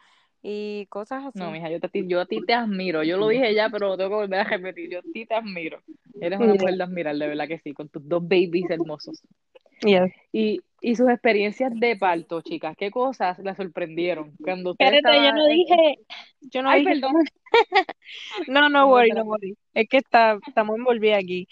y 0.46 0.86
cosas 0.88 1.24
No, 1.34 1.50
así. 1.50 1.52
mija, 1.52 1.68
yo, 1.70 1.80
te, 1.80 1.90
yo 2.06 2.20
a 2.20 2.26
ti 2.26 2.40
te 2.42 2.54
admiro. 2.54 3.02
Yo 3.04 3.18
lo 3.18 3.28
dije 3.28 3.54
ya, 3.54 3.68
pero 3.70 3.88
lo 3.88 3.96
tengo 3.96 4.10
que 4.10 4.16
volver 4.16 4.40
a 4.40 4.44
repetir. 4.44 4.90
Yo 4.90 4.98
a 5.00 5.02
ti 5.12 5.26
te 5.26 5.34
admiro. 5.34 5.82
Eres 6.20 6.40
una 6.40 6.54
mujer 6.54 6.74
de 6.76 6.82
admirar, 6.84 7.16
de 7.16 7.28
verdad 7.28 7.46
que 7.48 7.58
sí, 7.58 7.74
con 7.74 7.88
tus 7.88 8.08
dos 8.08 8.22
babies 8.22 8.70
hermosos. 8.70 9.22
Y, 10.32 10.60
y 10.80 10.96
sus 10.96 11.08
experiencias 11.08 11.72
de 11.78 11.96
parto, 11.96 12.40
chicas, 12.42 12.76
¿qué 12.76 12.90
cosas 12.90 13.38
la 13.40 13.54
sorprendieron? 13.54 14.36
Cuando 14.42 14.76
Espérate, 14.78 15.22
yo 15.22 15.32
no 15.32 15.46
dije, 15.46 15.98
yo 16.42 16.62
no 16.62 16.72
Ay, 16.72 16.82
dije, 16.82 16.94
perdón. 17.00 17.14
no, 18.48 18.68
no 18.68 18.88
No, 18.88 18.88
worry, 18.88 19.12
no 19.12 19.24
worry, 19.24 19.56
es 19.74 19.88
que 19.88 19.98
está, 19.98 20.38
estamos 20.46 20.76
envolvidas 20.76 21.18
aquí. 21.22 21.48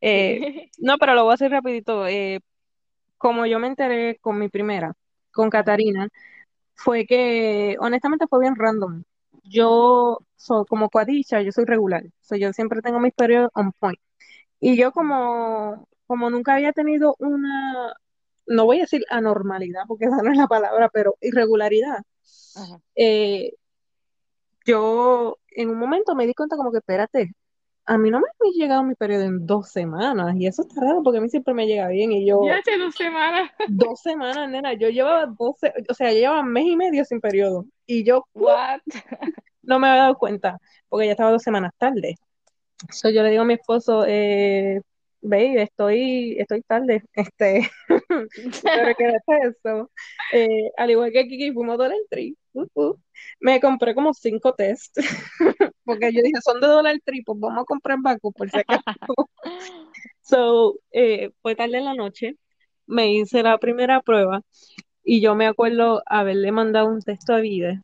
Eh, 0.00 0.46
no, 0.78 0.98
pero 0.98 1.14
lo 1.14 1.24
voy 1.24 1.32
a 1.32 1.34
hacer 1.34 1.50
rapidito. 1.50 2.06
Eh, 2.06 2.40
como 3.18 3.46
yo 3.46 3.58
me 3.60 3.68
enteré 3.68 4.18
con 4.20 4.38
mi 4.38 4.48
primera, 4.48 4.94
con. 5.32 5.50
Catarina, 5.50 6.08
fue 6.76 7.06
que 7.06 7.76
honestamente 7.80 8.26
fue 8.28 8.40
bien 8.40 8.54
random. 8.56 9.02
Yo 9.44 10.18
soy 10.36 10.64
como 10.66 10.90
cuadicha, 10.90 11.40
yo 11.42 11.52
soy 11.52 11.64
regular. 11.64 12.04
So, 12.20 12.36
yo 12.36 12.52
siempre 12.52 12.82
tengo 12.82 13.00
mis 13.00 13.14
periodos 13.14 13.50
on 13.54 13.72
point. 13.72 13.98
Y 14.60 14.76
yo 14.76 14.92
como, 14.92 15.88
como 16.06 16.30
nunca 16.30 16.54
había 16.54 16.72
tenido 16.72 17.16
una, 17.18 17.94
no 18.46 18.64
voy 18.64 18.78
a 18.78 18.82
decir 18.82 19.04
anormalidad, 19.10 19.82
porque 19.88 20.06
esa 20.06 20.22
no 20.22 20.30
es 20.30 20.38
la 20.38 20.46
palabra, 20.46 20.88
pero 20.92 21.16
irregularidad. 21.20 22.02
Eh, 22.94 23.52
yo 24.64 25.38
en 25.50 25.70
un 25.70 25.78
momento 25.78 26.14
me 26.14 26.26
di 26.26 26.34
cuenta 26.34 26.56
como 26.56 26.72
que, 26.72 26.78
espérate, 26.78 27.32
a 27.86 27.98
mí 27.98 28.10
no 28.10 28.20
me 28.20 28.26
ha 28.26 28.52
llegado 28.54 28.82
mi 28.82 28.94
periodo 28.94 29.24
en 29.24 29.46
dos 29.46 29.70
semanas 29.70 30.34
y 30.38 30.46
eso 30.46 30.62
está 30.62 30.80
raro 30.80 31.02
porque 31.02 31.18
a 31.18 31.20
mí 31.20 31.28
siempre 31.28 31.54
me 31.54 31.66
llega 31.66 31.88
bien 31.88 32.12
y 32.12 32.26
yo, 32.26 32.40
Ya 32.46 32.56
hace 32.58 32.76
dos 32.78 32.94
semanas. 32.94 33.50
dos 33.68 34.00
semanas, 34.00 34.48
nena, 34.50 34.74
yo 34.74 34.88
llevaba 34.88 35.26
12, 35.26 35.72
o 35.88 35.94
sea, 35.94 36.12
yo 36.12 36.18
llevaba 36.18 36.42
mes 36.42 36.64
y 36.66 36.76
medio 36.76 37.04
sin 37.04 37.20
periodo 37.20 37.66
y 37.86 38.04
yo 38.04 38.24
What? 38.34 38.80
no 39.62 39.78
me 39.78 39.88
había 39.88 40.02
dado 40.02 40.18
cuenta 40.18 40.58
porque 40.88 41.06
ya 41.06 41.12
estaba 41.12 41.30
dos 41.32 41.42
semanas 41.42 41.72
tarde. 41.78 42.14
So, 42.92 43.08
yo 43.10 43.22
le 43.22 43.30
digo 43.30 43.42
a 43.42 43.46
mi 43.46 43.54
esposo, 43.54 44.04
eh, 44.06 44.80
babe, 45.22 45.62
estoy, 45.62 46.36
estoy 46.38 46.62
tarde, 46.62 47.02
este, 47.14 47.70
pero 48.62 48.94
que 48.96 49.08
es 49.08 49.54
eso. 49.64 49.90
Eh, 50.32 50.70
al 50.76 50.90
igual 50.90 51.10
que 51.12 51.26
Kiki, 51.26 51.52
fuimos 51.52 51.74
a 51.74 51.78
Dollar 51.84 51.98
Tree, 52.10 52.36
uh, 52.52 52.66
uh. 52.74 52.96
me 53.40 53.60
compré 53.60 53.94
como 53.94 54.12
cinco 54.12 54.54
test, 54.54 54.96
porque 55.86 56.12
yo 56.12 56.20
dije, 56.22 56.40
son 56.44 56.60
de 56.60 56.66
Dollar 56.66 57.00
Tree, 57.02 57.22
pues 57.24 57.38
vamos 57.40 57.62
a 57.62 57.64
comprar 57.64 57.98
Baku 58.02 58.32
por 58.32 58.50
si 58.50 58.58
acaso. 58.58 58.82
So, 60.20 60.74
eh, 60.90 61.30
fue 61.40 61.54
tarde 61.54 61.78
en 61.78 61.84
la 61.84 61.94
noche, 61.94 62.34
me 62.86 63.12
hice 63.12 63.44
la 63.44 63.58
primera 63.58 64.02
prueba 64.02 64.42
y 65.04 65.20
yo 65.20 65.36
me 65.36 65.46
acuerdo 65.46 66.02
haberle 66.04 66.50
mandado 66.50 66.88
un 66.88 67.00
texto 67.00 67.32
a 67.32 67.38
Vide 67.38 67.80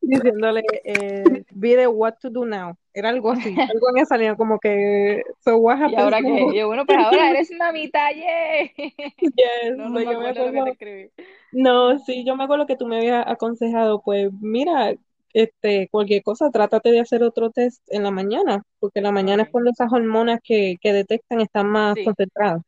diciéndole, 0.00 0.62
eh, 0.84 1.44
Vide, 1.50 1.86
what 1.88 2.14
to 2.20 2.30
do 2.30 2.44
now. 2.46 2.76
Era 2.94 3.10
algo 3.10 3.32
así, 3.32 3.54
algo 3.74 3.90
en 3.94 4.02
esa 4.02 4.16
línea, 4.16 4.36
como 4.36 4.58
que, 4.58 5.22
so 5.44 5.56
what 5.56 5.78
¿Y 5.78 5.82
happens 5.82 5.98
ahora 5.98 6.20
qué? 6.20 6.56
Yo, 6.56 6.66
bueno, 6.68 6.86
pues 6.86 6.98
ahora 6.98 7.30
eres 7.30 7.50
mamita, 7.58 8.10
yeah. 8.12 8.62
Yes, 8.76 9.76
No, 9.76 9.84
so 9.84 9.90
me 9.90 10.04
yo 10.04 10.20
me 10.20 10.28
acuerdo 10.28 10.52
que 10.52 10.62
te 10.62 10.70
escribí. 10.70 11.10
no, 11.52 11.98
sí, 11.98 12.24
yo 12.24 12.36
me 12.36 12.44
acuerdo 12.44 12.66
que 12.66 12.76
tú 12.76 12.86
me 12.86 12.98
habías 12.98 13.26
aconsejado, 13.26 14.00
pues 14.02 14.30
mira, 14.40 14.94
este, 15.42 15.88
cualquier 15.90 16.22
cosa, 16.22 16.50
trátate 16.50 16.90
de 16.90 17.00
hacer 17.00 17.22
otro 17.22 17.50
test 17.50 17.82
en 17.88 18.02
la 18.02 18.10
mañana, 18.10 18.62
porque 18.80 19.00
en 19.00 19.04
la 19.04 19.12
mañana 19.12 19.44
es 19.44 19.50
cuando 19.50 19.70
esas 19.70 19.92
hormonas 19.92 20.40
que, 20.42 20.76
que 20.80 20.92
detectan 20.92 21.40
están 21.40 21.68
más 21.68 21.94
Sí. 21.96 22.04
concentradas. 22.04 22.62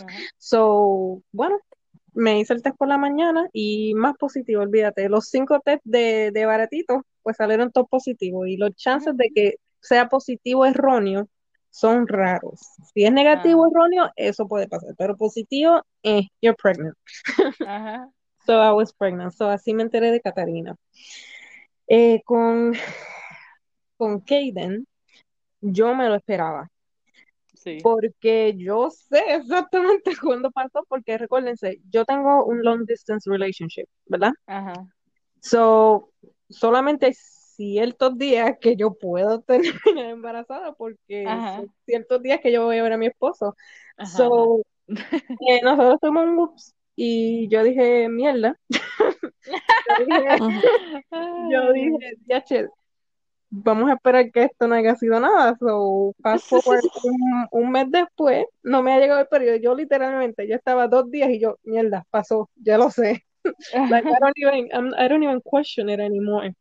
Ajá. 0.00 0.18
So, 0.38 1.22
bueno, 1.32 1.58
me 2.14 2.38
hice 2.40 2.54
el 2.54 2.62
test 2.62 2.76
por 2.76 2.88
la 2.88 2.98
mañana 2.98 3.48
y 3.52 3.94
más 3.94 4.14
positivo, 4.16 4.62
olvídate, 4.62 5.08
los 5.08 5.26
cinco 5.28 5.60
test 5.64 5.82
de, 5.84 6.30
de 6.32 6.46
baratitos, 6.46 7.02
pues 7.22 7.36
salieron 7.36 7.72
todos 7.72 7.88
positivos 7.88 8.46
y 8.48 8.56
los 8.56 8.74
chances 8.76 9.16
de 9.16 9.30
que 9.34 9.54
sea 9.80 10.08
positivo 10.08 10.64
erróneo 10.66 11.28
son 11.70 12.06
raros. 12.06 12.60
Si 12.94 13.04
es 13.04 13.12
negativo 13.12 13.64
Ajá. 13.64 13.70
erróneo, 13.72 14.10
eso 14.16 14.46
puede 14.46 14.68
pasar, 14.68 14.94
pero 14.96 15.16
positivo, 15.16 15.82
eh, 16.04 16.28
you're 16.40 16.56
pregnant. 16.60 16.96
Ajá. 17.66 18.08
So 18.46 18.60
I 18.60 18.72
was 18.72 18.92
pregnant. 18.92 19.32
So 19.32 19.48
así 19.48 19.72
me 19.72 19.82
enteré 19.84 20.10
de 20.10 20.20
Catarina. 20.20 20.76
Eh, 21.86 22.22
con, 22.24 22.72
con 23.96 24.20
Kaden, 24.20 24.86
yo 25.60 25.94
me 25.94 26.08
lo 26.08 26.14
esperaba, 26.14 26.70
Sí. 27.54 27.78
porque 27.82 28.54
yo 28.56 28.90
sé 28.90 29.22
exactamente 29.34 30.12
cuándo 30.22 30.50
pasó, 30.50 30.84
porque 30.88 31.16
recuérdense, 31.16 31.80
yo 31.90 32.04
tengo 32.04 32.44
un 32.44 32.62
long 32.62 32.84
distance 32.84 33.28
relationship, 33.30 33.86
¿verdad? 34.06 34.32
Ajá. 34.46 34.74
So, 35.40 36.10
solamente 36.48 37.06
hay 37.06 37.14
ciertos 37.14 38.18
días 38.18 38.56
que 38.60 38.76
yo 38.76 38.94
puedo 38.94 39.40
terminar 39.94 40.10
embarazada, 40.10 40.72
porque 40.74 41.24
son 41.24 41.72
ciertos 41.86 42.22
días 42.22 42.40
que 42.40 42.52
yo 42.52 42.64
voy 42.64 42.78
a 42.78 42.82
ver 42.82 42.92
a 42.92 42.98
mi 42.98 43.06
esposo. 43.06 43.54
Ajá. 43.96 44.16
So, 44.16 44.62
eh, 44.88 45.60
nosotros 45.62 45.98
tuvimos 46.00 46.24
un 46.24 46.38
whoops 46.38 46.74
y 46.96 47.48
yo 47.48 47.62
dije, 47.62 48.08
mierda. 48.08 48.58
Yo 51.36 51.72
dije, 51.72 51.98
ya, 52.26 52.42
che, 52.44 52.68
vamos 53.50 53.90
a 53.90 53.94
esperar 53.94 54.30
que 54.32 54.44
esto 54.44 54.68
no 54.68 54.74
haya 54.76 54.96
sido 54.96 55.20
nada. 55.20 55.56
So, 55.60 56.14
fast 56.22 56.46
forward 56.48 56.84
un, 57.02 57.46
un 57.52 57.70
mes 57.72 57.90
después, 57.90 58.46
no 58.62 58.82
me 58.82 58.92
ha 58.94 58.98
llegado 59.00 59.20
el 59.20 59.28
periodo. 59.28 59.56
Yo 59.56 59.74
literalmente, 59.74 60.48
yo 60.48 60.56
estaba 60.56 60.88
dos 60.88 61.10
días 61.10 61.30
y 61.30 61.40
yo, 61.40 61.58
mierda, 61.64 62.06
pasó, 62.10 62.50
ya 62.56 62.78
lo 62.78 62.90
sé. 62.90 63.24
Like, 63.88 64.08
I 64.10 64.20
don't 64.20 64.34
even, 64.38 64.68
I'm- 64.72 64.94
I 64.98 65.08
don't 65.08 65.22
even 65.24 65.40
question 65.42 65.88
it 65.90 66.00
anymore. 66.00 66.54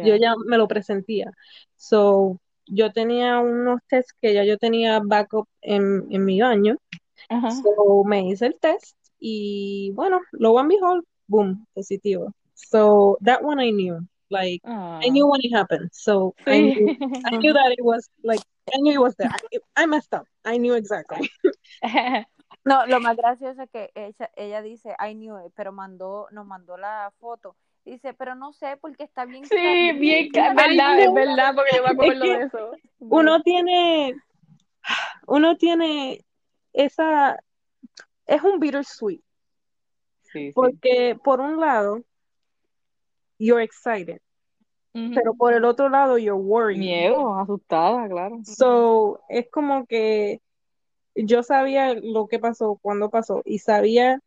Yo 0.00 0.16
ya 0.16 0.34
me 0.46 0.58
lo 0.58 0.68
presentía. 0.68 1.32
So, 1.76 2.40
yo 2.66 2.92
tenía 2.92 3.38
unos 3.40 3.80
tests 3.88 4.14
que 4.20 4.34
ya 4.34 4.44
yo 4.44 4.58
tenía 4.58 5.00
backup 5.04 5.48
en, 5.62 6.06
en 6.10 6.24
mi 6.24 6.40
baño. 6.40 6.76
So, 7.46 8.04
me 8.04 8.28
hice 8.28 8.46
el 8.46 8.56
test 8.60 8.96
y 9.20 9.92
bueno, 9.94 10.20
lo 10.32 10.58
and 10.58 10.68
behold, 10.70 11.04
boom, 11.28 11.66
positivo. 11.76 12.32
So, 12.54 13.18
that 13.22 13.42
one 13.42 13.60
I 13.60 13.70
knew. 13.70 14.06
Like, 14.30 14.60
I 14.64 15.08
knew 15.08 15.26
when 15.28 15.40
it 15.42 15.52
happened. 15.54 15.90
So, 15.92 16.34
I 16.46 16.50
sí. 16.50 16.74
knew, 16.74 16.96
I 17.26 17.36
knew 17.36 17.52
that 17.52 17.72
it 17.78 17.84
was 17.84 18.08
like, 18.24 18.40
I 18.74 18.78
knew 18.80 18.92
it 18.94 19.00
was 19.00 19.14
there. 19.16 19.30
I, 19.30 19.82
I 19.82 19.86
messed 19.86 20.12
up. 20.12 20.26
I 20.44 20.56
knew 20.58 20.74
exactly. 20.74 21.30
No, 22.64 22.84
lo 22.86 22.98
más 23.00 23.16
gracioso 23.16 23.62
es 23.62 23.70
que 23.70 23.90
ella, 23.94 24.30
ella 24.34 24.60
dice, 24.60 24.96
I 24.98 25.14
knew 25.14 25.38
it, 25.38 25.52
pero 25.54 25.70
mandó, 25.70 26.26
nos 26.32 26.46
mandó 26.46 26.76
la 26.76 27.12
foto. 27.20 27.56
Dice, 27.84 28.12
pero 28.14 28.34
no 28.34 28.52
sé 28.52 28.76
porque 28.80 29.04
está 29.04 29.24
bien 29.24 29.46
Sí, 29.46 29.92
bien, 29.92 30.26
es 30.34 30.54
verdad, 30.54 30.98
es 30.98 31.14
verdad, 31.14 31.54
porque 31.54 31.76
yo 31.76 31.84
me 31.84 31.90
acuerdo 31.90 32.24
de 32.24 32.42
eso. 32.42 32.72
uno 32.98 33.40
tiene, 33.42 34.16
uno 35.28 35.56
tiene 35.56 36.24
esa, 36.72 37.38
es 38.26 38.42
un 38.42 38.58
bittersweet. 38.58 39.20
Sí, 40.32 40.48
sí. 40.48 40.52
Porque 40.52 41.18
por 41.22 41.40
un 41.40 41.60
lado, 41.60 42.02
you're 43.38 43.62
excited, 43.62 44.20
pero 44.92 45.34
por 45.34 45.52
el 45.52 45.64
otro 45.64 45.88
lado, 45.88 46.16
you're 46.16 46.40
worried. 46.40 46.78
Miedo, 46.78 47.38
asustada, 47.38 48.08
claro. 48.08 48.40
So, 48.44 49.20
es 49.28 49.48
como 49.50 49.86
que 49.86 50.40
yo 51.14 51.42
sabía 51.42 51.94
lo 51.94 52.26
que 52.28 52.38
pasó, 52.38 52.78
cuándo 52.80 53.10
pasó, 53.10 53.42
y 53.44 53.58
sabía, 53.58 54.20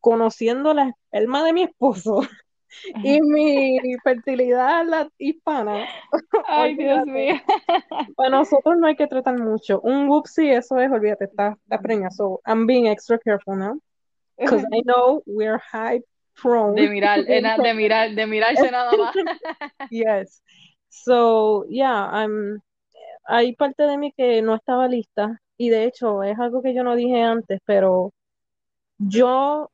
conociendo 0.00 0.74
la 0.74 0.88
esperma 0.88 1.44
de 1.44 1.52
mi 1.52 1.62
esposo 1.62 2.22
y 3.02 3.20
mi 3.20 3.78
fertilidad 4.02 4.84
la 4.86 5.08
hispana, 5.18 5.86
Ay, 6.48 6.74
Dios 6.76 7.06
mío. 7.06 7.34
Para 8.16 8.30
nosotros 8.30 8.76
no 8.78 8.86
hay 8.86 8.96
que 8.96 9.06
tratar 9.06 9.38
mucho. 9.38 9.80
Un 9.80 10.08
whoopsie, 10.08 10.56
eso 10.56 10.78
es, 10.78 10.90
olvídate, 10.90 11.24
está, 11.24 11.56
está 11.62 11.78
preñada. 11.78 12.10
So, 12.10 12.40
I'm 12.46 12.66
being 12.66 12.86
extra 12.86 13.18
careful 13.18 13.56
now. 13.56 13.80
Because 14.38 14.64
I 14.72 14.82
know 14.84 15.22
we're 15.26 15.58
high 15.58 16.00
prone. 16.34 16.74
De 16.74 16.88
mirar, 16.88 17.24
de 17.26 17.74
mirar, 17.74 18.14
de 18.14 18.26
mirarse 18.26 18.70
nada 18.70 18.92
más. 18.96 19.14
Yes. 19.90 20.42
So, 20.88 21.64
yeah, 21.68 22.08
I'm, 22.10 22.60
hay 23.26 23.54
parte 23.54 23.84
de 23.84 23.96
mí 23.98 24.12
que 24.16 24.42
no 24.42 24.54
estaba 24.54 24.88
lista. 24.88 25.40
Y 25.56 25.70
de 25.70 25.84
hecho, 25.84 26.22
es 26.22 26.38
algo 26.38 26.62
que 26.62 26.74
yo 26.74 26.82
no 26.82 26.96
dije 26.96 27.22
antes, 27.22 27.60
pero 27.64 28.12
yo 28.98 29.70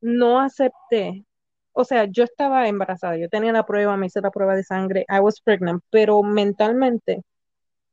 no 0.00 0.40
acepté. 0.40 1.24
O 1.72 1.84
sea, 1.84 2.04
yo 2.04 2.24
estaba 2.24 2.68
embarazada, 2.68 3.16
yo 3.16 3.28
tenía 3.28 3.52
la 3.52 3.64
prueba, 3.64 3.96
me 3.96 4.06
hice 4.06 4.20
la 4.20 4.30
prueba 4.30 4.54
de 4.54 4.62
sangre, 4.64 5.06
I 5.08 5.20
was 5.20 5.40
pregnant, 5.40 5.82
pero 5.90 6.22
mentalmente 6.22 7.22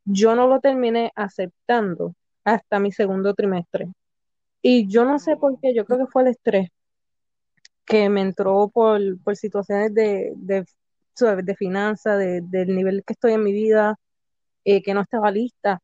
yo 0.06 0.36
no 0.36 0.48
lo 0.48 0.60
terminé 0.60 1.12
aceptando 1.16 2.14
hasta 2.44 2.80
mi 2.80 2.92
segundo 2.92 3.34
trimestre. 3.34 3.88
Y 4.62 4.88
yo 4.88 5.04
no 5.04 5.20
sé 5.20 5.36
por 5.36 5.60
qué, 5.60 5.74
yo 5.76 5.84
creo 5.86 6.00
que 6.00 6.08
fue 6.12 6.22
el 6.22 6.30
estrés 6.30 6.70
que 7.86 8.10
me 8.10 8.22
entró 8.22 8.70
por, 8.70 9.00
por 9.24 9.36
situaciones 9.36 9.94
de, 9.94 10.34
de, 10.38 10.66
de 11.44 11.56
finanzas, 11.56 12.18
de, 12.20 12.42
del 12.44 12.76
nivel 12.76 13.04
que 13.06 13.14
estoy 13.14 13.34
en 13.34 13.44
mi 13.44 13.52
vida, 13.54 13.96
eh, 14.66 14.82
que 14.84 14.94
no 14.94 15.02
estaba 15.04 15.32
lista. 15.32 15.82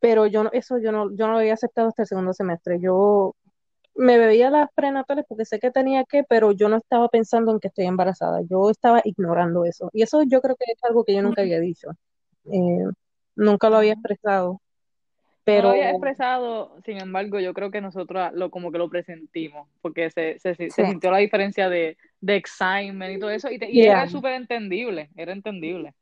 Pero 0.00 0.26
yo 0.26 0.44
no, 0.44 0.50
eso 0.52 0.78
yo 0.78 0.92
no, 0.92 1.10
yo 1.16 1.26
no 1.26 1.32
lo 1.34 1.38
había 1.38 1.54
aceptado 1.54 1.88
hasta 1.88 2.02
el 2.02 2.08
segundo 2.08 2.32
semestre. 2.34 2.78
Yo 2.80 3.34
me 3.96 4.18
bebía 4.18 4.50
las 4.50 4.70
prenatales 4.74 5.24
porque 5.28 5.44
sé 5.46 5.58
que 5.60 5.70
tenía 5.72 6.04
que, 6.04 6.24
pero 6.24 6.52
yo 6.52 6.68
no 6.68 6.76
estaba 6.78 7.08
pensando 7.08 7.52
en 7.52 7.60
que 7.60 7.68
estoy 7.68 7.86
embarazada. 7.86 8.42
Yo 8.50 8.70
estaba 8.70 9.02
ignorando 9.04 9.64
eso. 9.64 9.90
Y 9.94 10.02
eso 10.02 10.22
yo 10.24 10.40
creo 10.42 10.56
que 10.56 10.72
es 10.72 10.84
algo 10.84 11.04
que 11.04 11.14
yo 11.14 11.22
nunca 11.22 11.42
había 11.42 11.60
dicho. 11.60 11.90
Eh, 12.46 12.84
nunca 13.36 13.70
lo 13.70 13.78
había 13.78 13.94
expresado. 13.94 14.60
No 15.46 15.52
Pero 15.52 15.62
lo 15.62 15.68
había 15.70 15.90
expresado, 15.90 16.76
sin 16.84 16.98
embargo, 16.98 17.38
yo 17.38 17.54
creo 17.54 17.70
que 17.70 17.80
nosotros 17.80 18.32
lo, 18.34 18.50
como 18.50 18.72
que 18.72 18.78
lo 18.78 18.90
presentimos, 18.90 19.68
porque 19.80 20.10
se, 20.10 20.38
se, 20.40 20.54
se 20.56 20.70
Sí. 20.70 20.82
sintió 20.84 21.10
la 21.12 21.18
diferencia 21.18 21.68
de, 21.68 21.96
de 22.20 22.36
excitement 22.36 23.16
y 23.16 23.20
todo 23.20 23.30
eso, 23.30 23.50
y, 23.50 23.58
te- 23.58 23.70
y 23.70 23.82
Yeah. 23.82 23.92
era 23.92 24.08
súper 24.08 24.32
entendible, 24.32 25.08
era 25.16 25.32
entendible. 25.32 25.94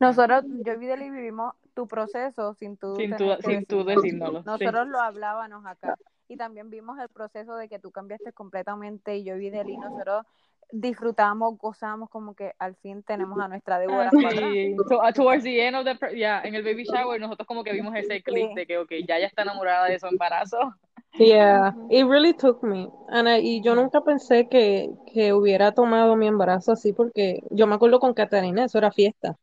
Nosotros, 0.00 0.44
yo 0.64 0.72
y 0.72 0.76
Videli 0.78 1.10
vivimos 1.10 1.54
tu 1.74 1.86
proceso 1.86 2.54
sin 2.54 2.76
tú 2.76 2.96
Sin 2.96 3.16
tú, 3.16 3.34
sin 3.42 3.66
tú 3.66 3.84
sí. 4.00 4.10
Nosotros 4.12 4.88
lo 4.88 4.98
hablábamos 4.98 5.64
acá. 5.66 5.96
Y 6.28 6.36
también 6.36 6.70
vimos 6.70 6.98
el 6.98 7.08
proceso 7.10 7.56
de 7.56 7.68
que 7.68 7.78
tú 7.78 7.90
cambiaste 7.90 8.32
completamente 8.32 9.16
y 9.16 9.24
yo 9.24 9.36
y 9.36 9.40
Videli, 9.40 9.76
nosotros 9.76 10.24
disfrutamos, 10.72 11.56
gozamos 11.58 12.10
como 12.10 12.34
que 12.34 12.52
al 12.58 12.74
fin 12.76 13.02
tenemos 13.02 13.38
a 13.38 13.46
nuestra 13.46 13.76
Ah, 13.76 13.78
Débora 13.78 14.10
sí. 14.10 14.76
So, 14.88 14.98
uh, 15.00 15.12
towards 15.12 15.44
the 15.44 15.64
end 15.64 15.76
of 15.76 15.84
the, 15.84 15.94
pre- 15.94 16.16
yeah, 16.16 16.40
en 16.42 16.54
el 16.54 16.62
baby 16.64 16.84
shower, 16.84 17.20
nosotros 17.20 17.46
como 17.46 17.62
que 17.62 17.72
vimos 17.72 17.94
ese 17.94 18.22
clip 18.22 18.48
Sí. 18.48 18.54
de 18.54 18.66
que, 18.66 18.78
ok, 18.78 18.90
ya 19.06 19.18
ya 19.18 19.26
está 19.26 19.42
enamorada 19.42 19.86
de 19.86 20.00
su 20.00 20.06
embarazo. 20.06 20.74
Yeah, 21.18 21.74
it 21.90 22.06
really 22.06 22.32
took 22.32 22.62
me. 22.62 22.88
And 23.10 23.28
I- 23.28 23.40
y 23.40 23.60
yo 23.62 23.74
nunca 23.74 24.00
pensé 24.00 24.48
que, 24.48 24.90
que 25.12 25.34
hubiera 25.34 25.72
tomado 25.72 26.16
mi 26.16 26.26
embarazo 26.26 26.72
así 26.72 26.92
porque 26.94 27.40
yo 27.50 27.66
me 27.66 27.74
acuerdo 27.74 28.00
con 28.00 28.14
Catarina, 28.14 28.64
eso 28.64 28.78
era 28.78 28.90
fiesta. 28.90 29.36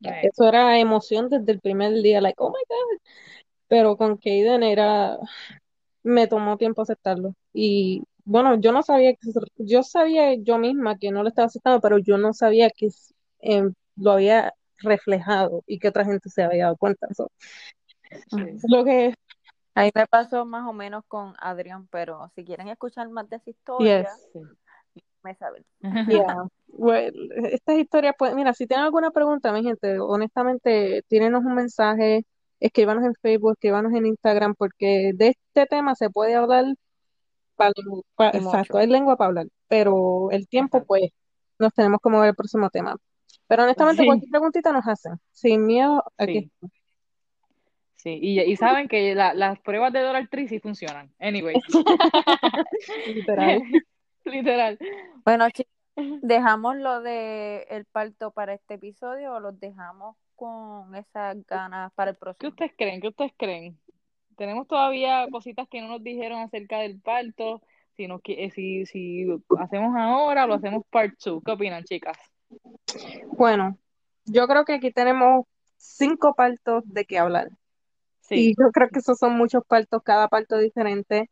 Eso 0.00 0.46
era 0.48 0.78
emoción 0.78 1.28
desde 1.28 1.52
el 1.52 1.60
primer 1.60 1.92
día, 2.02 2.20
like, 2.20 2.36
oh 2.38 2.50
my 2.50 2.62
God. 2.68 3.00
Pero 3.68 3.96
con 3.96 4.16
Kaden 4.16 4.62
era, 4.62 5.18
me 6.02 6.26
tomó 6.26 6.56
tiempo 6.56 6.82
aceptarlo. 6.82 7.34
Y 7.52 8.02
bueno, 8.28 8.60
yo 8.60 8.72
no 8.72 8.82
sabía 8.82 9.14
que, 9.14 9.30
yo 9.56 9.82
sabía 9.82 10.34
yo 10.34 10.58
misma 10.58 10.98
que 10.98 11.10
no 11.10 11.22
lo 11.22 11.30
estaba 11.30 11.46
aceptando, 11.46 11.80
pero 11.80 11.98
yo 11.98 12.18
no 12.18 12.34
sabía 12.34 12.68
que 12.68 12.88
eh, 13.40 13.70
lo 13.96 14.12
había 14.12 14.52
reflejado 14.80 15.64
y 15.66 15.78
que 15.78 15.88
otra 15.88 16.04
gente 16.04 16.28
se 16.28 16.42
había 16.42 16.64
dado 16.64 16.76
cuenta. 16.76 17.08
So, 17.14 17.30
sí. 18.10 18.42
es 18.54 18.62
lo 18.68 18.84
que, 18.84 19.14
A 19.74 19.84
mí 19.84 19.90
me 19.94 20.06
pasó 20.06 20.44
más 20.44 20.68
o 20.68 20.74
menos 20.74 21.04
con 21.08 21.34
Adrián, 21.40 21.88
pero 21.90 22.30
si 22.34 22.44
quieren 22.44 22.68
escuchar 22.68 23.08
más 23.08 23.30
de 23.30 23.36
esa 23.36 23.50
historia, 23.50 24.02
yes. 24.02 24.44
Me 25.22 25.34
saben. 25.34 25.64
Yeah. 26.06 26.44
Well, 26.68 27.12
estas 27.50 27.78
historias, 27.78 28.14
pues, 28.16 28.34
mira, 28.34 28.52
si 28.52 28.66
tienen 28.66 28.84
alguna 28.84 29.10
pregunta, 29.10 29.52
mi 29.52 29.64
gente, 29.64 29.98
honestamente, 29.98 31.02
tírenos 31.08 31.44
un 31.44 31.54
mensaje, 31.54 32.24
escríbanos 32.60 33.04
en 33.04 33.14
Facebook, 33.14 33.52
escríbanos 33.52 33.92
en 33.94 34.06
Instagram, 34.06 34.54
porque 34.54 35.12
de 35.14 35.28
este 35.28 35.66
tema 35.66 35.94
se 35.94 36.10
puede 36.10 36.34
hablar, 36.34 36.66
exacto, 38.32 38.78
hay 38.78 38.86
lengua 38.86 39.16
para 39.16 39.28
hablar, 39.28 39.46
pero 39.68 40.30
el 40.30 40.48
tiempo, 40.48 40.84
pues, 40.84 41.10
nos 41.58 41.72
tenemos 41.74 42.00
que 42.02 42.10
mover 42.10 42.30
al 42.30 42.34
próximo 42.36 42.70
tema. 42.70 42.96
Pero 43.46 43.64
honestamente, 43.64 44.02
Sí. 44.02 44.06
cualquier 44.06 44.30
preguntita 44.30 44.72
nos 44.72 44.86
hacen, 44.86 45.14
sin 45.32 45.64
miedo, 45.66 46.04
aquí. 46.16 46.50
Sí. 46.60 46.68
Sí, 47.96 48.18
y, 48.22 48.40
y 48.40 48.56
saben 48.56 48.86
que 48.86 49.14
la- 49.16 49.34
las 49.34 49.58
pruebas 49.60 49.92
de 49.92 50.00
Dora 50.00 50.24
Tree 50.30 50.46
sí 50.46 50.60
funcionan. 50.60 51.12
Anyways. 51.18 51.62
Literal. 53.06 53.62
Literal. 54.24 54.78
Bueno, 55.24 55.50
chicos, 55.50 55.72
¿dejamos 56.22 56.76
lo 56.76 57.00
de 57.00 57.62
el 57.70 57.86
parto 57.86 58.30
para 58.30 58.54
este 58.54 58.74
episodio 58.74 59.32
o 59.34 59.40
los 59.40 59.58
dejamos 59.58 60.16
con 60.36 60.94
esas 60.94 61.44
ganas 61.46 61.92
para 61.94 62.10
el 62.12 62.16
¿Qué 62.16 62.20
próximo? 62.20 62.50
ustedes 62.50 62.72
creen? 62.78 63.00
¿Qué 63.00 63.08
ustedes 63.08 63.32
creen? 63.36 63.80
Tenemos 64.38 64.68
todavía 64.68 65.26
cositas 65.32 65.68
que 65.68 65.80
no 65.80 65.88
nos 65.88 66.02
dijeron 66.02 66.40
acerca 66.40 66.78
del 66.78 67.00
parto. 67.00 67.60
Si, 67.96 68.06
nos, 68.06 68.20
eh, 68.24 68.50
si, 68.52 68.86
si 68.86 69.26
hacemos 69.58 69.96
ahora, 69.96 70.46
lo 70.46 70.54
hacemos 70.54 70.84
part 70.90 71.14
2. 71.22 71.42
¿Qué 71.44 71.50
opinan, 71.50 71.82
chicas? 71.82 72.16
Bueno, 73.36 73.76
yo 74.24 74.46
creo 74.46 74.64
que 74.64 74.74
aquí 74.74 74.92
tenemos 74.92 75.44
cinco 75.76 76.34
partos 76.34 76.84
de 76.86 77.04
qué 77.04 77.18
hablar. 77.18 77.48
Y 78.30 78.54
Sí, 78.54 78.54
yo 78.56 78.70
creo 78.70 78.88
que 78.90 79.00
esos 79.00 79.18
son 79.18 79.36
muchos 79.36 79.64
partos, 79.66 80.02
cada 80.04 80.28
parto 80.28 80.56
diferente. 80.58 81.28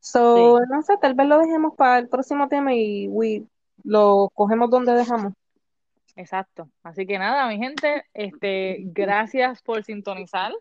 So, 0.00 0.58
sí, 0.58 0.64
no 0.70 0.82
sé, 0.82 0.96
tal 0.98 1.14
vez 1.14 1.26
lo 1.26 1.38
dejemos 1.38 1.74
para 1.76 1.98
el 1.98 2.08
próximo 2.08 2.48
tema 2.48 2.74
y 2.74 3.08
we, 3.08 3.44
lo 3.84 4.30
cogemos 4.32 4.70
donde 4.70 4.92
dejamos. 4.94 5.34
exacto. 6.14 6.70
Así 6.82 7.06
que 7.06 7.18
nada, 7.18 7.48
mi 7.48 7.58
gente, 7.58 8.04
este, 8.14 8.78
gracias 8.86 9.62
por 9.62 9.84
sintonizar 9.84 10.52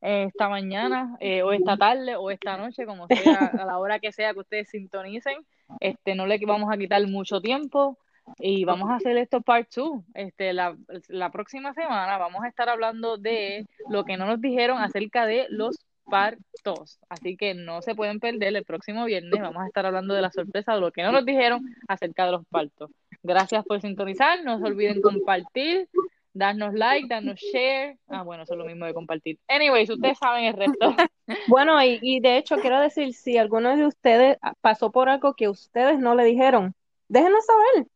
eh, 0.00 0.24
esta 0.28 0.48
mañana, 0.48 1.16
eh, 1.20 1.42
o 1.42 1.52
esta 1.52 1.76
tarde, 1.76 2.16
o 2.16 2.30
esta 2.30 2.56
noche, 2.56 2.86
como 2.86 3.06
sea, 3.06 3.52
a 3.58 3.64
la 3.64 3.78
hora 3.78 3.98
que 3.98 4.12
sea 4.12 4.32
que 4.32 4.40
ustedes 4.40 4.68
sintonicen. 4.70 5.38
Este, 5.80 6.14
no 6.14 6.26
le 6.26 6.38
vamos 6.46 6.72
a 6.72 6.78
quitar 6.78 7.06
mucho 7.06 7.40
tiempo 7.40 7.98
y 8.38 8.64
vamos 8.64 8.90
a 8.90 8.96
hacer 8.96 9.16
esto 9.16 9.40
part 9.40 9.68
2. 9.74 10.04
Este, 10.14 10.52
la, 10.52 10.76
la 11.08 11.30
próxima 11.30 11.74
semana 11.74 12.18
vamos 12.18 12.42
a 12.44 12.48
estar 12.48 12.68
hablando 12.68 13.16
de 13.16 13.66
lo 13.88 14.04
que 14.04 14.16
no 14.16 14.26
nos 14.26 14.40
dijeron 14.40 14.78
acerca 14.78 15.26
de 15.26 15.46
los 15.50 15.76
partos. 16.08 16.98
Así 17.08 17.36
que 17.36 17.54
no 17.54 17.82
se 17.82 17.94
pueden 17.94 18.20
perder 18.20 18.56
el 18.56 18.64
próximo 18.64 19.04
viernes. 19.04 19.40
Vamos 19.40 19.62
a 19.62 19.66
estar 19.66 19.86
hablando 19.86 20.14
de 20.14 20.22
la 20.22 20.30
sorpresa 20.30 20.74
de 20.74 20.80
lo 20.80 20.90
que 20.92 21.02
no 21.02 21.12
nos 21.12 21.24
dijeron 21.24 21.64
acerca 21.86 22.26
de 22.26 22.32
los 22.32 22.46
partos. 22.46 22.90
Gracias 23.22 23.64
por 23.64 23.80
sintonizar. 23.80 24.44
No 24.44 24.58
se 24.58 24.64
olviden 24.64 25.00
compartir, 25.00 25.88
darnos 26.32 26.74
like, 26.74 27.08
darnos 27.08 27.38
share. 27.52 27.98
Ah, 28.08 28.22
bueno, 28.22 28.42
eso 28.44 28.54
es 28.54 28.58
lo 28.58 28.64
mismo 28.64 28.86
de 28.86 28.94
compartir. 28.94 29.38
Anyways, 29.48 29.90
ustedes 29.90 30.18
saben 30.18 30.44
el 30.44 30.54
resto. 30.54 30.94
Bueno, 31.46 31.82
y, 31.84 31.98
y 32.00 32.20
de 32.20 32.38
hecho 32.38 32.56
quiero 32.56 32.80
decir, 32.80 33.12
si 33.12 33.36
alguno 33.36 33.76
de 33.76 33.84
ustedes 33.86 34.38
pasó 34.62 34.90
por 34.90 35.10
algo 35.10 35.34
que 35.34 35.48
ustedes 35.48 35.98
no 35.98 36.14
le 36.14 36.24
dijeron, 36.24 36.74
déjenos 37.06 37.44
saber. 37.44 37.86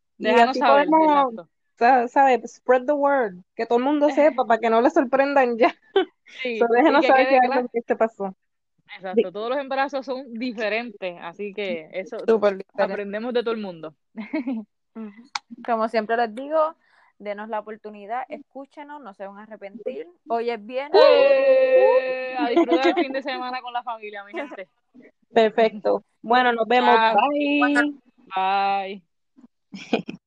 Así 0.49 0.59
saber, 0.59 0.87
podemos, 0.87 1.33
exacto. 1.33 1.49
sa- 1.78 2.09
¿sabe? 2.09 2.47
Spread 2.47 2.85
the 2.85 2.93
word, 2.93 3.37
que 3.57 3.64
todo 3.64 3.78
el 3.78 3.85
mundo 3.85 4.09
sepa 4.14 4.45
para 4.45 4.61
que 4.61 4.68
no 4.68 4.83
le 4.83 4.91
sorprendan 4.91 5.57
ya. 5.57 5.74
Sí, 6.43 6.59
So, 6.59 6.66
déjenos 6.68 7.01
que 7.01 7.09
saber 7.09 7.26
algo 7.28 7.53
claro. 7.53 7.68
que 7.72 7.80
te 7.80 7.97
pasó. 7.97 8.37
Exacto, 8.97 9.33
todos 9.33 9.49
los 9.49 9.59
embarazos 9.59 10.05
son 10.05 10.30
diferentes, 10.35 11.16
así 11.22 11.55
que 11.55 11.89
eso 11.93 12.18
aprendemos 12.76 13.33
de 13.33 13.43
todo 13.43 13.55
el 13.55 13.61
mundo. 13.61 13.95
Como 15.64 15.89
siempre 15.89 16.16
les 16.18 16.35
digo, 16.35 16.74
denos 17.23 17.49
la 17.49 17.61
oportunidad, 17.61 18.25
escúchenos, 18.29 19.01
no 19.01 19.14
se 19.14 19.27
van 19.27 19.39
a 19.39 19.43
arrepentir. 19.45 20.07
Hoy 20.29 20.51
es 20.51 20.64
viernes. 20.64 21.01
¡Eh! 21.03 22.37
A 22.39 22.49
disfrutar 22.49 22.89
el 22.89 23.05
fin 23.05 23.12
de 23.12 23.23
semana 23.23 23.61
con 23.61 23.73
la 23.73 23.83
familia, 23.83 24.25
mi 24.25 24.33
gente. 24.33 24.68
Perfecto. 25.33 26.05
Bueno, 26.20 26.53
nos 26.53 26.66
vemos. 26.66 26.97
Bye. 28.37 29.03
Bye. 29.73 30.18